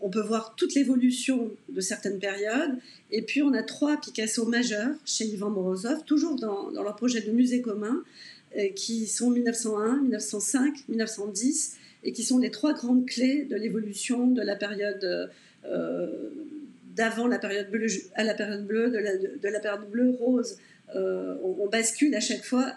on 0.00 0.08
peut 0.08 0.22
voir 0.22 0.54
toute 0.56 0.74
l'évolution 0.74 1.50
de 1.68 1.80
certaines 1.80 2.18
périodes. 2.18 2.78
Et 3.10 3.22
puis, 3.22 3.42
on 3.42 3.52
a 3.52 3.62
trois 3.62 3.98
Picasso 3.98 4.46
majeurs 4.46 4.94
chez 5.04 5.26
Ivan 5.26 5.50
Morozov, 5.50 6.04
toujours 6.04 6.36
dans, 6.36 6.70
leur 6.70 6.96
projet 6.96 7.20
de 7.20 7.30
musée 7.30 7.60
commun. 7.60 8.02
Euh, 8.58 8.68
qui 8.68 9.06
sont 9.06 9.30
1901, 9.30 10.02
1905, 10.02 10.84
1910, 10.88 11.76
et 12.04 12.12
qui 12.12 12.22
sont 12.22 12.36
les 12.36 12.50
trois 12.50 12.74
grandes 12.74 13.06
clés 13.06 13.44
de 13.44 13.56
l'évolution 13.56 14.26
de 14.26 14.42
la 14.42 14.56
période 14.56 15.30
d'avant 16.94 17.26
la 17.26 17.38
période 17.38 17.70
bleue 17.70 17.86
à 18.14 18.24
la 18.24 18.34
période 18.34 18.66
bleue, 18.66 18.90
de 18.90 19.48
la, 19.48 19.60
période 19.60 19.90
bleue-rose. 19.90 20.58
Euh, 20.94 21.34
on, 21.42 21.68
bascule 21.68 22.14
à 22.14 22.20
chaque 22.20 22.44
fois 22.44 22.72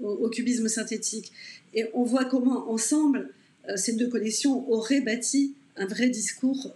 au, 0.00 0.28
cubisme 0.28 0.68
synthétique. 0.68 1.32
Et 1.74 1.86
on 1.94 2.02
voit 2.02 2.24
comment, 2.24 2.70
ensemble, 2.70 3.30
ces 3.76 3.92
deux 3.92 4.08
collections 4.08 4.68
auraient 4.70 5.00
bâti 5.00 5.54
un 5.76 5.86
vrai 5.86 6.08
discours 6.08 6.74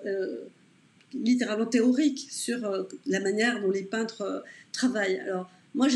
littéralement 1.13 1.67
théorique 1.67 2.29
sur 2.31 2.87
la 3.07 3.21
manière 3.21 3.61
dont 3.61 3.71
les 3.71 3.83
peintres 3.83 4.45
travaillent. 4.73 5.19
Alors, 5.21 5.51
moi, 5.77 5.89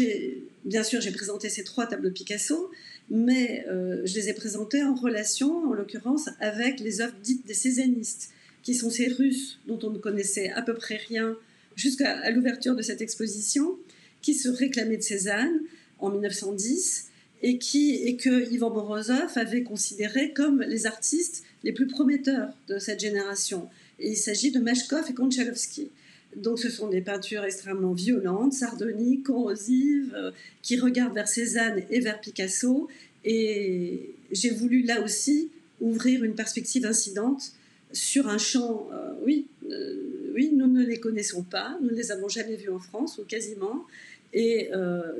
bien 0.66 0.82
sûr, 0.82 1.00
j'ai 1.00 1.10
présenté 1.10 1.48
ces 1.48 1.64
trois 1.64 1.86
tableaux 1.86 2.10
Picasso, 2.10 2.70
mais 3.10 3.64
euh, 3.68 4.02
je 4.04 4.14
les 4.14 4.28
ai 4.28 4.34
présentés 4.34 4.82
en 4.82 4.94
relation, 4.94 5.70
en 5.70 5.72
l'occurrence, 5.72 6.28
avec 6.38 6.80
les 6.80 7.00
œuvres 7.00 7.16
dites 7.22 7.46
des 7.46 7.54
Cézannistes, 7.54 8.30
qui 8.62 8.74
sont 8.74 8.90
ces 8.90 9.08
Russes 9.08 9.58
dont 9.66 9.78
on 9.82 9.90
ne 9.90 9.98
connaissait 9.98 10.50
à 10.50 10.62
peu 10.62 10.74
près 10.74 10.96
rien 10.96 11.36
jusqu'à 11.76 12.30
l'ouverture 12.30 12.74
de 12.74 12.82
cette 12.82 13.00
exposition, 13.00 13.78
qui 14.22 14.34
se 14.34 14.48
réclamaient 14.48 14.98
de 14.98 15.02
Cézanne 15.02 15.60
en 15.98 16.10
1910 16.10 17.08
et, 17.42 17.58
qui, 17.58 17.94
et 17.94 18.16
que 18.16 18.52
Ivan 18.52 18.70
Morozov 18.70 19.32
avait 19.36 19.62
considéré 19.62 20.32
comme 20.32 20.60
les 20.60 20.86
artistes 20.86 21.44
les 21.64 21.72
plus 21.72 21.86
prometteurs 21.86 22.52
de 22.68 22.78
cette 22.78 23.00
génération. 23.00 23.68
Il 23.98 24.16
s'agit 24.16 24.50
de 24.50 24.60
Meshkov 24.60 25.08
et 25.08 25.14
Konchalovsky. 25.14 25.88
Donc 26.36 26.58
ce 26.58 26.70
sont 26.70 26.88
des 26.88 27.00
peintures 27.00 27.44
extrêmement 27.44 27.92
violentes, 27.92 28.52
sardoniques, 28.52 29.24
corrosives, 29.24 30.14
euh, 30.14 30.30
qui 30.62 30.78
regardent 30.78 31.14
vers 31.14 31.28
Cézanne 31.28 31.82
et 31.90 32.00
vers 32.00 32.20
Picasso. 32.20 32.88
Et 33.24 34.14
j'ai 34.30 34.50
voulu 34.50 34.82
là 34.82 35.02
aussi 35.02 35.50
ouvrir 35.80 36.22
une 36.22 36.34
perspective 36.34 36.86
incidente 36.86 37.52
sur 37.92 38.28
un 38.28 38.38
champ, 38.38 38.88
euh, 38.92 39.12
oui, 39.22 39.46
euh, 39.70 40.32
oui, 40.34 40.50
nous 40.54 40.66
ne 40.66 40.84
les 40.84 40.98
connaissons 40.98 41.42
pas, 41.42 41.78
nous 41.82 41.90
ne 41.90 41.96
les 41.96 42.12
avons 42.12 42.28
jamais 42.28 42.56
vus 42.56 42.70
en 42.70 42.78
France, 42.78 43.18
ou 43.18 43.24
quasiment. 43.24 43.84
Et 44.32 44.70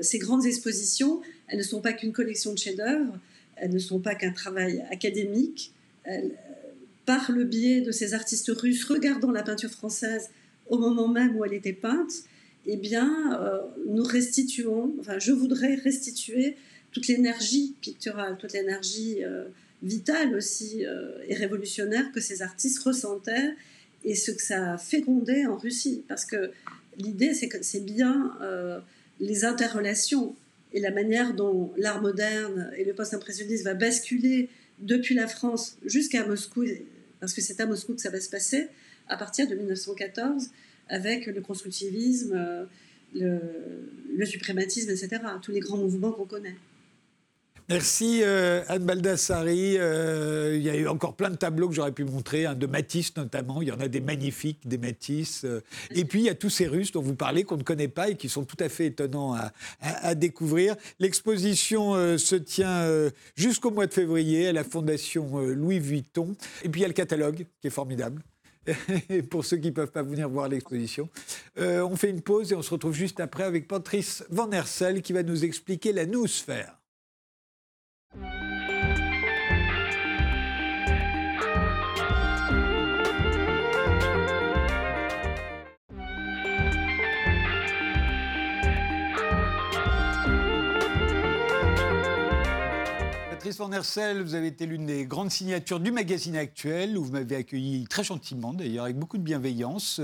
ces 0.02 0.18
grandes 0.18 0.46
expositions, 0.46 1.20
elles 1.48 1.58
ne 1.58 1.64
sont 1.64 1.80
pas 1.80 1.92
qu'une 1.92 2.12
collection 2.12 2.52
de 2.52 2.58
chefs-d'œuvre, 2.58 3.18
elles 3.56 3.72
ne 3.72 3.78
sont 3.80 3.98
pas 3.98 4.14
qu'un 4.14 4.30
travail 4.30 4.84
académique. 4.88 5.72
par 7.06 7.32
le 7.32 7.42
biais 7.42 7.80
de 7.80 7.90
ces 7.90 8.14
artistes 8.14 8.50
russes 8.50 8.84
regardant 8.84 9.32
la 9.32 9.42
peinture 9.42 9.70
française, 9.70 10.30
au 10.68 10.78
moment 10.78 11.08
même 11.08 11.36
où 11.36 11.44
elle 11.44 11.54
était 11.54 11.72
peinte, 11.72 12.22
eh 12.66 12.76
bien, 12.76 13.40
euh, 13.40 13.58
nous 13.86 14.04
restituons, 14.04 14.94
enfin, 15.00 15.18
je 15.18 15.32
voudrais 15.32 15.74
restituer 15.74 16.56
toute 16.92 17.08
l'énergie 17.08 17.74
picturale, 17.80 18.36
toute 18.38 18.52
l'énergie 18.52 19.24
euh, 19.82 19.86
vitale 19.86 20.34
aussi 20.34 20.84
euh, 20.86 21.18
et 21.28 21.34
révolutionnaire 21.34 22.10
que 22.12 22.20
ces 22.20 22.42
artistes 22.42 22.80
ressentaient 22.80 23.54
et 24.04 24.14
ce 24.14 24.30
que 24.30 24.42
ça 24.42 24.74
a 24.74 24.78
fécondé 24.78 25.46
en 25.46 25.56
Russie. 25.56 26.04
Parce 26.08 26.24
que 26.24 26.50
l'idée, 26.96 27.34
c'est 27.34 27.48
que 27.48 27.62
c'est 27.62 27.84
bien 27.84 28.32
les 29.20 29.44
interrelations 29.44 30.34
et 30.72 30.80
la 30.80 30.90
manière 30.90 31.34
dont 31.34 31.72
l'art 31.76 32.00
moderne 32.00 32.70
et 32.76 32.84
le 32.84 32.94
post-impressionnisme 32.94 33.64
va 33.64 33.74
basculer 33.74 34.48
depuis 34.78 35.14
la 35.14 35.26
France 35.26 35.76
jusqu'à 35.84 36.26
Moscou, 36.26 36.64
parce 37.20 37.34
que 37.34 37.42
c'est 37.42 37.60
à 37.60 37.66
Moscou 37.66 37.94
que 37.94 38.00
ça 38.00 38.10
va 38.10 38.20
se 38.20 38.30
passer, 38.30 38.68
à 39.08 39.16
partir 39.16 39.46
de 39.48 39.54
1914 39.54 40.48
avec 40.88 41.26
le 41.26 41.40
constructivisme, 41.40 42.34
euh, 42.34 43.40
le, 44.16 44.24
suprématisme, 44.24 44.90
etc. 44.90 45.22
Tous 45.42 45.52
les 45.52 45.60
grands 45.60 45.76
mouvements 45.76 46.12
qu'on 46.12 46.26
connaît. 46.26 46.56
Merci 47.70 48.22
euh, 48.24 48.64
Anne 48.66 48.82
Baldassari. 48.82 49.78
Euh, 49.78 50.56
il 50.56 50.62
y 50.62 50.68
a 50.68 50.74
eu 50.74 50.88
encore 50.88 51.14
plein 51.14 51.30
de 51.30 51.36
tableaux 51.36 51.68
que 51.68 51.74
j'aurais 51.76 51.92
pu 51.92 52.02
montrer, 52.02 52.44
hein, 52.44 52.56
de 52.56 52.66
Matisse 52.66 53.16
notamment. 53.16 53.62
Il 53.62 53.68
y 53.68 53.70
en 53.70 53.78
a 53.78 53.86
des 53.86 54.00
magnifiques, 54.00 54.66
des 54.66 54.76
Matisse. 54.76 55.44
Euh. 55.44 55.62
et 55.92 56.04
puis 56.04 56.18
il 56.18 56.24
y 56.24 56.28
a 56.28 56.34
tous 56.34 56.50
ces 56.50 56.66
Russes 56.66 56.90
dont 56.90 57.00
vous 57.00 57.14
parlez 57.14 57.44
qu'on 57.44 57.58
ne 57.58 57.62
connaît 57.62 57.86
pas 57.86 58.08
et 58.10 58.16
qui 58.16 58.28
sont 58.28 58.42
tout 58.42 58.56
à 58.58 58.68
fait 58.68 58.86
étonnants 58.86 59.36
à, 59.80 60.14
découvrir. 60.16 60.74
L'exposition 60.98 61.94
se 62.18 62.34
tient 62.34 62.88
jusqu'au 63.36 63.70
mois 63.70 63.86
de 63.86 63.94
février 63.94 64.48
à 64.48 64.52
la 64.52 64.64
Fondation 64.64 65.38
Louis 65.38 65.78
Vuitton. 65.78 66.34
Et 66.64 66.68
puis 66.68 66.80
il 66.80 66.82
y 66.82 66.86
a 66.86 66.88
le 66.88 66.94
catalogue 66.94 67.46
qui 67.60 67.68
est 67.68 67.70
formidable. 67.70 68.20
pour 69.30 69.44
ceux 69.44 69.58
qui 69.58 69.68
ne 69.68 69.72
peuvent 69.72 69.92
pas 69.92 70.02
venir 70.02 70.28
voir 70.28 70.48
l'exposition. 70.48 71.08
on 71.56 71.94
fait 71.94 72.10
une 72.10 72.20
pause 72.20 72.50
et 72.50 72.56
on 72.56 72.62
se 72.62 72.70
retrouve 72.70 72.94
juste 72.94 73.20
après 73.20 73.44
avec 73.44 73.68
Patrice 73.68 74.24
Van 74.28 74.50
Hersel 74.50 75.02
qui 75.02 75.12
va 75.12 75.22
nous 75.22 75.44
expliquer 75.44 75.92
la 75.92 76.04
noosphère. 76.04 76.79
Patrice 93.40 93.56
Van 93.56 93.72
Hersel, 93.72 94.22
vous 94.22 94.34
avez 94.34 94.48
été 94.48 94.66
l'une 94.66 94.84
des 94.84 95.06
grandes 95.06 95.30
signatures 95.30 95.80
du 95.80 95.90
magazine 95.90 96.36
actuel, 96.36 96.98
où 96.98 97.04
vous 97.04 97.12
m'avez 97.12 97.36
accueilli 97.36 97.86
très 97.86 98.04
gentiment, 98.04 98.52
d'ailleurs, 98.52 98.84
avec 98.84 98.98
beaucoup 98.98 99.16
de 99.16 99.22
bienveillance. 99.22 100.00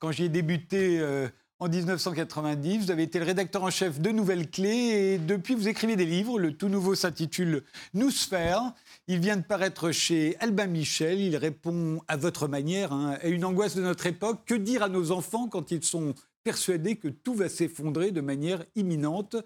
Quand 0.00 0.10
j'y 0.10 0.24
ai 0.24 0.28
débuté 0.28 0.98
euh, 0.98 1.28
en 1.60 1.68
1990, 1.68 2.78
vous 2.78 2.90
avez 2.90 3.02
été 3.02 3.18
le 3.18 3.26
rédacteur 3.26 3.62
en 3.62 3.70
chef 3.70 4.00
de 4.00 4.10
Nouvelles 4.10 4.50
Clés, 4.50 5.12
et 5.12 5.18
depuis, 5.18 5.54
vous 5.54 5.68
écrivez 5.68 5.94
des 5.94 6.06
livres. 6.06 6.38
Le 6.38 6.54
tout 6.54 6.70
nouveau 6.70 6.94
s'intitule 6.94 7.64
Nous 7.92 8.10
Sphère. 8.10 8.72
Il 9.08 9.20
vient 9.20 9.36
de 9.36 9.42
paraître 9.42 9.92
chez 9.92 10.36
Albin 10.40 10.66
Michel. 10.66 11.20
Il 11.20 11.36
répond 11.36 12.00
à 12.08 12.16
votre 12.16 12.48
manière 12.48 12.94
hein, 12.94 13.18
à 13.22 13.26
une 13.28 13.44
angoisse 13.44 13.76
de 13.76 13.82
notre 13.82 14.06
époque. 14.06 14.40
Que 14.46 14.54
dire 14.54 14.82
à 14.82 14.88
nos 14.88 15.12
enfants 15.12 15.48
quand 15.48 15.70
ils 15.70 15.84
sont 15.84 16.14
persuadés 16.44 16.96
que 16.96 17.08
tout 17.08 17.34
va 17.34 17.50
s'effondrer 17.50 18.10
de 18.10 18.22
manière 18.22 18.64
imminente? 18.74 19.36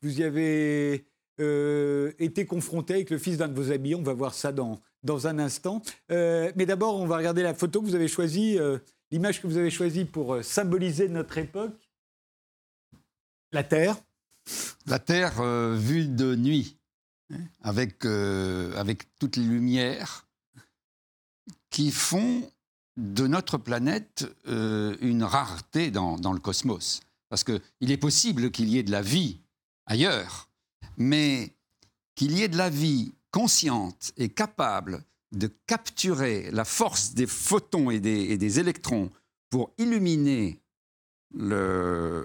Vous 0.00 0.20
y 0.20 0.22
avez 0.22 1.06
euh, 1.40 2.12
été 2.20 2.46
confronté 2.46 2.94
avec 2.94 3.10
le 3.10 3.18
fils 3.18 3.38
d'un 3.38 3.48
de 3.48 3.60
vos 3.60 3.72
amis. 3.72 3.96
On 3.96 4.02
va 4.02 4.14
voir 4.14 4.34
ça 4.34 4.52
dans, 4.52 4.80
dans 5.02 5.26
un 5.26 5.40
instant. 5.40 5.82
Euh, 6.12 6.52
mais 6.54 6.66
d'abord, 6.66 7.00
on 7.00 7.06
va 7.06 7.16
regarder 7.16 7.42
la 7.42 7.54
photo 7.54 7.80
que 7.80 7.86
vous 7.86 7.96
avez 7.96 8.08
choisie, 8.08 8.58
euh, 8.58 8.78
l'image 9.10 9.40
que 9.40 9.46
vous 9.46 9.56
avez 9.56 9.70
choisie 9.70 10.04
pour 10.04 10.42
symboliser 10.42 11.08
notre 11.08 11.38
époque? 11.38 11.90
La 13.52 13.62
Terre? 13.62 13.96
La 14.86 14.98
Terre 14.98 15.42
vue 15.74 16.06
de 16.06 16.34
nuit, 16.34 16.76
avec, 17.62 18.04
avec 18.04 19.14
toutes 19.18 19.36
les 19.36 19.44
lumières 19.44 20.26
qui 21.70 21.90
font 21.90 22.50
de 22.96 23.26
notre 23.26 23.58
planète 23.58 24.26
une 24.46 25.24
rareté 25.24 25.90
dans, 25.90 26.16
dans 26.18 26.32
le 26.32 26.40
cosmos. 26.40 27.00
Parce 27.28 27.42
qu'il 27.42 27.90
est 27.90 27.96
possible 27.96 28.50
qu'il 28.50 28.68
y 28.68 28.78
ait 28.78 28.82
de 28.82 28.92
la 28.92 29.02
vie 29.02 29.40
ailleurs, 29.86 30.48
mais 30.96 31.54
qu'il 32.14 32.32
y 32.32 32.42
ait 32.42 32.48
de 32.48 32.56
la 32.56 32.70
vie 32.70 33.12
consciente 33.30 34.12
et 34.16 34.28
capable 34.28 35.02
de 35.34 35.50
capturer 35.66 36.50
la 36.52 36.64
force 36.64 37.14
des 37.14 37.26
photons 37.26 37.90
et 37.90 38.00
des, 38.00 38.60
électrons 38.60 39.10
pour 39.50 39.72
illuminer 39.78 40.60
la, 41.34 42.24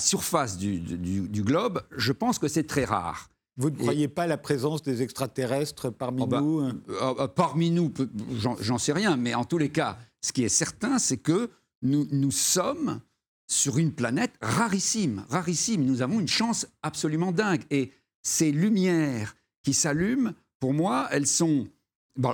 surface 0.00 0.56
du, 0.58 1.42
globe, 1.42 1.82
je 1.96 2.12
pense 2.12 2.38
que 2.38 2.48
c'est 2.48 2.66
très 2.66 2.84
rare. 2.84 3.28
Vous 3.56 3.70
ne 3.70 3.76
croyez 3.76 4.08
pas 4.08 4.22
à 4.22 4.26
la 4.26 4.38
présence 4.38 4.82
des 4.82 5.02
extraterrestres 5.02 5.90
parmi 5.90 6.22
oh 6.22 6.26
bah, 6.26 6.40
nous 6.40 6.60
hein 6.60 6.78
euh, 6.88 7.14
euh, 7.18 7.28
Parmi 7.28 7.70
nous, 7.70 7.92
j'en 8.60 8.78
sais 8.78 8.92
rien, 8.92 9.16
mais 9.16 9.34
en 9.34 9.44
tous 9.44 9.58
les 9.58 9.68
cas, 9.68 9.98
ce 10.22 10.32
qui 10.32 10.44
est 10.44 10.48
certain, 10.48 10.98
c'est 10.98 11.18
que 11.18 11.50
nous 11.82 12.30
sommes 12.30 13.00
sur 13.50 13.78
une 13.78 13.92
planète 13.92 14.32
rarissime, 14.40 15.24
rarissime. 15.28 15.84
Nous 15.84 16.02
avons 16.02 16.20
une 16.20 16.28
chance 16.28 16.66
absolument 16.82 17.32
dingue. 17.32 17.62
Et 17.70 17.92
ces 18.22 18.52
lumières 18.52 19.34
qui 19.62 19.74
s'allument, 19.74 20.32
pour 20.60 20.72
moi, 20.72 21.08
elles 21.10 21.26
sont... 21.26 21.66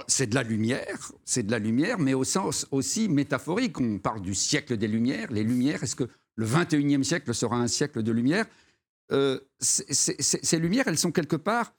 C'est 0.09 0.27
de 0.27 0.35
la 0.35 0.43
lumière, 0.43 1.13
c'est 1.25 1.45
de 1.45 1.51
la 1.51 1.61
lumière, 1.61 1.99
mais 1.99 2.13
au 2.13 2.25
sens 2.25 2.67
aussi 2.73 3.09
métaphorique. 3.09 3.81
On 3.81 3.99
parle 3.99 4.21
du 4.21 4.35
siècle 4.35 4.77
des 4.77 4.89
Lumières. 4.89 5.31
Les 5.31 5.45
Lumières, 5.45 5.85
est-ce 5.85 5.95
que 5.95 6.09
le 6.35 6.47
21e 6.47 7.05
siècle 7.05 7.33
sera 7.33 7.57
un 7.57 7.69
siècle 7.69 8.03
de 8.03 8.11
lumière? 8.11 8.47
Euh, 9.13 9.39
Ces 9.61 10.59
lumières, 10.59 10.89
elles 10.89 10.99
sont 10.99 11.13
quelque 11.13 11.37
part 11.37 11.73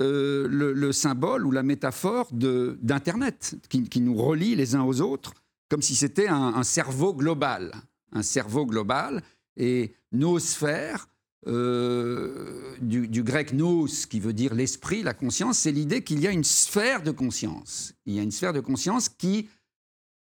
euh, 0.00 0.48
le, 0.48 0.92
symbole 0.92 1.46
ou 1.46 1.52
la 1.52 1.62
métaphore 1.62 2.28
d'Internet, 2.32 3.54
qui, 3.68 4.00
nous 4.00 4.16
relie 4.16 4.56
les 4.56 4.74
uns 4.74 4.82
aux 4.82 5.00
autres, 5.00 5.32
comme 5.68 5.82
si 5.82 5.94
c'était 5.94 6.28
un 6.28 6.64
cerveau 6.64 7.14
global 7.14 7.70
un 8.12 8.22
cerveau 8.22 8.66
global. 8.66 9.22
Et 9.56 9.94
noosphère, 10.12 11.08
euh, 11.46 12.76
du, 12.80 13.22
grec 13.22 13.52
nous, 13.52 13.86
qui 14.08 14.20
veut 14.20 14.32
dire 14.32 14.54
l'esprit, 14.54 15.02
la 15.02 15.14
conscience, 15.14 15.58
c'est 15.58 15.72
l'idée 15.72 16.02
qu'il 16.02 16.20
y 16.20 16.26
a 16.26 16.30
une 16.30 16.44
sphère 16.44 17.02
de 17.02 17.10
conscience. 17.10 17.94
Il 18.06 18.14
y 18.14 18.20
a 18.20 18.22
une 18.22 18.30
sphère 18.30 18.52
de 18.52 18.60
conscience 18.60 19.08
qui 19.08 19.48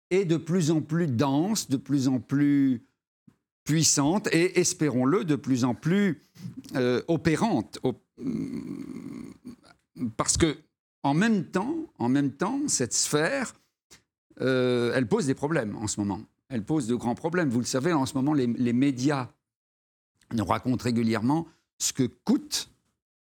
est 0.09 0.25
de 0.25 0.37
plus 0.37 0.71
en 0.71 0.81
plus 0.81 1.07
dense, 1.07 1.69
de 1.69 1.77
plus 1.77 2.07
en 2.07 2.19
plus 2.19 2.81
puissante 3.63 4.27
et, 4.31 4.59
espérons-le, 4.59 5.23
de 5.25 5.35
plus 5.35 5.63
en 5.63 5.75
plus 5.75 6.21
euh, 6.75 7.01
opérante. 7.07 7.79
parce 10.17 10.37
que 10.37 10.57
en 11.03 11.13
même 11.13 11.45
temps, 11.45 11.75
en 11.97 12.09
même 12.09 12.31
temps, 12.31 12.61
cette 12.67 12.93
sphère, 12.93 13.53
euh, 14.41 14.91
elle 14.95 15.07
pose 15.07 15.25
des 15.27 15.35
problèmes 15.35 15.75
en 15.75 15.87
ce 15.87 15.99
moment 15.99 16.21
elle 16.49 16.63
pose 16.63 16.87
de 16.87 16.95
grands 16.95 17.15
problèmes. 17.15 17.49
Vous 17.49 17.59
le 17.59 17.65
savez, 17.65 17.93
en 17.93 18.05
ce 18.05 18.15
moment, 18.15 18.33
les, 18.33 18.73
médias 18.73 19.29
nous 20.33 20.45
racontent 20.45 20.83
régulièrement 20.83 21.47
ce 21.77 21.93
que 21.93 22.03
coûte 22.03 22.69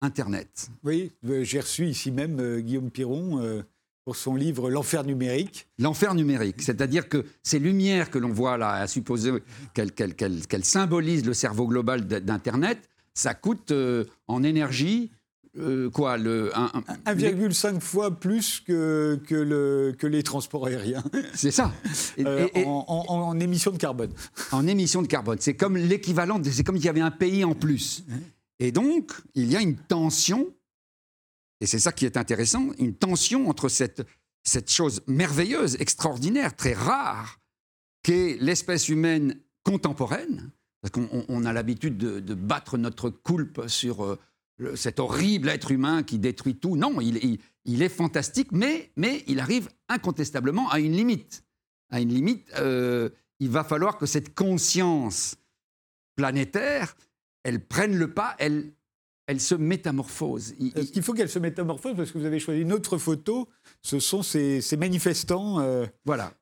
Internet. 0.02 0.68
Oui, 0.84 1.12
euh, 1.26 1.42
j'ai 1.42 1.60
reçu 1.60 1.86
ici 1.86 2.10
même 2.10 2.38
euh, 2.38 2.60
Guillaume 2.60 2.90
Piron 2.90 3.40
euh, 3.40 3.62
pour 4.04 4.16
son 4.16 4.36
livre 4.36 4.70
L'enfer 4.70 5.04
numérique. 5.04 5.66
L'enfer 5.78 6.14
numérique, 6.14 6.62
c'est-à-dire 6.62 7.08
que 7.08 7.24
ces 7.42 7.58
lumières 7.58 8.10
que 8.10 8.18
l'on 8.18 8.32
voit 8.32 8.56
là, 8.56 8.72
à 8.72 8.86
supposer 8.86 9.32
qu'elles 9.74 10.64
symbolisent 10.64 11.26
le 11.26 11.34
cerveau 11.34 11.66
global 11.66 12.06
d'Internet, 12.06 12.78
ça 13.14 13.34
coûte 13.34 13.72
en 14.28 14.42
énergie 14.44 15.10
euh, 15.58 15.90
quoi 15.90 16.18
le 16.18 16.50
1,5 16.50 17.80
fois 17.80 18.18
plus 18.18 18.60
que, 18.60 19.20
que, 19.26 19.34
le, 19.34 19.94
que, 19.98 20.06
les 20.06 20.22
transports 20.22 20.66
aériens. 20.66 21.04
C'est 21.34 21.50
ça. 21.50 21.72
Euh, 22.18 22.48
en, 22.64 23.38
émissions 23.40 23.70
de 23.70 23.76
carbone. 23.76 24.10
En 24.50 24.66
émissions 24.66 25.02
de 25.02 25.06
carbone. 25.06 25.36
C'est 25.40 25.54
comme 25.54 25.76
l'équivalent, 25.76 26.40
c'est 26.42 26.64
comme 26.64 26.76
s'il 26.76 26.86
y 26.86 26.88
avait 26.88 27.00
un 27.00 27.10
pays 27.10 27.44
en 27.44 27.54
plus. 27.54 28.04
Et 28.58 28.72
donc, 28.72 29.12
il 29.34 29.50
y 29.50 29.56
a 29.56 29.60
une 29.60 29.76
tension, 29.76 30.46
et 31.60 31.66
c'est 31.66 31.78
ça 31.78 31.92
qui 31.92 32.06
est 32.06 32.16
intéressant, 32.16 32.70
une 32.78 32.94
tension 32.94 33.48
entre 33.50 33.68
cette, 33.68 34.06
cette 34.44 34.70
chose 34.70 35.02
merveilleuse, 35.06 35.76
extraordinaire, 35.78 36.56
très 36.56 36.72
rare, 36.72 37.38
qu'est 38.02 38.38
l'espèce 38.40 38.88
humaine 38.88 39.38
contemporaine, 39.62 40.50
parce 40.80 40.92
qu'on 40.92 41.44
a 41.44 41.52
l'habitude 41.52 41.98
de, 41.98 42.20
de, 42.20 42.34
battre 42.34 42.78
notre 42.78 43.10
coulpe 43.10 43.68
sur... 43.68 44.04
Euh, 44.04 44.18
cet 44.74 45.00
horrible 45.00 45.48
être 45.48 45.70
humain 45.70 46.02
qui 46.02 46.18
détruit 46.18 46.56
tout. 46.56 46.76
Non, 46.76 47.00
il, 47.00 47.82
est 47.82 47.88
fantastique, 47.88 48.48
mais, 48.52 48.90
mais, 48.96 49.22
il 49.26 49.40
arrive 49.40 49.68
incontestablement 49.88 50.68
à 50.70 50.80
une 50.80 50.92
limite. 50.92 51.44
À 51.90 52.00
une 52.00 52.08
limite, 52.08 52.46
euh, 52.58 53.10
il 53.38 53.50
va 53.50 53.64
falloir 53.64 53.98
que 53.98 54.06
cette 54.06 54.34
conscience 54.34 55.36
planétaire, 56.16 56.96
elle 57.44 57.64
prenne 57.64 57.96
le 57.96 58.12
pas, 58.12 58.34
elle, 58.38 58.72
elle 59.26 59.40
se 59.40 59.54
métamorphose. 59.54 60.54
Est-ce 60.74 60.92
qu'il 60.92 61.02
faut 61.02 61.12
qu'elle 61.12 61.28
se 61.28 61.38
métamorphose 61.38 61.94
Parce 61.96 62.10
que 62.10 62.18
vous 62.18 62.24
avez 62.24 62.40
choisi 62.40 62.62
une 62.62 62.72
autre 62.72 62.98
photo, 62.98 63.48
ce 63.82 64.00
sont 64.00 64.22
ces, 64.22 64.62
manifestants. 64.78 65.60
Euh, 65.60 65.86
voilà. 66.04 66.32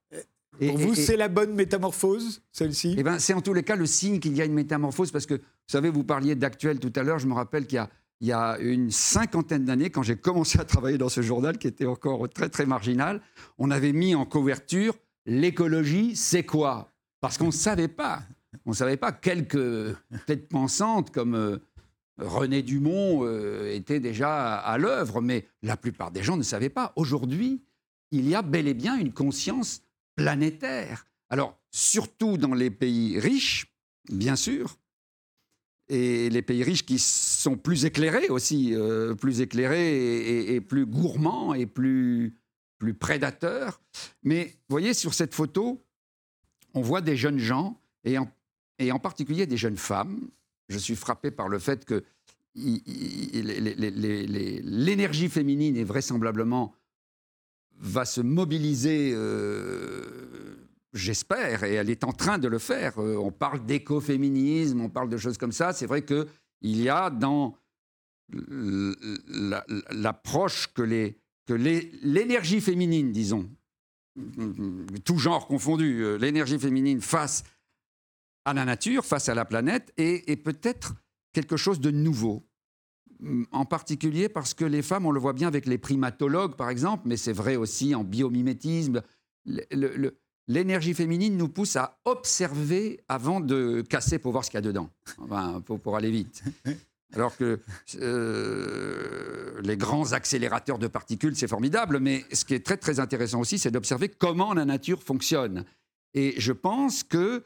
Pour 0.59 0.79
vous, 0.79 0.95
c'est 0.95 1.17
la 1.17 1.29
bonne 1.29 1.53
métamorphose, 1.55 2.43
celle-ci? 2.53 2.95
Eh 2.97 3.03
ben, 3.03 3.19
C'est 3.19 3.35
en 3.35 3.41
tous 3.41 3.55
les 3.55 3.65
cas 3.65 3.75
le 3.75 3.87
signe 3.87 4.21
qu'il 4.21 4.37
y 4.37 4.41
a 4.41 4.45
une 4.45 4.55
métamorphose, 4.55 5.11
parce 5.11 5.27
que, 5.27 5.35
vous 5.35 5.43
savez, 5.67 5.91
vous 5.91 6.05
parliez 6.05 6.37
d'actuel 6.37 6.79
tout 6.79 6.93
à 6.95 7.03
l'heure, 7.03 7.19
je 7.19 7.27
me 7.27 7.35
rappelle 7.35 7.67
qu'il 7.67 7.77
y 7.77 7.79
a 7.79 7.91
il 8.21 8.29
y 8.29 8.33
a 8.33 8.59
une 8.59 8.91
cinquantaine 8.91 9.65
d'années, 9.65 9.91
quand 9.91 10.03
j'ai 10.03 10.17
commencé 10.17 10.59
à 10.59 10.65
travailler 10.65 10.99
dans 10.99 11.09
ce 11.09 11.21
journal, 11.21 11.59
qui 11.59 11.67
était 11.67 11.87
encore 11.87 12.29
très 12.29 12.49
très 12.49 12.67
marginal, 12.67 13.21
on 13.59 13.71
avait 13.71 13.93
mis 13.93 14.15
en 14.15 14.25
couverture 14.25 14.95
l'écologie, 15.27 16.17
c'est 16.17 16.45
quoi? 16.45 16.93
Parce 17.21 17.39
qu'on 17.39 17.47
ne 17.47 17.51
savait 17.51 17.89
pas. 17.89 18.23
On 18.67 18.71
ne 18.71 18.75
savait 18.75 18.97
pas. 18.97 19.13
Quelques 19.13 19.97
têtes 20.27 20.49
pensantes 20.49 21.11
comme 21.11 21.35
euh, 21.35 21.59
René 22.19 22.63
Dumont 22.63 23.25
euh, 23.25 23.73
étaient 23.73 24.01
déjà 24.01 24.57
à, 24.57 24.79
l'œuvre, 24.79 25.21
mais 25.21 25.47
la 25.63 25.77
plupart 25.77 26.11
des 26.11 26.23
gens 26.23 26.37
ne 26.37 26.43
savaient 26.43 26.69
pas. 26.69 26.93
Aujourd'hui, 26.97 27.65
il 28.11 28.29
y 28.29 28.35
a 28.35 28.43
bel 28.43 28.69
et 28.69 28.75
bien 28.75 28.97
une 28.97 29.13
conscience 29.13 29.83
planétaire. 30.17 31.07
Alors, 31.31 31.59
surtout 31.71 32.37
dans 32.37 32.55
les 32.55 32.71
pays 32.71 33.19
riches, 33.19 33.75
bien 34.11 34.37
sûr. 34.37 34.77
Et 35.89 36.31
les 36.31 36.43
pays 36.43 36.63
riches 36.63 36.87
qui 36.87 36.99
sont 36.99 37.57
plus 37.57 37.85
éclairés 37.85 38.29
aussi, 38.29 38.75
euh, 38.75 39.15
plus 39.15 39.41
éclairés 39.41 40.55
et, 40.55 40.61
plus 40.61 40.87
gourmands 40.87 41.53
et 41.53 41.67
plus, 41.67 42.35
plus 42.79 42.95
prédateurs. 42.95 43.81
Mais 44.23 44.47
vous 44.69 44.75
voyez, 44.75 44.95
sur 44.95 45.13
cette 45.13 45.35
photo, 45.35 45.85
on 46.73 46.81
voit 46.81 47.03
des 47.03 47.17
jeunes 47.17 47.39
gens, 47.39 47.79
et 48.05 48.17
en, 48.19 48.31
et 48.79 48.93
en 48.93 48.99
particulier 48.99 49.47
des 49.47 49.59
jeunes 49.59 49.77
femmes. 49.77 50.29
Je 50.69 50.79
suis 50.79 50.97
frappé 50.97 51.31
par 51.31 51.49
le 51.49 51.59
fait 51.59 51.85
que 51.85 52.03
l'énergie 54.65 55.29
féminine 55.29 55.77
est 55.77 55.85
vraisemblablement 55.85 56.75
va 57.79 58.05
se 58.05 58.21
mobiliser, 58.21 59.13
euh, 59.15 60.54
j'espère, 60.95 61.65
et 61.65 61.75
elle 61.75 61.91
est 61.91 62.05
en 62.05 62.13
train 62.13 62.39
de 62.39 62.49
le 62.49 62.59
faire. 62.59 62.99
Euh, 62.99 63.17
on 63.17 63.31
parle 63.31 63.67
d'écoféminisme, 63.67 64.81
on 64.81 64.89
parle 64.89 65.11
de 65.11 65.17
choses 65.17 65.37
comme 65.37 65.53
ça. 65.53 65.73
C'est 65.73 65.87
vrai 65.87 66.05
qu'il 66.05 66.27
y 66.63 66.89
a 66.89 67.11
dans 67.11 67.57
l'approche 69.91 70.73
que 70.73 70.83
l'énergie 71.53 72.61
féminine, 72.61 73.13
disons, 73.13 73.51
tout 75.05 75.19
genre 75.19 75.47
confondu, 75.47 76.03
euh, 76.03 76.17
l'énergie 76.17 76.59
féminine 76.59 77.01
face 77.01 77.45
à 78.47 78.55
la 78.55 78.65
nature, 78.65 79.05
face 79.05 79.29
à 79.29 79.35
la 79.35 79.45
planète, 79.45 79.93
et 79.97 80.37
peut-être 80.37 80.95
quelque 81.33 81.57
chose 81.57 81.81
de 81.81 81.91
nouveau 81.91 82.47
en 83.53 83.65
particulier 83.65 84.29
parce 84.29 84.55
que 84.55 84.65
les 84.65 84.83
femmes, 84.83 85.07
on 85.07 85.11
le 85.11 85.21
voit 85.21 85.33
bien 85.33 85.49
avec 85.49 85.67
les 85.67 85.79
primatologues, 85.79 86.57
par 86.57 86.71
exemple, 86.71 87.05
mais 87.07 87.17
c'est 87.17 87.33
vrai 87.33 87.57
aussi 87.57 87.95
en 87.95 88.05
biomimétisme. 88.05 89.03
L'énergie 90.47 90.95
féminine 90.95 91.37
nous 91.37 91.49
pousse 91.49 91.77
à 91.77 91.99
observer 92.05 93.01
avant 93.09 93.41
de 93.41 93.83
casser 93.83 94.19
pour 94.19 94.33
voir 94.33 94.45
ce 94.45 94.51
qu'il 94.51 94.59
y 94.59 94.59
a 94.59 94.63
dedans, 94.63 94.91
pour, 95.65 95.97
aller 95.97 96.11
vite. 96.11 96.43
Alors 97.15 97.37
que 97.37 97.61
euh, 98.01 99.61
les 99.63 99.77
grands 99.77 100.13
accélérateurs 100.13 100.79
de 100.79 100.89
particules, 100.89 101.37
c'est 101.37 101.49
formidable, 101.49 102.01
mais 102.01 102.25
ce 102.33 102.45
qui 102.45 102.55
est 102.55 102.65
très 102.65 102.77
très 102.77 102.99
intéressant 102.99 103.41
aussi, 103.41 103.59
c'est 103.59 103.71
d'observer 103.71 104.09
comment 104.09 104.53
la 104.53 104.65
nature 104.65 105.03
fonctionne. 105.03 105.65
Et 106.13 106.35
je 106.39 106.53
pense 106.53 107.05
que 107.05 107.45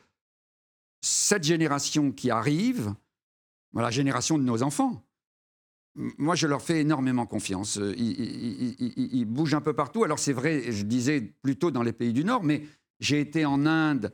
cette 1.01 1.45
génération 1.45 2.13
qui 2.13 2.31
arrive, 2.31 2.95
la 3.75 3.91
génération 3.91 4.39
de 4.39 4.43
nos 4.43 4.63
enfants, 4.63 5.05
moi, 5.95 6.37
je 6.37 6.47
leur 6.47 6.63
fais 6.63 6.81
énormément 6.81 7.27
confiance. 7.27 7.77
Ils, 7.97 9.25
bougent 9.25 9.55
un 9.55 9.61
peu 9.61 9.73
partout. 9.73 10.05
Alors, 10.05 10.19
c'est 10.19 10.33
vrai, 10.33 10.71
je 10.71 10.85
disais 10.85 11.21
plutôt 11.43 11.71
dans 11.73 11.83
les 11.83 11.93
pays 11.93 12.13
du 12.13 12.25
Nord, 12.25 12.45
mais 12.45 12.63
j'ai 13.01 13.21
été 13.21 13.45
en 13.45 13.67
Inde 13.67 14.13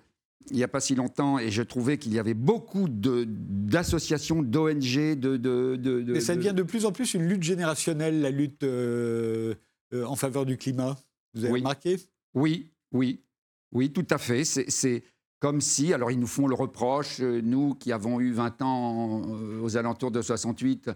il 0.50 0.56
n'y 0.56 0.64
a 0.64 0.68
pas 0.68 0.80
si 0.80 0.94
longtemps 0.94 1.38
et 1.38 1.50
je 1.50 1.62
trouvais 1.62 1.98
qu'il 1.98 2.12
y 2.12 2.18
avait 2.18 2.34
beaucoup 2.34 2.86
d'associations, 2.88 4.42
d'ONG, 4.42 5.16
de, 5.16 5.36
de, 5.36 5.76
de, 5.76 6.12
Mais 6.12 6.20
ça 6.20 6.36
devient 6.36 6.52
de 6.54 6.62
plus 6.62 6.84
en 6.84 6.92
plus 6.92 7.14
une 7.14 7.26
lutte 7.26 7.42
générationnelle, 7.42 8.20
la 8.20 8.30
lutte 8.30 8.62
euh, 8.62 9.54
euh, 9.94 10.04
en 10.04 10.16
faveur 10.16 10.44
du 10.44 10.56
climat. 10.56 10.98
Vous 11.34 11.44
avez 11.44 11.54
remarqué? 11.54 11.98
Oui, 12.34 12.70
oui, 12.92 13.20
oui, 13.72 13.90
tout 13.90 14.06
à 14.10 14.18
fait. 14.18 14.44
C'est 14.44 15.02
comme 15.40 15.60
si, 15.60 15.92
alors 15.92 16.10
ils 16.10 16.18
nous 16.18 16.26
font 16.26 16.46
le 16.46 16.54
reproche, 16.54 17.20
nous 17.20 17.74
qui 17.74 17.92
avons 17.92 18.20
eu 18.20 18.32
20 18.32 18.62
ans 18.62 19.22
aux 19.62 19.76
alentours 19.76 20.10
de 20.10 20.22
68, 20.22 20.90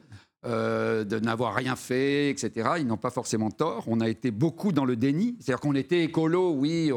euh, 0.46 1.04
de 1.04 1.18
n'avoir 1.18 1.54
rien 1.54 1.74
fait, 1.74 2.30
etc. 2.30 2.70
Ils 2.78 2.86
n'ont 2.86 2.96
pas 2.96 3.10
forcément 3.10 3.50
tort. 3.50 3.84
On 3.88 4.00
a 4.00 4.08
été 4.08 4.30
beaucoup 4.30 4.72
dans 4.72 4.84
le 4.84 4.96
déni. 4.96 5.36
C'est-à-dire 5.40 5.60
qu'on 5.60 5.74
était 5.74 6.04
écolo, 6.04 6.52
oui, 6.52 6.92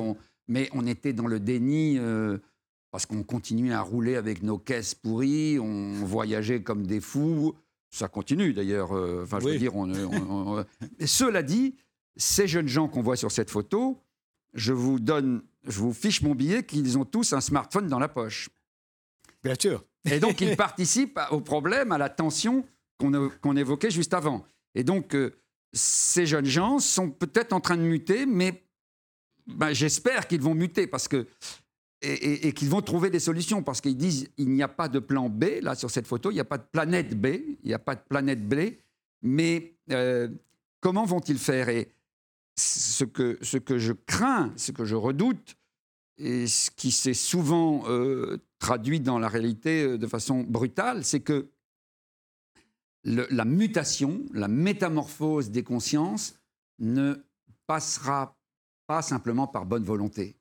mais 0.52 0.70
on 0.74 0.86
était 0.86 1.14
dans 1.14 1.28
le 1.28 1.40
déni 1.40 1.98
euh, 1.98 2.38
parce 2.92 3.06
qu'on 3.06 3.24
continuait 3.24 3.74
à 3.74 3.82
rouler 3.82 4.16
avec 4.18 4.44
nos 4.44 4.58
caisses 4.58 4.94
pourries, 4.94 5.58
on 5.60 5.94
voyageait 6.04 6.62
comme 6.62 6.86
des 6.86 7.00
fous. 7.00 7.56
Ça 7.90 8.10
continue 8.10 8.54
d'ailleurs. 8.54 8.96
Euh, 8.96 9.24
enfin, 9.24 9.40
je 9.40 9.48
veux 9.48 9.58
dire, 9.58 9.74
cela 11.06 11.42
dit, 11.42 11.76
ces 12.18 12.48
jeunes 12.48 12.68
gens 12.68 12.90
qu'on 12.90 13.02
voit 13.02 13.16
sur 13.16 13.32
cette 13.32 13.50
photo, 13.50 13.98
je 14.54 14.74
vous 14.74 15.00
donne, 15.00 15.42
je 15.66 15.80
vous 15.80 15.94
fiche 15.94 16.22
mon 16.22 16.36
billet 16.36 16.64
qu'ils 16.64 16.98
ont 16.98 17.06
tous 17.06 17.32
un 17.32 17.42
smartphone 17.42 17.88
dans 17.88 18.00
la 18.00 18.10
poche. 18.10 18.50
Bien 19.44 19.56
sûr. 19.58 19.86
Et 20.04 20.20
donc, 20.20 20.42
ils 20.42 20.58
participent 20.58 21.20
au 21.32 21.40
problème, 21.40 21.94
à 21.94 21.98
la 21.98 22.10
tension 22.10 22.66
qu'on 22.98 23.56
évoquait 23.56 23.90
juste 23.90 24.14
avant. 24.14 24.46
Et 24.76 24.84
donc, 24.84 25.16
euh, 25.16 25.34
ces 25.72 26.26
jeunes 26.26 26.46
gens 26.46 26.80
sont 26.80 27.10
peut-être 27.10 27.54
en 27.54 27.62
train 27.62 27.78
de 27.78 27.84
muter, 27.84 28.26
mais 28.26 28.64
ben, 29.56 29.74
j'espère 29.74 30.28
qu'ils 30.28 30.42
vont 30.42 30.56
muter 30.56 30.88
parce 30.88 31.08
que 31.08 31.28
et, 32.02 32.52
qu'ils 32.54 32.70
vont 32.70 32.82
trouver 32.82 33.10
des 33.10 33.20
solutions 33.20 33.62
parce 33.62 33.80
qu'ils 33.80 33.98
disent 33.98 34.28
il 34.38 34.50
n'y 34.50 34.64
a 34.64 34.68
pas 34.68 34.88
de 34.88 35.00
plan 35.00 35.30
B 35.30 35.46
là 35.62 35.76
sur 35.76 35.92
cette 35.92 36.08
photo, 36.08 36.32
il 36.32 36.36
n'y 36.36 36.40
a 36.40 36.46
pas 36.46 36.58
de 36.58 36.66
planète 36.72 37.20
B, 37.20 37.28
il 37.64 37.68
n'y 37.68 37.74
a 37.74 37.80
pas 37.80 37.96
de 37.96 38.02
planète 38.02 38.48
B, 38.48 38.74
mais 39.22 39.76
euh, 39.92 40.28
comment 40.80 41.06
vont-ils 41.06 41.38
faire? 41.38 41.70
Et 41.70 41.94
ce 42.58 43.04
que, 43.04 43.38
ce 43.42 43.58
que 43.58 43.78
je 43.78 43.94
crains, 43.94 44.52
ce 44.58 44.72
que 44.72 44.84
je 44.84 44.96
redoute, 44.96 45.58
et 46.18 46.48
ce 46.48 46.70
qui 46.72 46.92
s'est 46.92 47.14
souvent 47.14 47.84
euh, 47.88 48.38
traduit 48.60 49.00
dans 49.00 49.20
la 49.20 49.28
réalité 49.28 49.98
de 49.98 50.08
façon 50.08 50.42
brutale, 50.42 51.04
c'est 51.04 51.22
que 51.22 51.50
la 53.04 53.46
mutation, 53.46 54.22
la 54.32 54.48
métamorphose 54.48 55.50
des 55.50 55.64
consciences 55.64 56.36
ne 56.78 57.16
passera 57.66 58.38
pas 58.91 59.01
simplement 59.01 59.47
par 59.47 59.65
bonne 59.65 59.86
volonté. 59.86 60.36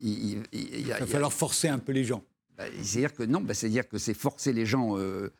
Il, 0.00 0.42
va 0.88 1.06
falloir 1.06 1.32
forcer 1.32 1.68
un 1.68 1.78
peu 1.78 1.92
les 1.92 2.04
gens. 2.04 2.22
Bah, 2.54 2.64
c'est-à-dire 2.82 3.14
que 3.14 3.22
non, 3.22 3.40
bah, 3.40 3.54
c'est-à-dire 3.54 3.88
que 3.88 3.96
c'est 3.96 4.12
forcer 4.12 4.52
les 4.52 4.66
gens. 4.66 4.98
Euh, 4.98 5.32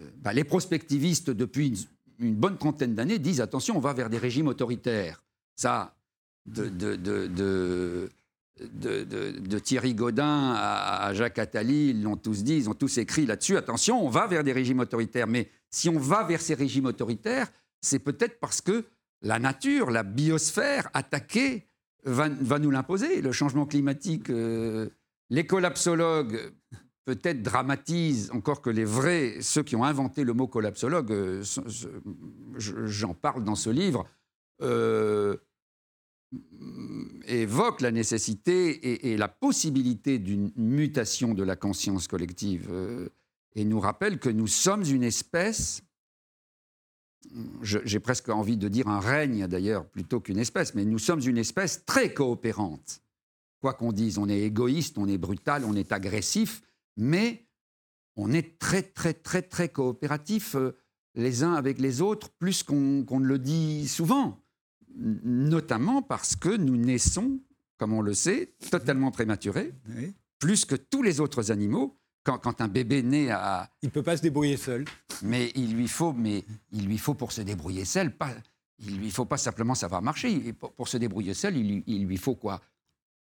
euh, 0.00 0.10
bah, 0.18 0.32
les 0.32 0.44
prospectivistes, 0.44 1.30
depuis 1.30 1.88
une, 2.20 2.36
bonne 2.36 2.56
trentaine 2.56 2.94
d'années, 2.94 3.18
disent 3.18 3.40
attention, 3.40 3.76
on 3.76 3.80
va 3.80 3.94
vers 3.94 4.10
des 4.10 4.18
régimes 4.18 4.46
autoritaires. 4.46 5.24
Ça, 5.56 5.96
de, 6.46 6.68
de 6.68 8.08
de, 8.60 9.58
Thierry 9.58 9.94
Gaudin 9.96 10.54
à, 10.56 11.12
Jacques 11.14 11.40
Attali, 11.40 11.90
ils 11.90 12.02
l'ont 12.04 12.16
tous 12.16 12.44
dit, 12.44 12.58
ils 12.58 12.70
ont 12.70 12.74
tous 12.74 12.96
écrit 12.98 13.26
là-dessus. 13.26 13.56
Attention, 13.56 14.06
on 14.06 14.08
va 14.08 14.28
vers 14.28 14.44
des 14.44 14.52
régimes 14.52 14.78
autoritaires. 14.78 15.26
Mais 15.26 15.50
si 15.68 15.88
on 15.88 15.98
va 15.98 16.22
vers 16.22 16.40
ces 16.40 16.54
régimes 16.54 16.86
autoritaires, 16.86 17.50
c'est 17.80 17.98
peut-être 17.98 18.38
parce 18.38 18.60
que 18.60 18.84
la 19.22 19.40
nature, 19.40 19.90
la 19.90 20.04
biosphère 20.04 20.88
attaquée 20.94 21.66
va, 22.04 22.58
nous 22.58 22.70
l'imposer. 22.70 23.22
Le 23.22 23.32
changement 23.32 23.66
climatique, 23.66 24.30
euh, 24.30 24.88
les 25.30 25.46
collapsologues 25.46 26.52
peut-être 27.04 27.42
dramatisent 27.42 28.30
encore 28.32 28.62
que 28.62 28.70
les 28.70 28.84
vrais, 28.84 29.38
ceux 29.40 29.62
qui 29.62 29.76
ont 29.76 29.84
inventé 29.84 30.24
le 30.24 30.34
mot 30.34 30.46
collapsologue, 30.46 31.10
euh, 31.12 31.42
j'en 32.56 33.14
parle 33.14 33.44
dans 33.44 33.56
ce 33.56 33.70
livre, 33.70 34.06
euh, 34.62 35.36
évoque 37.26 37.80
la 37.80 37.90
nécessité 37.90 39.12
et, 39.12 39.16
la 39.16 39.28
possibilité 39.28 40.18
d'une 40.18 40.52
mutation 40.56 41.34
de 41.34 41.42
la 41.42 41.56
conscience 41.56 42.08
collective 42.08 42.68
euh, 42.70 43.08
et 43.54 43.64
nous 43.64 43.80
rappelle 43.80 44.18
que 44.18 44.30
nous 44.30 44.46
sommes 44.46 44.84
une 44.84 45.02
espèce, 45.02 45.82
j'ai 47.62 48.00
presque 48.00 48.28
envie 48.28 48.56
de 48.56 48.68
dire 48.68 48.88
un 48.88 49.00
règne 49.00 49.46
d'ailleurs 49.46 49.86
plutôt 49.86 50.20
qu'une 50.20 50.38
espèce, 50.38 50.74
mais 50.74 50.84
nous 50.84 50.98
sommes 50.98 51.20
une 51.20 51.38
espèce 51.38 51.84
très 51.86 52.12
coopérante. 52.12 53.02
Quoi 53.60 53.74
qu'on 53.74 53.92
dise, 53.92 54.18
on 54.18 54.28
est 54.28 54.40
égoïste, 54.40 54.98
on 54.98 55.08
est 55.08 55.18
brutal, 55.18 55.64
on 55.64 55.74
est 55.74 55.92
agressif, 55.92 56.62
mais 56.96 57.46
on 58.16 58.32
est 58.32 58.58
très 58.58 58.82
très 58.82 59.14
très 59.14 59.42
très 59.42 59.68
coopératif 59.68 60.56
euh, 60.56 60.76
les 61.14 61.42
uns 61.42 61.54
avec 61.54 61.78
les 61.78 62.00
autres, 62.00 62.30
plus 62.30 62.62
qu'on 62.62 62.74
ne 62.74 63.26
le 63.26 63.38
dit 63.38 63.86
souvent 63.86 64.42
notamment 64.94 66.02
parce 66.02 66.36
que 66.36 66.56
nous 66.56 66.76
naissons, 66.76 67.40
comme 67.78 67.92
on 67.92 68.02
le 68.02 68.14
sait, 68.14 68.54
totalement 68.70 69.10
prématurés, 69.10 69.72
plus 70.38 70.64
que 70.64 70.74
tous 70.74 71.02
les 71.02 71.20
autres 71.20 71.50
animaux. 71.50 71.98
Quand, 72.24 72.60
un 72.60 72.68
bébé 72.68 73.02
naît 73.02 73.30
à... 73.30 73.68
Il 73.82 73.86
ne 73.86 73.90
peut 73.90 74.02
pas 74.02 74.16
se 74.16 74.22
débrouiller 74.22 74.56
seul. 74.56 74.84
Mais 75.22 75.50
il 75.56 75.74
lui 75.74 75.88
faut, 75.88 76.12
mais 76.12 76.44
il 76.70 76.86
lui 76.86 76.98
faut 76.98 77.14
pour 77.14 77.32
se 77.32 77.40
débrouiller 77.40 77.84
seul, 77.84 78.16
pas, 78.16 78.30
il 78.78 78.98
lui 78.98 79.10
faut 79.10 79.24
pas 79.24 79.36
simplement 79.36 79.74
savoir 79.74 80.02
marcher. 80.02 80.52
pour, 80.52 80.88
se 80.88 80.96
débrouiller 80.96 81.34
seul, 81.34 81.56
il, 81.56 82.06
lui 82.06 82.16
faut 82.16 82.34
quoi? 82.34 82.60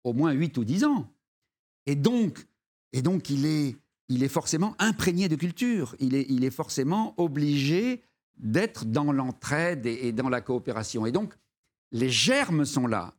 Au 0.04 0.14
moins 0.14 0.32
8 0.32 0.58
ou 0.58 0.64
10 0.64 0.86
ans. 0.86 1.10
Et 1.86 1.96
donc, 1.96 2.46
et 2.94 3.02
donc 3.02 3.30
il, 3.30 3.46
est, 3.46 3.76
il 4.10 4.24
est 4.24 4.30
forcément 4.30 4.76
imprégné 4.80 5.30
de 5.30 5.36
culture. 5.36 5.96
Il 6.00 6.16
est, 6.16 6.26
il 6.30 6.44
est 6.44 6.52
forcément 6.52 7.14
obligé 7.18 8.04
d'être 8.38 8.86
dans 8.86 9.12
l'entraide 9.12 9.86
et, 9.86 10.08
et, 10.08 10.12
dans 10.12 10.30
la 10.30 10.42
coopération. 10.42 11.06
Et 11.06 11.12
donc, 11.12 11.34
les 11.92 12.10
germes 12.10 12.66
sont 12.66 12.88
là. 12.88 13.14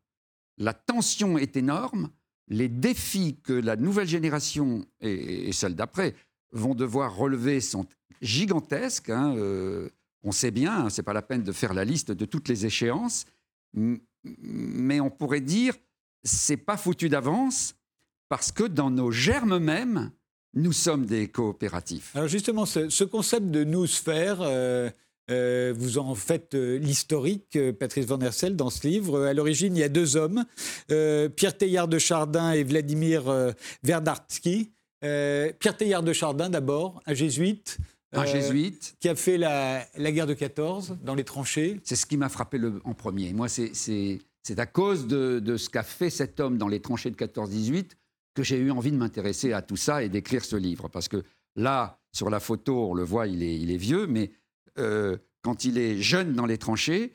La 0.58 0.74
tension 0.74 1.38
est 1.38 1.56
énorme. 1.56 2.10
Les 2.52 2.68
défis 2.68 3.38
que 3.42 3.54
la 3.54 3.76
nouvelle 3.76 4.06
génération 4.06 4.84
et, 5.00 5.52
celle 5.52 5.74
d'après 5.74 6.14
vont 6.52 6.74
devoir 6.74 7.16
relever 7.16 7.60
sont 7.60 7.86
gigantesques. 8.20 9.08
Hein, 9.08 9.34
euh, 9.36 9.88
on 10.22 10.32
sait 10.32 10.50
bien, 10.50 10.90
ce 10.90 11.00
n'est 11.00 11.04
pas 11.04 11.14
la 11.14 11.22
peine 11.22 11.42
de 11.42 11.52
faire 11.52 11.72
la 11.72 11.84
liste 11.84 12.12
de 12.12 12.24
toutes 12.26 12.48
les 12.48 12.66
échéances, 12.66 13.24
mais 13.72 15.00
on 15.00 15.10
pourrait 15.10 15.40
dire 15.40 15.74
c'est 16.24 16.58
pas 16.58 16.76
foutu 16.76 17.08
d'avance 17.08 17.74
parce 18.28 18.52
que 18.52 18.64
dans 18.64 18.90
nos 18.90 19.10
germes 19.10 19.58
mêmes, 19.58 20.12
nous 20.54 20.72
sommes 20.72 21.06
des 21.06 21.28
coopératifs. 21.28 22.14
Alors 22.14 22.28
justement, 22.28 22.66
ce, 22.66 23.04
concept 23.04 23.50
de 23.50 23.64
nous-sphère, 23.64 24.42
euh, 24.42 24.90
euh, 25.30 25.72
vous 25.76 25.98
en 25.98 26.14
faites 26.14 26.54
l'historique, 26.54 27.58
Patrice 27.78 28.06
Van 28.06 28.20
Hersel, 28.20 28.56
dans 28.56 28.70
ce 28.70 28.86
livre. 28.86 29.22
À 29.22 29.34
l'origine, 29.34 29.76
il 29.76 29.80
y 29.80 29.84
a 29.84 29.88
deux 29.88 30.16
hommes, 30.16 30.44
Pierre 30.88 31.56
Teilhard 31.56 31.88
de 31.88 31.98
Chardin 31.98 32.52
et 32.52 32.64
Vladimir 32.64 33.54
Verdartsky. 33.82 34.72
Pierre 35.00 35.76
Teilhard 35.76 36.02
de 36.02 36.12
Chardin, 36.12 36.50
d'abord, 36.50 37.00
un 37.06 37.14
jésuite. 37.14 37.78
Un 38.12 38.26
jésuite. 38.26 38.94
Qui 39.00 39.08
a 39.08 39.14
fait 39.14 39.38
la, 39.38 39.86
guerre 39.98 40.26
de 40.26 40.34
14 40.34 40.98
dans 41.02 41.14
les 41.14 41.24
tranchées. 41.24 41.80
C'est 41.84 41.96
ce 41.96 42.06
qui 42.06 42.16
m'a 42.16 42.28
frappé 42.28 42.58
le, 42.58 42.80
en 42.84 42.94
premier. 42.94 43.32
Moi, 43.32 43.48
c'est 43.48 44.58
à 44.58 44.66
cause 44.66 45.06
de, 45.06 45.38
de 45.38 45.56
ce 45.56 45.70
qu'a 45.70 45.82
fait 45.82 46.10
cet 46.10 46.40
homme 46.40 46.58
dans 46.58 46.68
les 46.68 46.80
tranchées 46.80 47.10
de 47.10 47.16
14-18 47.16 47.92
que 48.34 48.42
j'ai 48.42 48.58
eu 48.58 48.70
envie 48.70 48.92
de 48.92 48.96
m'intéresser 48.96 49.52
à 49.52 49.62
tout 49.62 49.76
ça 49.76 50.02
et 50.02 50.08
d'écrire 50.08 50.44
ce 50.44 50.56
livre. 50.56 50.88
Parce 50.88 51.08
que 51.08 51.22
là, 51.56 51.98
sur 52.12 52.30
la 52.30 52.40
photo, 52.40 52.90
on 52.90 52.94
le 52.94 53.04
voit, 53.04 53.26
il 53.26 53.42
est, 53.42 53.58
il 53.58 53.70
est 53.70 53.76
vieux, 53.76 54.06
mais 54.06 54.30
euh, 54.78 55.16
quand 55.42 55.64
il 55.64 55.78
est 55.78 55.98
jeune 55.98 56.34
dans 56.34 56.46
les 56.46 56.58
tranchées, 56.58 57.14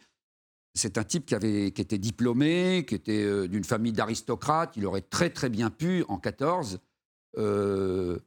c'est 0.73 0.97
un 0.97 1.03
type 1.03 1.25
qui, 1.25 1.35
avait, 1.35 1.71
qui 1.71 1.81
était 1.81 1.97
diplômé, 1.97 2.85
qui 2.87 2.95
était 2.95 3.23
euh, 3.23 3.47
d'une 3.47 3.63
famille 3.63 3.93
d'aristocrates. 3.93 4.73
Il 4.77 4.85
aurait 4.85 5.01
très 5.01 5.29
très 5.29 5.49
bien 5.49 5.69
pu, 5.69 6.03
en 6.07 6.17
14, 6.17 6.79
euh, 7.37 8.19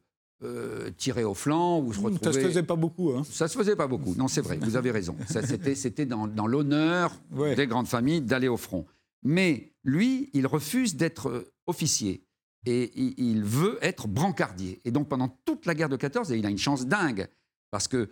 tirer 0.97 1.23
au 1.23 1.33
flanc 1.33 1.79
ou 1.79 1.93
se 1.93 1.99
retrouver... 1.99 2.33
Ça 2.33 2.33
se 2.33 2.45
faisait 2.45 2.63
pas 2.63 2.75
beaucoup. 2.75 3.11
Hein. 3.11 3.23
Ça 3.23 3.47
se 3.47 3.57
faisait 3.57 3.75
pas 3.75 3.87
beaucoup. 3.87 4.15
Non, 4.15 4.27
c'est 4.27 4.41
vrai, 4.41 4.57
vous 4.57 4.75
avez 4.75 4.91
raison. 4.91 5.15
C'était 5.27 6.05
dans, 6.05 6.27
dans 6.27 6.47
l'honneur 6.47 7.13
des 7.55 7.67
grandes 7.67 7.87
familles 7.87 8.21
d'aller 8.21 8.47
au 8.47 8.57
front. 8.57 8.85
Mais 9.23 9.73
lui, 9.83 10.29
il 10.33 10.47
refuse 10.47 10.95
d'être 10.95 11.45
officier 11.67 12.25
et 12.65 12.91
il 13.17 13.43
veut 13.43 13.79
être 13.81 14.07
brancardier. 14.07 14.81
Et 14.85 14.91
donc 14.91 15.09
pendant 15.09 15.29
toute 15.45 15.65
la 15.65 15.73
guerre 15.73 15.89
de 15.89 15.95
14, 15.95 16.31
et 16.31 16.37
il 16.37 16.45
a 16.45 16.49
une 16.49 16.57
chance 16.57 16.85
dingue, 16.85 17.27
parce 17.71 17.87
que 17.87 18.09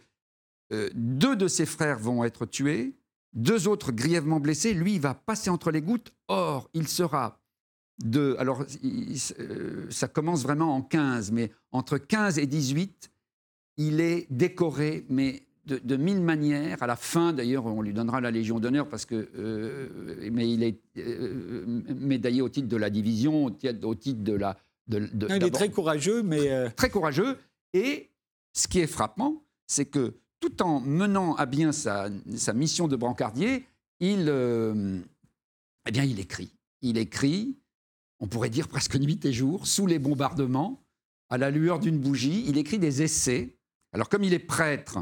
euh, 0.72 0.90
deux 0.94 1.36
de 1.36 1.48
ses 1.48 1.66
frères 1.66 2.00
vont 2.00 2.24
être 2.24 2.46
tués, 2.46 2.96
deux 3.34 3.68
autres 3.68 3.92
grièvement 3.92 4.40
blessés, 4.40 4.74
lui 4.74 4.96
il 4.96 5.02
va 5.02 5.16
passer 5.16 5.50
entre 5.50 5.72
les 5.72 5.82
gouttes, 5.82 6.14
or 6.28 6.70
il 6.74 6.88
sera 6.88 7.40
de... 8.04 8.36
Alors 8.38 8.64
euh, 8.84 9.88
ça 9.90 10.08
commence 10.08 10.44
vraiment 10.44 10.76
en 10.76 10.82
15, 10.82 11.32
mais 11.32 11.52
entre 11.72 11.98
15 11.98 12.38
et 12.38 12.46
18, 12.46 13.12
il 13.78 14.00
est 14.00 14.28
décoré, 14.30 15.06
mais 15.10 15.44
de, 15.66 15.98
mille 15.98 16.22
manières. 16.22 16.82
À 16.82 16.88
la 16.88 16.96
fin, 16.96 17.34
d'ailleurs, 17.34 17.66
on 17.66 17.82
lui 17.82 17.94
donnera 17.94 18.22
la 18.22 18.32
Légion 18.32 18.60
d'honneur 18.60 18.90
parce 18.90 19.06
que, 19.06 19.30
euh, 19.38 20.30
mais 20.32 20.52
il 20.52 20.64
est 20.64 20.80
médaillé 21.94 22.42
au 22.42 22.50
titre 22.50 22.68
de 22.68 22.78
la 22.78 22.90
division, 22.90 23.46
au 23.46 23.96
titre 23.96 24.24
de 24.24 24.34
la. 24.34 24.58
De, 24.88 25.08
il 25.30 25.44
est 25.44 25.52
très 25.52 25.70
courageux, 25.70 26.24
mais 26.24 26.72
très 26.72 26.90
courageux. 26.90 27.38
Et 27.74 28.10
ce 28.54 28.68
qui 28.68 28.80
est 28.80 28.88
frappant, 28.88 29.44
c'est 29.68 29.86
que 29.86 30.16
tout 30.40 30.62
en 30.62 30.80
menant 30.80 31.36
à 31.36 31.46
bien 31.46 31.72
sa, 31.72 32.10
sa 32.36 32.54
mission 32.54 32.88
de 32.88 32.96
brancardier, 32.96 33.66
il, 34.00 34.30
eh 35.86 35.92
bien, 35.92 36.04
il 36.04 36.20
écrit. 36.20 36.54
Il 36.82 36.98
écrit, 36.98 37.58
on 38.20 38.28
pourrait 38.28 38.50
dire 38.50 38.68
presque 38.68 38.96
nuit 38.96 39.20
et 39.26 39.34
jour, 39.34 39.68
sous 39.68 39.86
les 39.86 40.00
bombardements, 40.00 40.82
à 41.30 41.38
la 41.38 41.52
lueur 41.52 41.80
d'une 41.80 42.00
bougie. 42.00 42.46
Il 42.48 42.58
écrit 42.58 42.80
des 42.80 43.02
essais. 43.02 43.58
Alors, 43.92 44.08
comme 44.08 44.24
il 44.24 44.34
est 44.34 44.40
prêtre, 44.40 45.00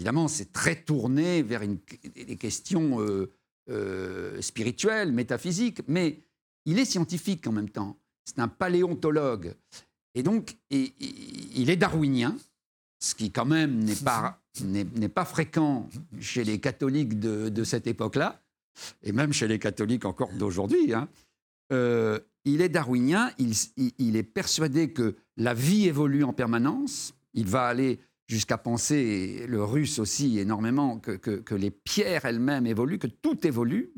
Évidemment, 0.00 0.28
c'est 0.28 0.50
très 0.50 0.76
tourné 0.82 1.42
vers 1.42 1.60
des 1.60 2.36
questions 2.36 3.02
euh, 3.02 3.30
euh, 3.68 4.40
spirituelles, 4.40 5.12
métaphysiques, 5.12 5.82
mais 5.88 6.24
il 6.64 6.78
est 6.78 6.86
scientifique 6.86 7.46
en 7.46 7.52
même 7.52 7.68
temps. 7.68 7.98
C'est 8.24 8.38
un 8.38 8.48
paléontologue. 8.48 9.54
Et 10.14 10.22
donc, 10.22 10.56
il 10.70 11.68
est 11.68 11.76
darwinien, 11.76 12.34
ce 12.98 13.14
qui 13.14 13.30
quand 13.30 13.44
même 13.44 13.84
n'est 13.84 13.94
pas, 13.94 14.39
pas 15.14 15.24
fréquent 15.24 15.88
chez 16.20 16.44
les 16.44 16.58
catholiques 16.58 17.18
de, 17.18 17.64
cette 17.64 17.86
époque-là, 17.86 18.42
et 19.02 19.12
même 19.12 19.32
chez 19.32 19.48
les 19.48 19.58
catholiques 19.58 20.04
encore 20.04 20.32
d'aujourd'hui. 20.32 20.94
Hein. 20.94 21.08
Euh, 21.72 22.18
il 22.44 22.62
est 22.62 22.68
darwinien, 22.68 23.30
il, 23.38 24.16
est 24.16 24.22
persuadé 24.22 24.92
que 24.92 25.16
la 25.36 25.54
vie 25.54 25.86
évolue 25.86 26.24
en 26.24 26.32
permanence. 26.32 27.14
Il 27.34 27.46
va 27.46 27.66
aller 27.66 28.00
jusqu'à 28.28 28.58
penser, 28.58 29.44
le 29.46 29.62
russe 29.62 29.98
aussi 29.98 30.38
énormément, 30.38 30.98
que, 30.98 31.54
les 31.54 31.70
pierres 31.70 32.24
elles-mêmes 32.24 32.66
évoluent, 32.66 32.98
que 32.98 33.08
tout 33.08 33.46
évolue. 33.46 33.92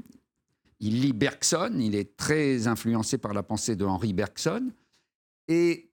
Il 0.81 1.01
lit 1.01 1.13
Bergson, 1.13 1.77
il 1.79 1.95
est 1.95 2.17
très 2.17 2.67
influencé 2.67 3.17
par 3.19 3.33
la 3.33 3.45
pensée 3.45 3.77
de 3.77 3.85
Henri 3.85 4.13
Bergson, 4.13 4.73
et 5.47 5.93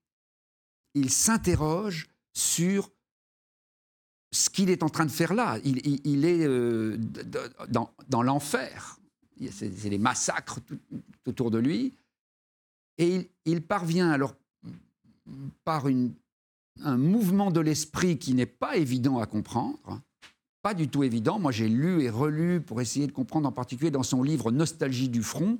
il 0.96 1.12
s'interroge 1.12 2.08
sur 2.34 2.90
ce 4.40 4.50
qu'il 4.50 4.70
est 4.70 4.84
en 4.84 4.90
train 4.90 5.06
de 5.06 5.12
faire 5.12 5.34
là. 5.34 5.60
Il, 5.66 6.26
est 6.26 6.46
euh, 6.46 6.98
dans, 7.68 8.24
l'enfer. 8.24 8.98
C'est 9.52 9.90
les 9.90 9.98
massacres 9.98 10.62
tout, 10.62 10.80
autour 11.26 11.52
de 11.52 11.58
lui. 11.58 11.94
Et 12.98 13.30
il, 13.46 13.62
parvient 13.62 14.10
alors 14.10 14.36
par 15.66 15.88
un 15.88 16.98
mouvement 16.98 17.52
de 17.52 17.60
l'esprit 17.60 18.18
qui 18.18 18.34
n'est 18.34 18.46
pas 18.46 18.78
évident 18.78 19.20
à 19.20 19.26
comprendre, 19.26 20.02
pas 20.62 20.74
du 20.74 20.88
tout 20.88 21.04
évident. 21.04 21.38
Moi, 21.38 21.52
j'ai 21.52 21.68
lu 21.68 22.02
et 22.04 22.10
relu 22.10 22.62
pour 22.62 22.80
essayer 22.80 23.08
de 23.08 23.12
comprendre, 23.12 23.48
en 23.48 23.52
particulier 23.52 23.92
dans 23.92 24.04
son 24.04 24.24
livre 24.24 24.52
Nostalgie 24.52 25.10
du 25.10 25.22
front, 25.22 25.60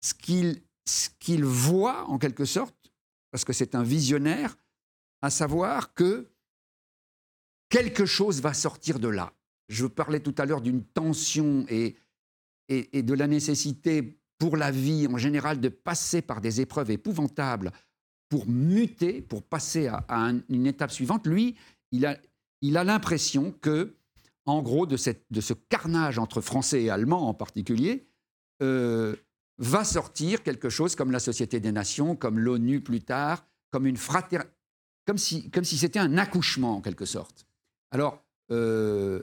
ce 0.00 0.14
qu'il 0.14 1.44
voit 1.44 2.08
en 2.08 2.18
quelque 2.18 2.44
sorte, 2.44 2.92
parce 3.32 3.44
que 3.44 3.52
c'est 3.52 3.74
un 3.74 3.82
visionnaire, 3.82 4.56
à 5.20 5.30
savoir 5.30 5.94
que 5.94 6.28
quelque 7.74 8.06
chose 8.06 8.40
va 8.40 8.54
sortir 8.54 9.00
de 9.00 9.08
là. 9.08 9.32
Je 9.68 9.86
parlais 9.86 10.20
tout 10.20 10.34
à 10.38 10.46
l'heure 10.46 10.60
d'une 10.60 10.84
tension 10.84 11.66
et, 11.68 11.96
de 12.68 13.14
la 13.14 13.26
nécessité 13.26 14.16
pour 14.38 14.56
la 14.56 14.70
vie 14.70 15.08
en 15.08 15.18
général 15.18 15.60
de 15.60 15.68
passer 15.68 16.22
par 16.22 16.40
des 16.40 16.60
épreuves 16.60 16.92
épouvantables 16.92 17.72
pour 18.28 18.46
muter, 18.46 19.20
pour 19.20 19.42
passer 19.42 19.88
à, 19.88 20.32
une 20.48 20.66
étape 20.68 20.92
suivante, 20.92 21.26
lui, 21.26 21.56
il 21.90 22.06
a, 22.06 22.16
l'impression 22.62 23.50
que, 23.60 23.96
en 24.46 24.62
gros, 24.62 24.86
de, 24.86 24.96
ce 24.96 25.52
carnage 25.68 26.20
entre 26.20 26.40
Français 26.40 26.84
et 26.84 26.90
Allemands 26.90 27.28
en 27.28 27.34
particulier, 27.34 28.06
euh, 28.62 29.16
va 29.58 29.82
sortir 29.82 30.44
quelque 30.44 30.68
chose 30.68 30.94
comme 30.94 31.10
la 31.10 31.18
Société 31.18 31.58
des 31.58 31.72
Nations, 31.72 32.14
comme 32.14 32.38
l'ONU 32.38 32.80
plus 32.80 33.00
tard, 33.00 33.44
comme 33.72 33.96
si 35.18 35.50
c'était 35.76 35.98
un 35.98 36.18
accouchement 36.18 36.76
en 36.76 36.80
quelque 36.80 37.04
sorte. 37.04 37.48
Alors, 37.94 38.22
euh, 38.50 39.22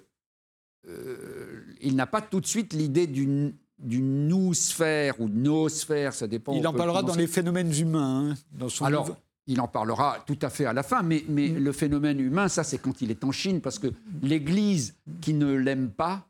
euh, 0.88 1.64
il 1.82 1.96
n'a 1.96 2.08
pas 2.08 2.22
tout 2.22 2.40
de 2.40 2.48
suite 2.48 2.74
l'idée 2.74 3.08
d'une 3.08 3.54
d'une 3.78 4.28
nous-sphère 4.28 5.20
ou 5.20 5.28
nos-sphère, 5.28 6.14
ça 6.14 6.28
dépend. 6.28 6.54
Il 6.54 6.68
en 6.68 6.74
parlera 6.74 7.02
dans 7.02 7.16
les 7.16 7.26
phénomènes 7.26 7.74
humains, 7.76 8.30
hein, 8.30 8.36
dans 8.52 8.70
son 8.70 8.86
Alors, 8.86 9.10
il 9.48 9.60
en 9.60 9.68
parlera 9.68 10.24
tout 10.28 10.38
à 10.44 10.52
fait 10.52 10.66
à 10.66 10.74
la 10.74 10.84
fin, 10.84 11.02
mais, 11.02 11.24
mais 11.28 11.50
mm. 11.50 11.58
le 11.58 11.72
phénomène 11.72 12.20
humain, 12.20 12.48
ça 12.48 12.64
c'est 12.64 12.78
quand 12.78 13.02
il 13.02 13.10
est 13.10 13.24
en 13.24 13.32
Chine, 13.32 13.60
parce 13.60 13.80
que 13.80 13.88
l'Église 14.22 14.94
qui 15.20 15.34
ne 15.34 15.52
l'aime 15.52 15.90
pas, 15.90 16.28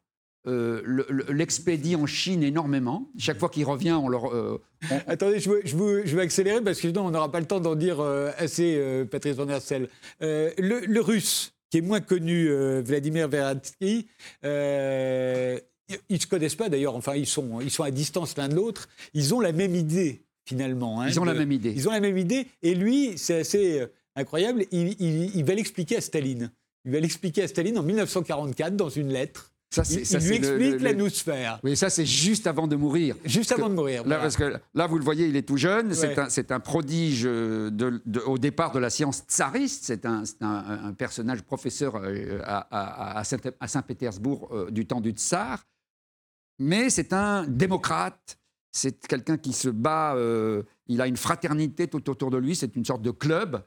euh, 0.47 1.03
l'expédie 1.29 1.95
en 1.95 2.07
Chine 2.07 2.41
énormément. 2.41 3.07
Chaque 3.17 3.37
fois 3.37 3.49
qu'il 3.49 3.63
revient, 3.63 3.91
on 3.91 4.09
leur. 4.09 4.33
Euh, 4.33 4.59
Attendez, 5.07 5.39
je 5.39 5.49
veux, 5.49 5.61
je, 5.65 5.75
veux, 5.75 6.19
accélérer 6.19 6.61
parce 6.61 6.81
que 6.81 6.87
sinon 6.87 7.05
on 7.05 7.11
n'aura 7.11 7.31
pas 7.31 7.39
le 7.39 7.45
temps 7.45 7.59
d'en 7.59 7.75
dire 7.75 7.99
euh, 7.99 8.31
assez, 8.37 9.05
Patrice 9.11 9.35
Van 9.35 9.47
Hersel. 9.47 9.87
Le, 10.19 10.85
le, 10.85 11.01
russe, 11.01 11.53
qui 11.71 11.79
est 11.79 11.81
moins 11.81 12.01
connu, 12.01 12.49
Vladimir 12.81 13.27
Veratsky, 13.27 14.07
ils 14.43 14.47
ne 14.49 16.17
se 16.17 16.27
connaissent 16.27 16.55
pas 16.55 16.69
d'ailleurs, 16.69 16.95
enfin 16.95 17.15
ils 17.15 17.25
sont, 17.25 17.59
ils 17.61 17.71
sont 17.71 17.83
à 17.83 17.91
distance 17.91 18.37
l'un 18.37 18.49
de 18.49 18.55
l'autre, 18.55 18.89
ils 19.13 19.33
ont 19.33 19.39
la 19.39 19.51
même 19.51 19.73
idée 19.73 20.21
finalement. 20.45 21.01
Hein, 21.01 21.07
ils 21.07 21.19
ont 21.19 21.23
la 21.23 21.33
même 21.33 21.51
idée. 21.51 21.73
Ils 21.75 21.87
ont 21.87 21.91
la 21.91 21.99
même 21.99 22.17
idée, 22.17 22.47
et 22.61 22.75
lui, 22.75 23.17
c'est 23.17 23.39
assez 23.39 23.79
euh, 23.79 23.87
incroyable, 24.15 24.65
il, 24.71 25.43
va 25.45 25.55
l'expliquer 25.55 25.97
à 25.97 26.01
Staline. 26.01 26.51
Il 26.85 26.91
va 26.91 26.99
l'expliquer 26.99 27.43
à 27.43 27.47
Staline 27.47 27.77
en 27.77 27.83
1944 27.83 28.75
dans 28.75 28.89
une 28.89 29.09
lettre. 29.09 29.50
Ça, 29.73 29.83
il, 29.89 30.05
ça, 30.05 30.19
lui 30.19 30.35
explique 30.35 30.81
la 30.81 30.93
noosphère. 30.93 31.59
Oui, 31.63 31.77
ça 31.77 31.89
c'est 31.89 32.05
juste 32.05 32.45
avant 32.45 32.67
de 32.67 32.75
mourir. 32.75 33.15
Juste 33.23 33.53
avant 33.53 33.69
de 33.69 33.73
mourir. 33.73 34.05
Là, 34.05 34.19
parce 34.19 34.35
que 34.35 34.55
là, 34.73 34.85
vous 34.85 34.97
le 34.97 35.03
voyez, 35.03 35.27
il 35.27 35.35
est 35.37 35.47
tout 35.47 35.57
jeune. 35.57 35.93
C'est 35.93 36.51
un, 36.51 36.59
prodige 36.59 37.23
euh, 37.25 37.69
de, 37.69 38.01
au 38.25 38.37
départ 38.37 38.73
de 38.73 38.79
la 38.79 38.89
science 38.89 39.23
tsariste. 39.27 39.85
C'est 39.85 40.05
un, 40.05 40.23
un, 40.41 40.93
personnage 40.93 41.41
professeur 41.43 41.95
euh, 41.95 42.41
à, 42.43 43.17
à 43.19 43.67
Saint-Pétersbourg 43.67 44.71
du 44.71 44.85
temps 44.85 44.99
du 44.99 45.11
tsar 45.11 45.65
mais 46.61 46.91
c'est 46.91 47.11
un 47.11 47.47
démocrate, 47.47 48.37
c'est 48.71 49.07
quelqu'un 49.07 49.37
qui 49.37 49.51
se 49.51 49.67
bat, 49.67 50.13
euh, 50.13 50.61
il 50.85 51.01
a 51.01 51.07
une 51.07 51.17
fraternité 51.17 51.87
tout 51.87 52.07
autour 52.07 52.29
de 52.29 52.37
lui, 52.37 52.55
c'est 52.55 52.75
une 52.75 52.85
sorte 52.85 53.01
de 53.01 53.09
club 53.09 53.63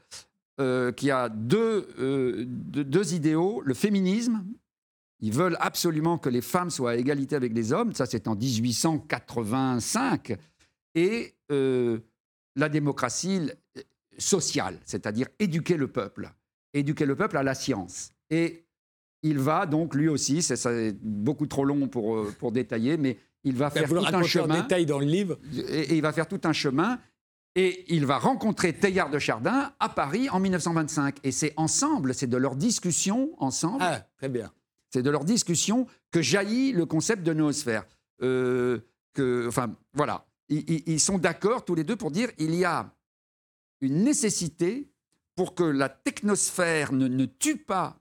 euh, 0.61 0.93
qui 0.93 1.11
a 1.11 1.25
euh, 1.25 2.45
deux, 2.47 2.85
deux, 2.85 3.15
idéaux, 3.15 3.63
le 3.65 3.75
féminisme, 3.75 4.45
ils 5.25 5.33
veulent 5.33 5.57
absolument 5.61 6.19
que 6.19 6.29
les 6.29 6.41
femmes 6.41 6.71
soient 6.71 6.93
à 6.93 6.97
égalité 6.97 7.37
avec 7.37 7.53
les 7.53 7.73
hommes, 7.73 7.95
ça 7.95 8.07
c'est 8.07 8.29
en 8.29 8.35
1885, 8.35 10.37
et 10.95 11.35
la 12.57 12.69
démocratie, 12.69 13.51
social, 14.19 14.79
c'est-à-dire 14.85 15.29
éduquer 15.39 15.77
le 15.77 15.89
peuple, 15.89 16.33
éduquer 16.73 17.07
le 17.07 17.17
peuple 17.17 17.37
à 17.37 17.43
la 17.43 17.55
science. 17.55 18.13
Et 18.31 18.65
il 19.23 19.39
va 19.39 19.67
donc 19.67 19.95
lui 19.95 20.09
aussi, 20.09 20.43
c'est 20.43 20.97
beaucoup 21.03 21.47
trop 21.47 21.65
long 21.65 21.89
pour, 21.89 22.17
euh, 22.17 22.35
pour 22.39 22.53
détailler, 22.53 22.97
mais 22.97 23.19
il 23.43 23.57
va 23.57 23.71
faire 23.71 23.89
tout 23.89 23.97
un 23.97 24.23
chemin. 24.23 24.59
En 24.59 24.63
détail 24.63 24.87
dans 24.87 24.99
le 24.99 25.07
livre. 25.07 25.39
Et, 25.69 25.97
il 25.97 26.03
va 26.03 26.13
faire 26.13 26.29
tout 26.29 26.41
un 26.45 26.53
chemin. 26.53 26.99
Et 27.57 27.85
il 27.95 28.05
va 28.05 28.19
rencontrer 28.19 28.73
Teilhard 28.73 29.11
de 29.11 29.19
Chardin 29.19 29.73
à 29.79 29.89
Paris 29.89 30.29
en 30.31 30.41
1925. 30.41 31.19
Et 31.23 31.31
c'est 31.31 31.53
ensemble, 31.57 32.13
c'est 32.13 32.27
de 32.27 32.37
leur 32.37 32.57
discussion 32.57 33.31
ensemble. 33.39 33.79
Ah, 33.81 34.01
très 34.17 34.29
bien. 34.29 34.51
C'est 34.95 35.03
de 35.03 35.11
leur 35.11 35.25
discussion 35.25 35.89
que 36.13 36.23
jaillit 36.23 36.71
le 36.71 36.87
concept 36.87 37.25
de 37.25 37.33
noosphère. 37.33 37.85
Euh, 38.23 38.79
enfin, 39.19 39.75
voilà. 39.93 40.25
Ils, 40.49 41.01
sont 41.01 41.19
d'accord 41.19 41.65
tous 41.65 41.75
les 41.75 41.83
deux 41.83 41.97
pour 41.97 42.13
dire 42.13 42.29
il 42.39 42.55
y 42.55 42.65
a 42.65 42.95
une 43.81 44.05
nécessité 44.05 44.89
pour 45.35 45.57
que 45.57 45.65
la 45.65 45.89
technosphère 45.89 46.93
ne, 46.93 47.25
tue 47.25 47.57
pas 47.57 47.99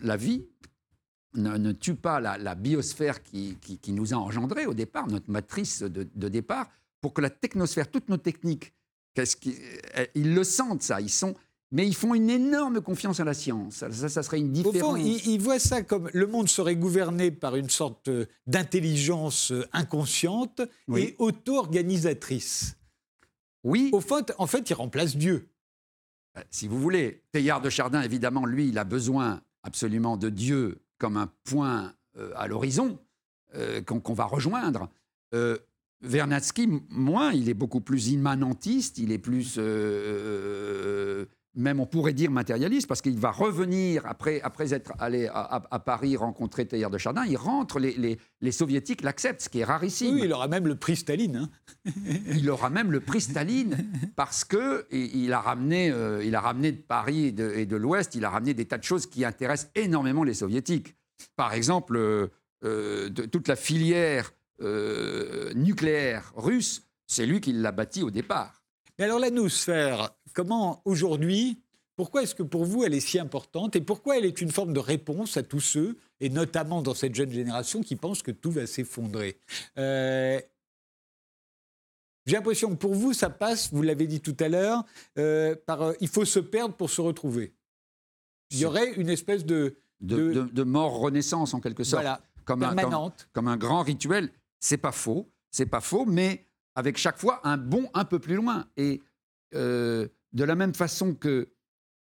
la 0.00 0.16
vie, 0.16 0.46
ne, 1.34 1.72
tue 1.72 1.96
pas 1.96 2.18
la, 2.18 2.54
biosphère 2.54 3.22
qui, 3.22 3.58
nous 3.88 4.14
a 4.14 4.16
engendrés 4.16 4.64
au 4.64 4.72
départ, 4.72 5.08
notre 5.08 5.30
matrice 5.30 5.82
de, 5.82 6.28
départ, 6.30 6.70
pour 7.02 7.12
que 7.12 7.20
la 7.20 7.28
technosphère, 7.28 7.90
toutes 7.90 8.08
nos 8.08 8.16
techniques, 8.16 8.72
eh, 9.18 10.10
ils 10.14 10.32
le 10.32 10.44
sentent 10.44 10.82
ça, 10.82 10.98
ils 10.98 11.10
sont, 11.10 11.34
mais 11.72 11.86
ils 11.86 11.94
font 11.94 12.14
une 12.14 12.30
énorme 12.30 12.80
confiance 12.80 13.20
à 13.20 13.24
la 13.24 13.34
science. 13.34 13.84
Ça, 13.90 14.08
ça 14.08 14.22
serait 14.22 14.38
une 14.38 14.52
différence. 14.52 14.82
Au 14.82 14.96
fond, 14.96 14.96
ils, 14.96 15.38
voient 15.38 15.58
ça 15.58 15.82
comme 15.82 16.08
le 16.12 16.26
monde 16.26 16.48
serait 16.48 16.76
gouverné 16.76 17.30
par 17.30 17.56
une 17.56 17.70
sorte 17.70 18.10
d'intelligence 18.46 19.52
inconsciente 19.72 20.62
et 20.94 21.16
auto-organisatrice. 21.18 22.76
Oui. 23.64 23.90
Au 23.92 24.00
fond, 24.00 24.24
en 24.38 24.46
fait, 24.46 24.70
il 24.70 24.74
remplace 24.74 25.16
Dieu. 25.16 25.48
Euh, 26.38 26.42
si 26.50 26.68
vous 26.68 26.80
voulez, 26.80 27.24
Teilhard 27.32 27.60
de 27.60 27.70
Chardin, 27.70 28.00
évidemment, 28.02 28.46
lui, 28.46 28.68
il 28.68 28.78
a 28.78 28.84
besoin 28.84 29.42
absolument 29.64 30.16
de 30.16 30.28
Dieu 30.30 30.80
comme 30.98 31.16
un 31.16 31.30
point 31.44 31.92
euh, 32.18 32.30
à 32.36 32.46
l'horizon 32.46 32.98
euh, 33.54 33.82
qu'on 33.82 34.14
va 34.14 34.24
rejoindre. 34.24 34.88
Euh, 35.34 35.58
Vernadsky, 36.00 36.68
moins, 36.88 37.32
il 37.32 37.48
est 37.48 37.54
beaucoup 37.54 37.80
plus 37.80 38.08
immanentiste, 38.08 38.98
il 38.98 39.12
est 39.12 39.18
plus 39.18 39.58
même 41.56 41.80
on 41.80 41.86
pourrait 41.86 42.12
dire 42.12 42.30
matérialiste, 42.30 42.86
parce 42.86 43.00
qu'il 43.00 43.18
va 43.18 43.30
revenir, 43.30 44.04
après, 44.06 44.40
après 44.42 44.74
être 44.74 44.92
allé 44.98 45.28
à, 45.32 45.78
Paris 45.78 46.16
rencontrer 46.16 46.66
Teilhard 46.66 46.90
de 46.90 46.98
Chardin, 46.98 47.24
il 47.26 47.36
rentre, 47.36 47.78
les, 47.78 48.18
les, 48.40 48.52
soviétiques 48.52 49.02
l'acceptent, 49.02 49.40
ce 49.40 49.48
qui 49.48 49.60
est 49.60 49.64
rarissime. 49.64 50.16
Oui, 50.16 50.22
il 50.24 50.32
aura 50.32 50.48
même 50.48 50.66
le 50.66 50.76
prix 50.76 50.96
Staline. 50.96 51.36
Hein. 51.36 51.90
il 52.30 52.48
aura 52.50 52.68
même 52.68 52.92
le 52.92 53.00
prix 53.00 53.22
Staline, 53.22 53.90
parce 54.16 54.44
que 54.44 54.86
il 54.92 55.32
a 55.32 55.40
ramené, 55.40 55.90
euh, 55.90 56.22
il 56.24 56.34
a 56.34 56.40
ramené 56.40 56.72
de 56.72 56.80
Paris 56.80 57.26
et 57.26 57.32
de, 57.32 57.76
l'Ouest, 57.76 58.14
il 58.14 58.24
a 58.24 58.30
ramené 58.30 58.52
des 58.52 58.66
tas 58.66 58.78
de 58.78 58.84
choses 58.84 59.06
qui 59.06 59.24
intéressent 59.24 59.70
énormément 59.74 60.24
les 60.24 60.34
soviétiques. 60.34 60.94
Par 61.36 61.54
exemple, 61.54 61.96
euh, 61.96 62.28
euh, 62.64 63.08
de, 63.08 63.24
toute 63.24 63.48
la 63.48 63.56
filière 63.56 64.32
nucléaire 65.54 66.32
russe, 66.34 66.82
c'est 67.06 67.26
lui 67.26 67.40
qui 67.40 67.52
l'a 67.52 67.72
bâti 67.72 68.02
au 68.02 68.10
départ. 68.10 68.62
Mais 68.98 69.04
alors 69.04 69.18
la 69.18 69.30
noosphère, 69.30 70.15
comment 70.36 70.82
aujourd'hui, 70.84 71.62
pourquoi 71.96 72.22
est-ce 72.22 72.34
que 72.34 72.42
pour 72.42 72.64
vous 72.64 72.84
elle 72.84 72.94
est 72.94 73.00
si 73.00 73.18
importante 73.18 73.74
et 73.74 73.80
pourquoi 73.80 74.18
elle 74.18 74.26
est 74.26 74.40
une 74.40 74.52
forme 74.52 74.74
de 74.74 74.78
réponse 74.78 75.36
à 75.38 75.42
tous 75.42 75.60
ceux, 75.60 75.96
et 76.20 76.28
notamment 76.28 76.82
dans 76.82 76.94
cette 76.94 77.14
jeune 77.14 77.32
génération, 77.32 77.80
qui 77.80 77.96
pensent 77.96 78.22
que 78.22 78.30
tout 78.30 78.50
va 78.50 78.66
s'effondrer? 78.66 79.38
Euh, 79.78 80.38
J'ai 82.26 82.36
l'impression 82.36 82.68
que 82.70 82.74
pour 82.74 82.94
vous, 82.94 83.14
ça 83.14 83.30
passe, 83.30 83.72
vous 83.72 83.82
l'avez 83.82 84.06
dit 84.06 84.20
tout 84.20 84.36
à 84.38 84.48
l'heure, 84.48 84.84
euh, 85.18 85.56
par 85.66 85.82
euh, 85.82 85.92
il 86.00 86.08
faut 86.08 86.26
se 86.26 86.38
perdre 86.38 86.74
pour 86.74 86.90
se 86.90 87.00
retrouver. 87.00 87.54
Il 88.50 88.58
y 88.58 88.66
aurait 88.66 88.92
une 88.92 89.08
espèce 89.08 89.44
de... 89.44 89.76
De, 90.02 90.62
mort-renaissance 90.62 91.54
en 91.54 91.60
quelque 91.60 91.82
sorte. 91.82 92.02
Voilà, 92.02 92.20
comme 92.44 92.60
permanente. 92.60 93.22
Un, 93.22 93.32
comme 93.32 93.48
un 93.48 93.56
grand 93.56 93.82
rituel. 93.82 94.30
C'est 94.60 94.76
pas 94.76 94.92
faux, 94.92 95.26
c'est 95.50 95.64
pas 95.64 95.80
faux, 95.80 96.04
mais 96.04 96.46
avec 96.74 96.98
chaque 96.98 97.16
fois 97.16 97.40
un 97.44 97.56
bond 97.56 97.88
un 97.94 98.04
peu 98.04 98.18
plus 98.18 98.34
loin. 98.34 98.66
Et 98.76 99.00
euh, 99.54 100.08
de 100.36 100.44
la 100.44 100.54
même 100.54 100.74
façon 100.74 101.14
que 101.14 101.48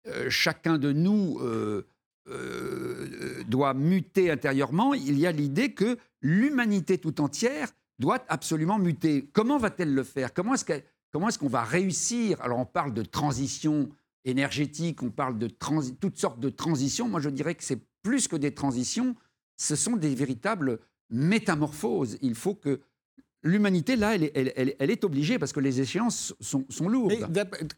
euh, 0.08 0.28
chacun 0.28 0.76
de 0.76 0.92
nous 0.92 1.38
euh, 1.40 1.86
doit 3.46 3.74
muter 3.74 4.30
intérieurement, 4.30 4.92
il 4.92 5.18
y 5.18 5.26
a 5.26 5.32
l'idée 5.32 5.72
que 5.72 5.96
l'humanité 6.20 6.98
tout 6.98 7.20
entière 7.20 7.68
doit 7.98 8.24
absolument 8.28 8.78
muter. 8.78 9.30
Comment 9.32 9.56
va-t-elle 9.56 9.94
le 9.94 10.02
faire? 10.02 10.34
Comment 10.34 10.54
est-ce 10.54 10.64
comment 11.12 11.28
est-ce 11.28 11.38
qu'on 11.38 11.48
va 11.48 11.62
réussir? 11.62 12.40
Alors 12.40 12.58
on 12.58 12.66
parle 12.66 12.92
de 12.92 13.02
transition 13.02 13.88
énergétique, 14.24 15.02
on 15.02 15.10
parle 15.10 15.38
de 15.38 15.46
toutes 15.46 16.18
sortes 16.18 16.40
de 16.40 16.50
transitions. 16.50 17.08
Moi 17.08 17.20
je 17.20 17.30
dirais 17.30 17.54
que 17.54 17.62
c'est 17.62 17.80
plus 18.02 18.26
que 18.26 18.36
des 18.36 18.52
transitions, 18.52 19.14
ce 19.56 19.76
sont 19.76 19.96
des 19.96 20.14
véritables 20.14 20.80
métamorphoses. 21.08 22.18
Il 22.20 22.34
faut 22.34 22.54
que 22.54 22.80
l'humanité, 23.44 23.94
là, 23.94 24.16
elle 24.16 24.90
est, 24.90 25.04
obligée 25.04 25.38
parce 25.38 25.52
que 25.52 25.60
les 25.60 25.80
échéances 25.80 26.34
sont, 26.40 26.88
lourdes. 26.88 27.14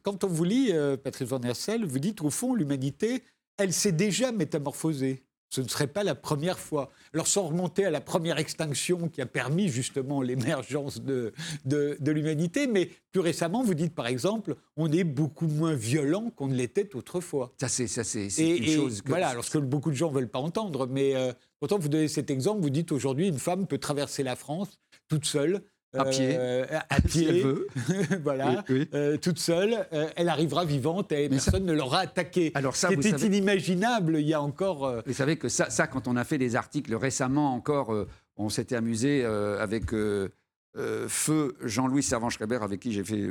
quand 0.02 0.24
on 0.24 0.28
vous 0.28 0.44
lit, 0.44 0.70
euh, 0.72 0.96
Patrick 0.96 1.28
Van 1.28 1.40
Hersel, 1.42 1.84
vous 1.84 1.98
dites 1.98 2.22
au 2.22 2.30
fond, 2.30 2.54
l'humanité, 2.54 3.22
elle 3.58 3.72
s'est 3.72 3.92
déjà 3.92 4.32
métamorphosée. 4.32 5.24
Ce 5.48 5.60
ne 5.60 5.68
serait 5.68 5.86
pas 5.86 6.02
la 6.02 6.16
première 6.16 6.58
fois. 6.58 6.90
Alors 7.14 7.28
sans 7.28 7.46
remonter 7.46 7.84
à 7.84 7.90
la 7.90 8.00
première 8.00 8.38
extinction 8.38 9.08
qui 9.08 9.20
a 9.20 9.26
permis 9.26 9.68
justement 9.68 10.20
l'émergence 10.20 11.00
de, 11.00 11.32
de, 11.64 12.10
l'humanité, 12.10 12.66
mais 12.66 12.90
plus 13.12 13.20
récemment, 13.20 13.62
vous 13.62 13.74
dites 13.74 13.94
par 13.94 14.08
exemple, 14.08 14.56
on 14.76 14.90
est 14.90 15.04
beaucoup 15.04 15.46
moins 15.46 15.74
violent 15.74 16.30
qu'on 16.34 16.48
ne 16.48 16.54
l'était 16.54 16.94
autrefois. 16.96 17.52
Ça 17.60 17.68
c'est 17.68 17.86
ça 17.86 18.02
c'est 18.02 18.26
une 18.26 18.66
chose. 18.66 19.02
Que... 19.02 19.08
Voilà, 19.08 19.28
alors 19.28 19.44
ce 19.44 19.50
que 19.50 19.58
beaucoup 19.58 19.90
de 19.90 19.96
gens 19.96 20.10
veulent 20.10 20.28
pas 20.28 20.40
entendre, 20.40 20.88
mais 20.88 21.14
euh, 21.14 21.32
pourtant 21.60 21.78
vous 21.78 21.88
donnez 21.88 22.08
cet 22.08 22.28
exemple, 22.28 22.60
vous 22.60 22.70
dites 22.70 22.90
aujourd'hui 22.90 23.28
une 23.28 23.38
femme 23.38 23.68
peut 23.68 23.78
traverser 23.78 24.24
la 24.24 24.34
France 24.34 24.80
toute 25.09 25.24
seule. 25.24 25.62
À 25.98 26.04
pied. 26.04 26.36
Euh, 26.38 26.66
à 26.90 27.00
pied. 27.00 27.09
Si 27.11 27.24
elle 27.24 27.42
veut. 27.42 27.68
voilà. 28.22 28.64
Euh, 28.70 29.16
toute 29.16 29.38
seule. 29.38 29.86
Euh, 29.92 30.09
elle 30.16 30.28
arrivera 30.28 30.64
vivante 30.64 31.12
et 31.12 31.28
personne 31.28 31.64
ne 31.64 31.72
l'aura 31.72 32.00
attaquée. 32.00 32.52
Alors 32.54 32.76
ça, 32.76 32.88
C'était 32.88 33.26
inimaginable 33.26 34.18
il 34.18 34.26
y 34.26 34.34
a 34.34 34.40
encore. 34.40 35.02
Vous 35.07 35.12
savez 35.12 35.36
que 35.36 35.48
ça, 35.48 35.70
ça, 35.70 35.86
quand 35.86 36.09
on 36.09 36.16
a 36.16 36.24
fait 36.24 36.38
des 36.38 36.57
articles 36.57 36.94
récemment 36.94 37.54
encore, 37.54 37.94
on 38.36 38.48
s'était 38.48 38.76
amusé 38.76 39.24
avec 39.24 39.90
Feu 39.90 41.57
Jean-Louis 41.62 42.02
Servan-Schreiber, 42.02 42.59
avec 42.62 42.80
qui 42.80 42.92
j'ai 42.92 43.04
fait 43.04 43.28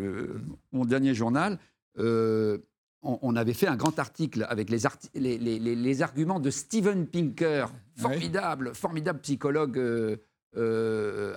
mon 0.71 0.85
dernier 0.85 1.13
journal. 1.13 1.59
On, 3.07 3.35
avait 3.35 3.53
fait 3.53 3.67
un 3.67 3.75
grand 3.75 3.99
article 3.99 4.47
avec 4.49 4.71
les, 4.71 4.79
les, 5.13 5.59
les, 5.59 6.01
arguments 6.01 6.39
de 6.39 6.49
Steven 6.49 7.05
Pinker, 7.05 7.67
formidable, 7.95 8.73
formidable 8.73 9.19
psychologue 9.19 9.79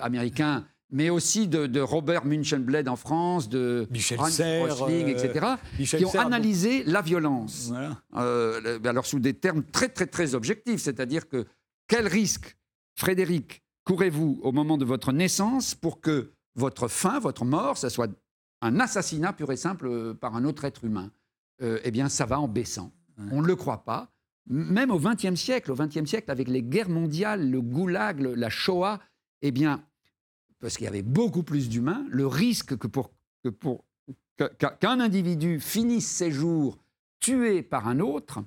américains, 0.01 0.65
mais 0.91 1.09
aussi 1.09 1.47
de, 1.47 1.79
Robert 1.81 2.25
Münchenbled 2.25 2.87
en 2.87 2.95
France, 2.95 3.49
de 3.49 3.87
Michel 3.91 4.19
Serres, 4.29 4.89
etc., 4.89 5.45
euh, 5.79 5.83
qui 5.83 6.05
ont 6.05 6.19
analysé 6.19 6.83
la 6.83 7.01
violence. 7.01 7.71
Euh, 8.15 8.79
alors 8.83 9.05
sous 9.05 9.19
des 9.19 9.33
termes 9.33 9.63
très 9.63 9.89
très 9.89 10.07
très 10.07 10.35
objectifs, 10.35 10.81
c'est-à-dire 10.81 11.27
que 11.27 11.45
quel 11.87 12.07
risque, 12.07 12.57
Frédéric, 12.95 13.63
courez-vous 13.85 14.39
au 14.43 14.51
moment 14.51 14.77
de 14.77 14.85
votre 14.85 15.11
naissance 15.11 15.75
pour 15.75 16.01
que 16.01 16.31
votre 16.55 16.87
fin, 16.87 17.19
votre 17.19 17.45
mort, 17.45 17.77
ça 17.77 17.89
soit 17.89 18.09
un 18.61 18.79
assassinat 18.79 19.33
pur 19.33 19.51
et 19.51 19.57
simple 19.57 20.15
par 20.15 20.35
un 20.35 20.43
autre 20.43 20.65
être 20.65 20.83
humain? 20.83 21.11
Eh 21.61 21.91
bien, 21.91 22.07
ça 22.07 22.25
va 22.25 22.39
en 22.39 22.47
baissant. 22.47 22.93
On 23.31 23.41
ne 23.41 23.47
le 23.47 23.55
croit 23.55 23.83
pas. 23.83 24.09
Même 24.47 24.91
au 24.91 24.99
XXe 24.99 25.35
siècle, 25.35 25.71
au 25.71 25.75
XXe 25.75 26.05
siècle, 26.05 26.31
avec 26.31 26.47
les 26.47 26.63
guerres 26.63 26.89
mondiales, 26.89 27.49
le 27.49 27.61
goulag, 27.61 28.19
la 28.21 28.49
Shoah, 28.49 28.99
eh 29.41 29.51
bien, 29.51 29.83
parce 30.59 30.77
qu'il 30.77 30.85
y 30.85 30.87
avait 30.87 31.01
beaucoup 31.01 31.43
plus 31.43 31.69
d'humains, 31.69 32.05
le 32.09 32.27
risque 32.27 32.77
que 32.77 32.87
pour, 32.87 33.11
qu'un 34.79 34.99
individu 34.99 35.59
finisse 35.59 36.07
ses 36.07 36.31
jours 36.31 36.77
tué 37.19 37.61
par 37.61 37.87
un 37.87 37.99
autre, 37.99 38.39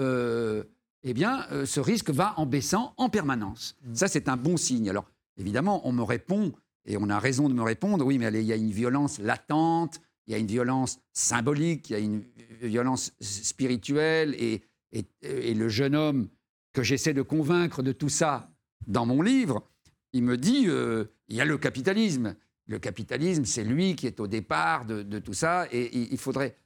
euh, 0.00 0.64
eh 1.02 1.14
bien, 1.14 1.46
euh, 1.50 1.66
ce 1.66 1.80
risque 1.80 2.10
va 2.10 2.34
en 2.38 2.46
baissant 2.46 2.94
en 2.96 3.08
permanence. 3.08 3.76
Mmh. 3.82 3.94
Ça, 3.94 4.08
c'est 4.08 4.28
un 4.28 4.36
bon 4.36 4.56
signe. 4.56 4.88
Alors, 4.88 5.10
évidemment, 5.36 5.86
on 5.86 5.92
me 5.92 6.02
répond, 6.02 6.52
et 6.86 6.96
on 6.96 7.08
a 7.08 7.18
raison 7.18 7.48
de 7.48 7.54
me 7.54 7.62
répondre, 7.62 8.04
oui, 8.04 8.18
mais 8.18 8.28
il 8.32 8.46
y 8.46 8.52
a 8.52 8.56
une 8.56 8.70
violence 8.70 9.18
latente, 9.18 10.00
il 10.26 10.32
y 10.32 10.34
a 10.34 10.38
une 10.38 10.46
violence 10.46 10.98
symbolique, 11.12 11.90
il 11.90 11.92
y 11.92 11.96
a 11.96 11.98
une 11.98 12.24
violence 12.62 13.12
spirituelle, 13.20 14.34
et, 14.38 14.62
et 14.92 15.54
le 15.54 15.68
jeune 15.68 15.94
homme 15.94 16.28
que 16.72 16.82
j'essaie 16.82 17.14
de 17.14 17.22
convaincre 17.22 17.82
de 17.82 17.92
tout 17.92 18.08
ça 18.08 18.50
dans 18.86 19.06
mon 19.06 19.22
livre, 19.22 19.66
il 20.14 20.22
me 20.22 20.38
dit, 20.38 20.64
euh, 20.68 21.04
il 21.28 21.36
y 21.36 21.40
a 21.42 21.44
le 21.44 21.58
capitalisme. 21.58 22.34
Le 22.66 22.78
capitalisme, 22.78 23.44
c'est 23.44 23.64
lui 23.64 23.94
qui 23.94 24.06
est 24.06 24.20
au 24.20 24.26
départ 24.26 24.86
de, 24.86 25.18
tout 25.18 25.34
ça, 25.34 25.66
et 25.70 25.90
il, 25.94 26.16
faudrait... 26.16 26.56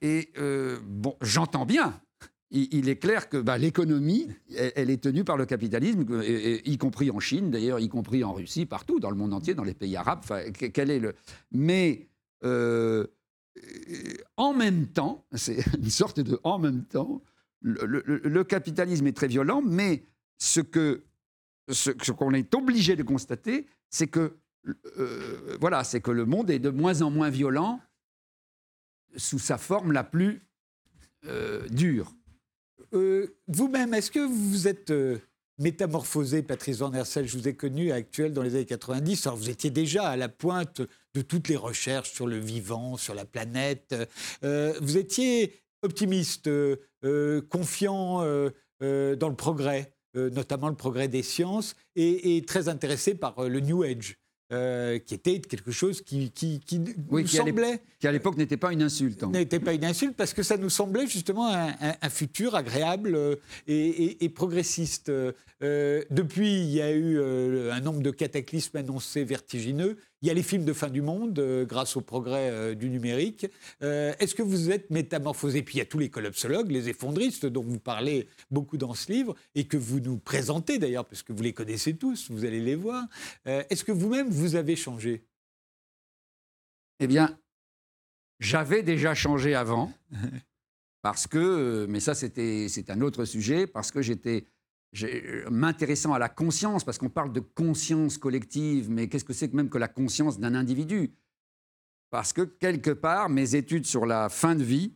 Et 0.00 0.30
euh, 0.38 0.78
bon, 0.86 1.16
j'entends 1.20 1.66
bien. 1.66 2.00
Il, 2.52 2.88
est 2.88 2.96
clair 2.96 3.28
que 3.28 3.36
bah, 3.36 3.58
l'économie, 3.58 4.28
elle, 4.56 4.90
est 4.90 5.02
tenue 5.02 5.24
par 5.24 5.36
le 5.36 5.46
capitalisme, 5.46 6.04
y 6.64 6.78
compris 6.78 7.10
en 7.10 7.20
Chine, 7.20 7.50
d'ailleurs, 7.50 7.78
y 7.78 7.88
compris 7.88 8.22
en 8.24 8.32
Russie, 8.32 8.66
partout, 8.66 8.98
dans 9.00 9.10
le 9.10 9.16
monde 9.16 9.32
entier, 9.32 9.54
dans 9.54 9.64
les 9.64 9.74
pays 9.74 9.96
arabes. 9.96 10.24
quel 10.72 10.90
est 10.90 10.98
le... 10.98 11.14
Mais 11.52 12.08
euh, 12.44 13.06
en 14.36 14.52
même 14.54 14.86
temps, 14.88 15.24
c'est 15.32 15.64
une 15.76 15.90
sorte 15.90 16.20
de 16.20 16.40
en 16.44 16.58
même 16.58 16.84
temps, 16.84 17.22
le, 17.62 18.42
capitalisme 18.42 19.06
est 19.06 19.16
très 19.16 19.28
violent, 19.28 19.62
mais 19.62 20.04
ce 20.38 20.60
que 20.60 21.04
ce, 21.72 22.10
qu'on 22.10 22.32
est 22.34 22.54
obligé 22.54 22.96
de 22.96 23.02
constater, 23.02 23.66
c'est 23.88 24.08
que 24.08 24.36
euh, 24.98 25.56
voilà, 25.60 25.84
c'est 25.84 26.00
que 26.00 26.10
le 26.10 26.26
monde 26.26 26.50
est 26.50 26.58
de 26.58 26.70
moins 26.70 27.02
en 27.02 27.10
moins 27.10 27.30
violent 27.30 27.80
sous 29.16 29.38
sa 29.38 29.58
forme 29.58 29.92
la 29.92 30.04
plus 30.04 30.42
euh, 31.26 31.66
dure. 31.68 32.12
Euh, 32.92 33.34
vous-même, 33.48 33.94
est-ce 33.94 34.10
que 34.10 34.20
vous 34.20 34.68
êtes 34.68 34.92
métamorphosé, 35.58 36.42
Patrice 36.42 36.78
Van 36.78 36.92
Hersel? 36.92 37.26
Je 37.26 37.38
vous 37.38 37.48
ai 37.48 37.54
connu 37.54 37.92
actuel 37.92 38.32
dans 38.32 38.42
les 38.42 38.54
années 38.54 38.66
90. 38.66 39.26
Alors 39.26 39.38
vous 39.38 39.50
étiez 39.50 39.70
déjà 39.70 40.08
à 40.08 40.16
la 40.16 40.28
pointe 40.28 40.82
de 41.14 41.22
toutes 41.22 41.48
les 41.48 41.56
recherches 41.56 42.10
sur 42.12 42.26
le 42.26 42.38
vivant, 42.38 42.96
sur 42.96 43.14
la 43.14 43.24
planète. 43.24 43.94
vous 44.42 44.96
étiez 44.96 45.60
optimiste, 45.82 46.50
confiant 47.48 48.22
dans 48.80 49.28
le 49.28 49.34
progrès? 49.36 49.94
Notamment 50.14 50.68
le 50.68 50.74
progrès 50.74 51.08
des 51.08 51.22
sciences, 51.22 51.76
et 51.96 52.42
très 52.46 52.68
intéressé 52.68 53.14
par 53.14 53.48
le 53.48 53.60
New 53.60 53.82
Age. 53.82 54.16
Euh, 54.52 54.98
qui 54.98 55.14
était 55.14 55.38
quelque 55.38 55.70
chose 55.70 56.02
qui, 56.02 56.32
qui, 56.32 56.58
qui 56.58 56.80
nous 56.80 57.24
semblait... 57.28 57.80
qui 58.00 58.08
à 58.08 58.10
l'époque 58.10 58.36
n'était 58.36 58.56
pas 58.56 58.72
une 58.72 58.82
insulte. 58.82 59.22
Hein. 59.22 59.30
N'était 59.32 59.60
pas 59.60 59.74
une 59.74 59.84
insulte 59.84 60.16
parce 60.16 60.34
que 60.34 60.42
ça 60.42 60.56
nous 60.56 60.70
semblait 60.70 61.06
justement 61.06 61.52
un, 61.54 62.08
futur 62.08 62.56
agréable 62.56 63.14
euh, 63.14 63.36
et, 63.68 64.28
progressiste. 64.30 65.08
Euh, 65.08 66.02
depuis, 66.10 66.62
il 66.62 66.70
y 66.70 66.82
a 66.82 66.90
eu 66.90 67.20
un 67.70 67.80
nombre 67.80 68.02
de 68.02 68.10
cataclysmes 68.10 68.78
annoncés 68.78 69.22
vertigineux. 69.22 69.98
Il 70.22 70.28
y 70.28 70.30
a 70.30 70.34
les 70.34 70.42
films 70.42 70.66
de 70.66 70.74
fin 70.74 70.88
du 70.88 71.00
monde 71.00 71.38
euh, 71.38 71.64
grâce 71.64 71.96
au 71.96 72.02
progrès 72.02 72.50
euh, 72.50 72.74
du 72.74 72.90
numérique. 72.90 73.46
Euh, 73.82 74.12
est-ce 74.18 74.34
que 74.34 74.42
vous 74.42 74.70
êtes 74.70 74.90
métamorphosé? 74.90 75.62
Puis 75.62 75.76
il 75.76 75.78
y 75.78 75.80
a 75.80 75.86
tous 75.86 75.98
les 75.98 76.10
collapsologues, 76.10 76.70
les 76.70 76.90
effondristes 76.90 77.46
dont 77.46 77.62
vous 77.62 77.78
parlez 77.78 78.28
beaucoup 78.50 78.76
dans 78.76 78.92
ce 78.92 79.10
livre 79.10 79.34
et 79.54 79.66
que 79.66 79.78
vous 79.78 79.98
nous 80.00 80.18
présentez 80.18 80.78
d'ailleurs, 80.78 81.06
parce 81.06 81.22
que 81.22 81.32
vous 81.32 81.42
les 81.42 81.54
connaissez 81.54 81.96
tous, 81.96 82.30
vous 82.30 82.44
allez 82.44 82.60
les 82.60 82.74
voir. 82.74 83.04
Est-ce 83.46 83.82
que 83.82 83.92
vous-même, 83.92 84.28
vous 84.28 84.56
avez 84.56 84.76
changé? 84.76 85.24
Eh 86.98 87.06
bien, 87.06 87.38
j'avais 88.40 88.82
déjà 88.82 89.14
changé 89.14 89.54
avant, 89.54 89.90
parce 91.02 91.26
que, 91.26 91.86
mais 91.88 92.00
ça 92.00 92.14
c'était 92.14 92.68
un 92.88 93.00
autre 93.00 93.24
sujet, 93.24 93.66
parce 93.66 93.90
que 93.90 94.02
j'étais 94.02 94.44
m'intéressant 95.50 96.12
à 96.12 96.18
la 96.18 96.28
conscience, 96.28 96.84
parce 96.84 96.98
qu'on 96.98 97.10
parle 97.10 97.32
de 97.32 97.40
conscience 97.40 98.18
collective, 98.18 98.90
mais 98.90 99.08
qu'est-ce 99.08 99.24
que 99.24 99.32
c'est 99.32 99.48
que 99.48 99.56
même 99.56 99.70
que 99.70 99.78
la 99.78 99.88
conscience 99.88 100.38
d'un 100.40 100.54
individu? 100.54 101.14
Parce 102.10 102.32
que 102.32 102.42
quelque 102.42 102.90
part, 102.90 103.28
mes 103.28 103.54
études 103.54 103.86
sur 103.86 104.04
la 104.04 104.28
fin 104.28 104.56
de 104.56 104.64
vie 104.64 104.94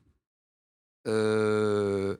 euh, 1.06 2.16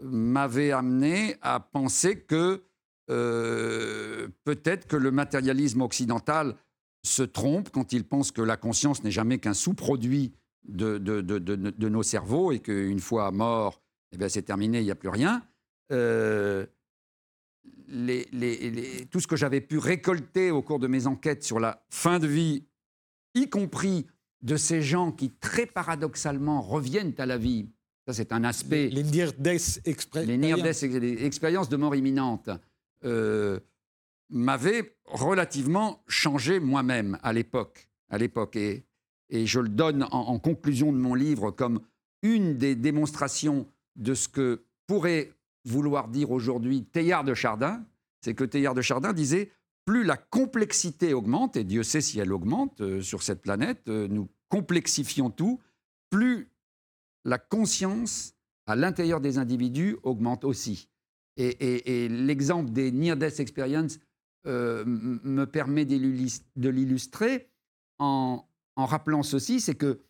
m'avaient 0.00 0.72
amené 0.72 1.36
à 1.40 1.60
penser 1.60 2.20
que 2.20 2.62
euh, 3.10 4.28
peut-être 4.44 4.86
que 4.86 4.96
le 4.96 5.10
matérialisme 5.10 5.80
occidental 5.80 6.56
se 7.02 7.22
trompe 7.22 7.70
quand 7.70 7.92
il 7.92 8.04
pense 8.04 8.32
que 8.32 8.42
la 8.42 8.56
conscience 8.56 9.02
n'est 9.02 9.10
jamais 9.10 9.38
qu'un 9.38 9.54
sous-produit 9.54 10.34
de, 10.66 10.98
de, 10.98 11.88
nos 11.88 12.02
cerveaux 12.02 12.52
et 12.52 12.60
qu'une 12.60 13.00
fois 13.00 13.30
mort, 13.30 13.82
eh 14.12 14.28
c'est 14.28 14.42
terminé, 14.42 14.80
il 14.80 14.84
n'y 14.84 14.90
a 14.90 14.94
plus 14.94 15.10
rien 15.10 15.42
tout 19.10 19.20
ce 19.20 19.26
que 19.26 19.36
j'avais 19.36 19.60
pu 19.60 19.78
récolter 19.78 20.50
au 20.50 20.62
cours 20.62 20.78
de 20.78 20.86
mes 20.86 21.06
enquêtes 21.06 21.44
sur 21.44 21.60
la 21.60 21.84
fin 21.90 22.18
de 22.18 22.26
vie, 22.26 22.66
y 23.34 23.48
compris 23.48 24.06
de 24.42 24.56
ces 24.56 24.82
gens 24.82 25.12
qui, 25.12 25.30
très 25.30 25.66
paradoxalement, 25.66 26.60
reviennent 26.60 27.14
à 27.18 27.26
la 27.26 27.38
vie. 27.38 27.68
Ça, 28.06 28.12
c'est 28.12 28.32
un 28.32 28.44
aspect. 28.44 28.88
Les 28.88 29.02
near-death 29.02 29.80
expériences. 29.86 30.82
Les 30.82 31.24
expériences 31.24 31.68
de 31.68 31.76
mort 31.76 31.94
imminente. 31.94 32.50
Euh, 33.04 33.60
m'avaient 34.30 34.96
relativement 35.04 36.02
changé 36.08 36.60
moi-même 36.60 37.18
à 37.22 37.32
l'époque. 37.32 37.88
À 38.10 38.18
l'époque. 38.18 38.56
Et, 38.56 38.84
et, 39.30 39.46
je 39.46 39.60
le 39.60 39.68
donne 39.68 40.04
en, 40.04 40.28
en, 40.28 40.38
conclusion 40.38 40.92
de 40.92 40.98
mon 40.98 41.14
livre 41.14 41.50
comme 41.50 41.80
une 42.22 42.56
des 42.56 42.74
démonstrations 42.74 43.66
de 43.96 44.14
ce 44.14 44.28
que 44.28 44.64
pourrait 44.86 45.32
vouloir 45.64 46.08
dire 46.08 46.30
aujourd'hui 46.30 46.84
Teilhard 46.84 47.24
de 47.24 47.34
Chardin, 47.34 47.84
c'est 48.20 48.34
que 48.34 48.44
Teilhard 48.44 48.74
de 48.74 48.82
Chardin 48.82 49.12
disait 49.12 49.50
plus 49.84 50.04
la 50.04 50.16
complexité 50.16 51.12
augmente, 51.12 51.56
et 51.56 51.64
Dieu 51.64 51.82
sait 51.82 52.00
si 52.00 52.18
elle 52.18 52.32
augmente 52.32 52.80
euh, 52.80 53.02
sur 53.02 53.22
cette 53.22 53.42
planète, 53.42 53.88
euh, 53.88 54.08
nous 54.08 54.28
complexifions 54.48 55.30
tout, 55.30 55.60
plus 56.10 56.50
la 57.24 57.38
conscience 57.38 58.34
à 58.66 58.76
l'intérieur 58.76 59.20
des 59.20 59.38
individus 59.38 59.96
augmente 60.02 60.44
aussi. 60.44 60.88
Et, 61.36 62.08
l'exemple 62.08 62.70
des 62.70 62.92
Near-Death 62.92 63.40
Experience 63.40 63.98
euh, 64.46 64.84
me 64.86 65.44
permet 65.46 65.84
de 65.84 66.68
l'illustrer 66.68 67.50
en, 67.98 68.46
en 68.76 68.86
rappelant 68.86 69.22
ceci, 69.22 69.60
c'est 69.60 69.74
que 69.74 70.00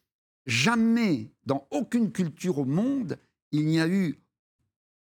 jamais, 0.46 1.32
dans 1.46 1.66
aucune 1.70 2.12
culture 2.12 2.58
au 2.58 2.64
monde, 2.64 3.18
il 3.52 3.66
n'y 3.66 3.80
a 3.80 3.88
eu 3.88 4.23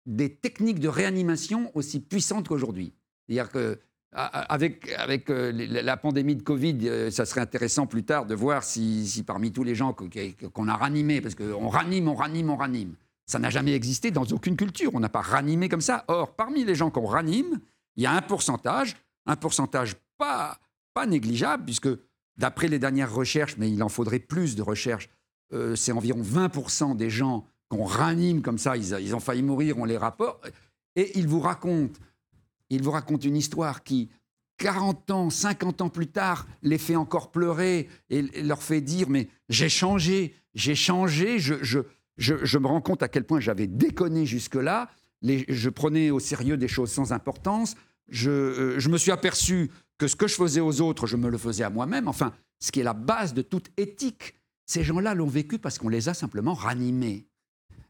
des 0.07 0.35
techniques 0.35 0.81
de 0.81 0.89
réanimation 0.89 1.71
aussi 1.75 2.01
puissantes 2.01 2.49
qu'aujourd'hui. 2.49 2.93
C'est-à-dire 3.27 3.51
que 3.51 3.79
avec, 4.13 5.31
euh, 5.31 5.53
la 5.53 5.97
pandémie 5.99 6.37
de 6.37 6.43
Covid, 6.43 6.79
euh, 6.85 7.11
ça 7.11 7.27
serait 7.27 7.43
intéressant 7.43 7.87
plus 7.87 8.03
tard 8.03 8.25
de 8.25 8.35
voir 8.35 8.65
si, 8.65 9.23
parmi 9.27 9.53
tous 9.53 9.63
les 9.63 9.75
gens 9.75 9.95
qu'on 9.95 10.69
a 10.69 10.75
ranimés, 10.75 11.21
parce 11.21 11.35
qu'on 11.35 11.69
ranime, 11.69 12.09
on 12.09 12.15
ranime, 12.15 12.49
on 12.49 12.57
ranime, 12.57 12.95
ça 13.27 13.39
n'a 13.39 13.51
jamais 13.51 13.75
existé 13.75 14.11
dans 14.11 14.25
aucune 14.25 14.57
culture. 14.57 14.93
On 14.95 15.01
n'a 15.01 15.09
pas 15.09 15.21
ranimé 15.21 15.69
comme 15.69 15.81
ça. 15.81 16.05
Or, 16.09 16.35
parmi 16.35 16.65
les 16.65 16.75
gens 16.75 16.91
qu'on 16.91 17.05
ranime, 17.05 17.61
il 17.97 18.05
y 18.05 18.07
a 18.07 18.13
un 18.13 18.23
pourcentage, 18.23 18.97
un 19.27 19.37
pourcentage 19.37 19.97
pas, 20.17 20.59
pas 20.95 21.07
négligeable, 21.07 21.65
puisque 21.65 21.89
d'après 22.39 22.69
les 22.69 22.79
dernières 22.79 23.13
recherches, 23.13 23.57
mais 23.59 23.71
il 23.71 23.83
en 23.83 23.89
faudrait 23.89 24.21
plus 24.21 24.57
de 24.57 24.63
recherches, 24.63 25.11
euh, 25.53 25.77
c'est 25.77 25.93
environ 25.93 26.23
20% 26.23 26.97
des 26.97 27.11
gens 27.11 27.47
qu'on 27.69 27.85
ranime 27.85 28.43
comme 28.43 28.59
ça, 28.59 28.77
ils, 28.77 29.15
ont 29.15 29.21
failli 29.21 29.43
mourir, 29.43 29.79
on 29.79 29.85
les 29.85 29.97
rapporte, 29.97 30.51
et 30.95 31.19
ils 31.19 31.27
vous 31.27 31.41
racontent, 31.41 31.99
ils 32.71 32.83
vous 32.83 32.91
racontent 32.91 33.27
une 33.27 33.37
histoire 33.37 33.83
qui, 33.83 34.11
40 34.59 35.11
ans, 35.11 35.31
50 35.31 35.83
ans 35.83 35.89
plus 35.89 36.07
tard, 36.07 36.47
les 36.63 36.79
fait 36.79 36.97
encore 36.97 37.31
pleurer 37.31 37.89
et 38.09 38.23
leur 38.43 38.63
fait 38.63 38.81
dire 38.81 39.09
mais 39.11 39.29
j'ai 39.49 39.69
changé, 39.69 40.35
j'ai 40.55 40.75
changé, 40.75 41.39
je, 41.39 42.59
me 42.59 42.67
rends 42.67 42.81
compte 42.81 43.03
à 43.03 43.09
quel 43.09 43.25
point 43.25 43.41
j'avais 43.41 43.67
déconné 43.67 44.27
jusque-là, 44.27 44.89
je 45.23 45.69
prenais 45.69 46.11
au 46.11 46.21
sérieux 46.21 46.57
des 46.57 46.69
choses 46.69 46.91
sans 46.91 47.13
importance, 47.13 47.75
euh, 48.27 48.77
je 48.79 48.89
me 48.89 48.99
suis 48.99 49.11
aperçu 49.11 49.71
que 49.99 50.09
ce 50.09 50.17
que 50.17 50.29
je 50.29 50.35
faisais 50.35 50.61
aux 50.61 50.81
autres, 50.81 51.07
je 51.07 51.17
me 51.17 51.29
le 51.29 51.39
faisais 51.39 51.65
à 51.65 51.71
moi-même, 51.71 52.09
enfin, 52.09 52.33
ce 52.61 52.73
qui 52.73 52.81
est 52.81 52.85
la 52.85 52.95
base 52.95 53.35
de 53.35 53.43
toute 53.43 53.71
éthique. 53.77 54.35
Ces 54.67 54.83
gens-là 54.83 55.15
l'ont 55.15 55.27
vécu 55.27 55.59
parce 55.59 55.79
qu'on 55.79 55.89
les 55.89 56.09
a 56.09 56.15
simplement 56.15 56.55
ranimés. 56.55 57.27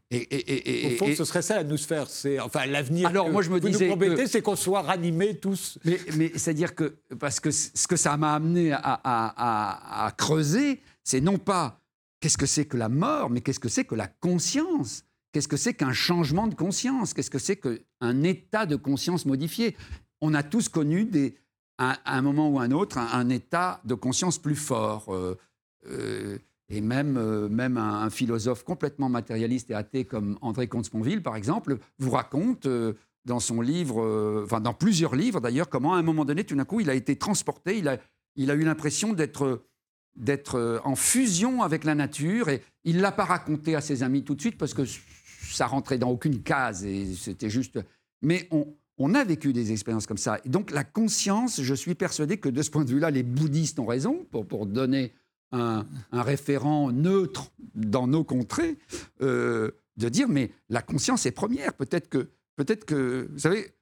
Et, 0.09 0.85
Au 0.85 0.97
fond, 0.97 1.13
ce 1.13 1.25
serait 1.25 1.41
ça 1.41 1.55
la 1.55 1.63
nousphère. 1.65 2.09
C'est 2.09 2.39
enfin 2.39 2.65
l'avenir. 2.65 3.07
Alors 3.07 3.29
moi 3.29 3.41
je 3.41 3.49
me 3.49 3.59
disais, 3.59 3.93
nous 3.93 4.27
c'est 4.27 4.41
qu'on 4.41 4.55
soit 4.55 4.81
ranimés 4.81 5.37
tous. 5.37 5.79
Mais, 5.83 5.99
mais 6.15 6.31
c'est-à-dire 6.35 6.75
que 6.75 6.95
parce 7.19 7.39
que 7.39 7.51
ce 7.51 7.87
que 7.87 7.97
ça 7.97 8.15
m'a 8.15 8.35
amené 8.35 8.71
à, 8.73 10.13
creuser, 10.17 10.81
c'est 11.03 11.19
non 11.19 11.37
pas 11.37 11.81
qu'est-ce 12.21 12.37
que 12.37 12.45
c'est 12.45 12.65
que 12.65 12.77
la 12.77 12.89
mort, 12.89 13.29
mais 13.29 13.41
qu'est-ce 13.41 13.59
que 13.59 13.69
c'est 13.69 13.85
que 13.85 13.95
la 13.95 14.07
conscience. 14.07 15.03
Qu'est-ce 15.33 15.49
que 15.49 15.57
c'est 15.57 15.73
qu'un 15.73 15.93
changement 15.93 16.47
de 16.47 16.55
conscience? 16.55 17.13
Qu'est-ce 17.13 17.29
que 17.29 17.37
c'est 17.37 17.57
qu'un 17.57 18.23
état 18.23 18.65
de 18.65 18.77
conscience 18.77 19.25
modifié? 19.25 19.75
On 20.21 20.33
a 20.33 20.41
tous 20.41 20.69
connu 20.69 21.03
des, 21.03 21.35
à, 21.77 21.97
un 22.05 22.21
moment 22.21 22.49
ou 22.49 22.59
un 22.59 22.71
autre 22.71 22.97
un, 22.97 23.29
état 23.29 23.81
de 23.83 23.93
conscience 23.93 24.39
plus 24.39 24.55
fort. 24.55 25.13
Euh, 25.13 25.37
euh, 25.87 26.37
et 26.69 26.81
même, 26.81 27.17
euh, 27.17 27.47
même 27.47 27.77
un, 27.77 28.09
philosophe 28.09 28.63
complètement 28.63 29.09
matérialiste 29.09 29.71
et 29.71 29.73
athée 29.73 30.05
comme 30.05 30.37
André 30.41 30.67
Comte-Sponville, 30.67 31.23
par 31.23 31.35
exemple, 31.35 31.77
vous 31.97 32.11
raconte 32.11 32.65
euh, 32.65 32.93
dans 33.25 33.39
son 33.39 33.61
livre, 33.61 34.03
euh, 34.03 34.43
enfin 34.43 34.59
dans 34.59 34.73
plusieurs 34.73 35.15
livres 35.15 35.39
d'ailleurs, 35.39 35.69
comment 35.69 35.93
à 35.93 35.97
un 35.97 36.03
moment 36.03 36.25
donné, 36.25 36.43
tout 36.43 36.55
d'un 36.55 36.65
coup, 36.65 36.81
il 36.81 36.89
a 36.89 36.93
été 36.93 37.15
transporté, 37.15 37.77
il 37.77 37.87
a, 37.87 37.97
il 38.35 38.51
a 38.51 38.55
eu 38.55 38.63
l'impression 38.63 39.13
d'être 39.13 39.63
d'être 40.15 40.81
en 40.83 40.95
fusion 40.95 41.61
avec 41.61 41.83
la 41.83 41.93
nature 41.93 42.49
et 42.49 42.63
il 42.83 43.01
l'a 43.01 43.11
pas 43.11 43.25
raconté 43.25 43.75
à 43.75 43.81
ses 43.81 44.01
amis 44.01 44.23
tout 44.23 44.33
de 44.33 44.41
suite 44.41 44.57
parce 44.57 44.73
que 44.73 44.81
ça 44.83 45.67
rentrait 45.67 45.99
dans 45.99 46.09
aucune 46.09 46.41
case 46.41 46.83
et 46.83 47.13
c'était 47.13 47.51
juste... 47.51 47.79
Mais 48.23 48.47
on, 48.49 48.65
on 48.97 49.13
a 49.13 49.23
vécu 49.23 49.53
des 49.53 49.71
expériences 49.71 50.07
comme 50.07 50.17
ça. 50.17 50.39
Et 50.43 50.49
donc 50.49 50.71
la 50.71 50.83
conscience, 50.83 51.61
je 51.61 51.73
suis 51.75 51.93
persuadé 51.93 52.37
que 52.37 52.49
de 52.49 52.63
ce 52.63 52.71
point 52.71 52.83
de 52.83 52.89
vue-là, 52.89 53.11
les 53.11 53.21
bouddhistes 53.21 53.77
ont 53.77 53.85
raison 53.85 54.25
pour, 54.31 54.47
pour 54.47 54.65
donner 54.65 55.13
un, 55.51 55.85
référent 56.11 56.91
neutre 56.91 57.51
dans 57.75 58.07
nos 58.07 58.23
contrées, 58.23 58.77
euh, 59.21 59.71
de 59.97 60.09
dire 60.09 60.27
mais 60.27 60.51
la 60.69 60.81
conscience 60.81 61.25
est 61.25 61.31
première. 61.31 61.73
Peut-être 61.73 62.09
que, 62.09 62.29
peut-être 62.55 62.85
que, 62.85 63.27
vous 63.31 63.39
savez, 63.39 63.73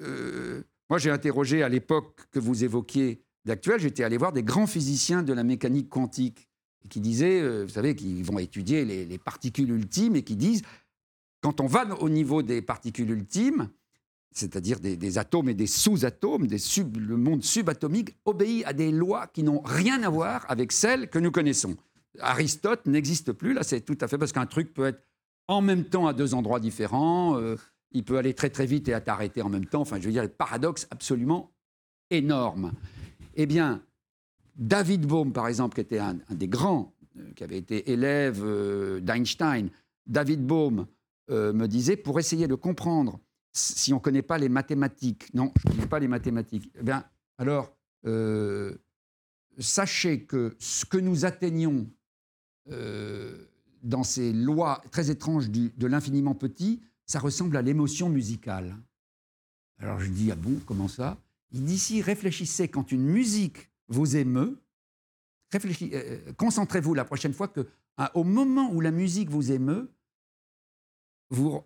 euh, 0.00 0.62
moi 0.90 0.98
j'ai 0.98 1.10
interrogé 1.10 1.62
à 1.62 1.68
l'époque 1.68 2.20
que 2.30 2.38
vous 2.38 2.64
évoquiez 2.64 3.22
d'actuel, 3.44 3.80
j'étais 3.80 4.04
allé 4.04 4.16
voir 4.16 4.32
des 4.32 4.42
grands 4.42 4.66
physiciens 4.66 5.22
de 5.22 5.32
la 5.32 5.44
mécanique 5.44 5.88
quantique. 5.88 6.48
qui 6.90 7.00
disaient, 7.00 7.40
euh, 7.40 7.64
vous 7.64 7.70
savez, 7.70 7.94
qui 7.94 8.22
vont 8.22 8.38
étudier 8.38 8.84
les, 8.84 9.18
particules 9.18 9.70
ultimes 9.70 10.16
et 10.16 10.22
qui 10.22 10.36
disent, 10.36 10.62
quand 11.40 11.60
on 11.60 11.66
va 11.66 11.86
au 12.00 12.10
niveau 12.10 12.42
des 12.42 12.60
particules 12.60 13.10
ultimes, 13.10 13.70
c'est-à-dire 14.34 14.80
des, 14.80 15.18
atomes 15.18 15.48
et 15.48 15.54
des 15.54 15.68
sous-atomes, 15.68 16.48
le 16.48 17.16
monde 17.16 17.44
subatomique 17.44 18.16
obéit 18.24 18.66
à 18.66 18.72
des 18.72 18.90
lois 18.90 19.28
qui 19.28 19.44
n'ont 19.44 19.62
rien 19.64 20.02
à 20.02 20.10
voir 20.10 20.44
avec 20.48 20.72
celles 20.72 21.08
que 21.08 21.20
nous 21.20 21.30
connaissons. 21.30 21.76
Aristote 22.18 22.86
n'existe 22.86 23.32
plus, 23.32 23.54
là 23.54 23.62
c'est 23.62 23.80
tout 23.80 23.96
à 24.00 24.08
fait 24.08 24.18
parce 24.18 24.32
qu'un 24.32 24.46
truc 24.46 24.74
peut 24.74 24.86
être 24.86 25.00
en 25.46 25.62
même 25.62 25.84
temps 25.84 26.08
à 26.08 26.12
deux 26.12 26.34
endroits 26.34 26.58
différents, 26.58 27.38
euh, 27.38 27.56
il 27.92 28.04
peut 28.04 28.18
aller 28.18 28.34
très 28.34 28.50
très 28.50 28.66
vite 28.66 28.88
et 28.88 28.92
être 28.92 29.08
arrêté 29.08 29.40
en 29.40 29.48
même 29.48 29.66
temps, 29.66 29.82
enfin 29.82 30.00
je 30.00 30.06
veux 30.06 30.12
dire, 30.12 30.24
le 30.24 30.28
paradoxe 30.28 30.88
absolument 30.90 31.52
énorme. 32.10 32.72
Eh 33.36 33.46
bien, 33.46 33.82
David 34.56 35.06
Bohm, 35.06 35.32
par 35.32 35.46
exemple, 35.46 35.76
qui 35.76 35.80
était 35.80 35.98
un, 35.98 36.18
des 36.30 36.48
grands, 36.48 36.92
euh, 37.18 37.30
qui 37.36 37.44
avait 37.44 37.58
été 37.58 37.92
élève 37.92 38.42
euh, 38.44 38.98
d'Einstein, 38.98 39.70
David 40.06 40.44
Bohm 40.44 40.86
me 41.30 41.66
disait, 41.66 41.96
pour 41.96 42.18
essayer 42.18 42.46
de 42.46 42.54
comprendre 42.54 43.18
si 43.54 43.92
on 43.92 43.96
ne 43.96 44.02
connaît 44.02 44.22
pas 44.22 44.36
les 44.36 44.48
mathématiques, 44.48 45.32
non, 45.32 45.52
je 45.56 45.68
ne 45.68 45.74
connais 45.74 45.86
pas 45.86 46.00
les 46.00 46.08
mathématiques, 46.08 46.70
eh 46.78 46.82
bien, 46.82 47.04
alors, 47.38 47.74
sachez 49.58 50.24
que 50.24 50.56
ce 50.58 50.84
que 50.84 50.98
nous 50.98 51.24
atteignons 51.24 51.88
dans 52.66 54.02
ces 54.02 54.32
lois 54.32 54.82
très 54.90 55.10
étranges 55.10 55.50
de 55.50 55.86
l'infiniment 55.86 56.34
petit, 56.34 56.82
ça 57.06 57.18
ressemble 57.18 57.56
à 57.56 57.62
l'émotion 57.62 58.08
musicale. 58.08 58.76
Alors 59.78 60.00
je 60.00 60.10
dis, 60.10 60.30
ah 60.30 60.36
bon, 60.36 60.60
comment 60.66 60.88
ça? 60.88 61.18
Il 61.52 61.64
dit, 61.64 61.78
si 61.78 62.02
réfléchissez 62.02 62.68
quand 62.68 62.90
une 62.90 63.04
musique 63.04 63.70
vous 63.88 64.16
émeut, 64.16 64.58
euh, 65.54 66.32
concentrez-vous 66.32 66.94
la 66.94 67.04
prochaine 67.04 67.32
fois 67.32 67.48
que, 67.48 67.68
au 68.14 68.24
moment 68.24 68.72
où 68.72 68.80
la 68.80 68.90
musique 68.90 69.30
vous 69.30 69.52
émeut, 69.52 69.92
vous, 71.30 71.62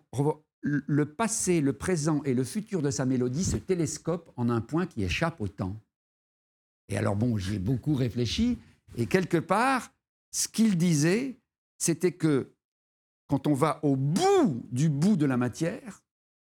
le 0.61 1.05
passé, 1.05 1.61
le 1.61 1.73
présent 1.73 2.21
et 2.23 2.33
le 2.33 2.43
futur 2.43 2.81
de 2.81 2.91
sa 2.91 3.05
mélodie 3.05 3.45
se 3.45 3.57
télescopent 3.57 4.31
en 4.35 4.49
un 4.49 4.61
point 4.61 4.85
qui 4.85 5.03
échappe 5.03 5.39
au 5.39 5.47
temps. 5.47 5.79
Et 6.89 6.97
alors 6.97 7.15
bon, 7.15 7.37
j'ai 7.37 7.59
beaucoup 7.59 7.93
réfléchi, 7.93 8.57
et 8.95 9.05
quelque 9.05 9.37
part, 9.37 9.93
ce 10.31 10.47
qu'il 10.47 10.77
disait, 10.77 11.39
c'était 11.77 12.11
que 12.11 12.51
quand 13.27 13.47
on 13.47 13.53
va 13.53 13.79
au 13.83 13.95
bout 13.95 14.65
du 14.71 14.89
bout 14.89 15.15
de 15.15 15.25
la 15.25 15.37
matière, 15.37 16.03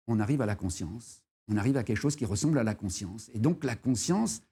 on 0.06 0.18
arrive 0.18 0.40
à 0.40 0.46
la 0.46 0.56
conscience. 0.56 1.22
On 1.48 1.56
arrive 1.56 1.76
à 1.76 1.84
quelque 1.84 1.98
chose 1.98 2.16
qui 2.16 2.24
ressemble 2.24 2.58
à 2.58 2.64
la 2.64 2.74
conscience. 2.74 3.30
Et 3.34 3.38
donc 3.38 3.64
la 3.64 3.76
conscience, 3.76 4.42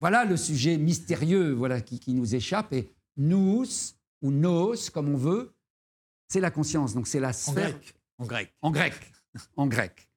voilà 0.00 0.24
le 0.24 0.36
sujet 0.36 0.76
mystérieux 0.76 1.52
voilà, 1.52 1.80
qui, 1.80 2.14
nous 2.14 2.34
échappe. 2.34 2.72
Et 2.72 2.90
nous, 3.16 3.66
ou 4.22 4.30
nos, 4.30 4.74
comme 4.92 5.08
on 5.08 5.16
veut, 5.16 5.54
c'est 6.28 6.40
la 6.40 6.50
conscience. 6.50 6.94
Donc 6.94 7.08
c'est 7.08 7.20
la 7.20 7.32
sphère. 7.32 7.78
En 8.18 8.26
grec. 8.26 8.52
En 8.62 8.70
grec. 8.70 8.94
En 9.56 9.66
grec. 9.66 10.08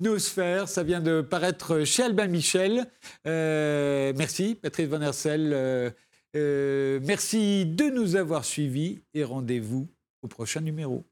Noosphère, 0.00 0.68
ça 0.68 0.82
vient 0.82 1.00
de 1.00 1.20
paraître 1.22 1.84
chez 1.84 2.04
Albin 2.04 2.28
Michel. 2.28 2.86
Euh, 3.26 4.12
merci, 4.16 4.54
Patrice 4.54 4.86
Van 4.86 5.00
Hersel. 5.00 5.52
Euh, 5.52 5.90
euh, 6.36 7.00
merci 7.02 7.64
de 7.64 7.84
nous 7.84 8.16
avoir 8.16 8.44
suivis 8.44 9.02
et 9.14 9.24
rendez-vous 9.24 9.88
au 10.22 10.28
prochain 10.28 10.60
numéro. 10.60 11.04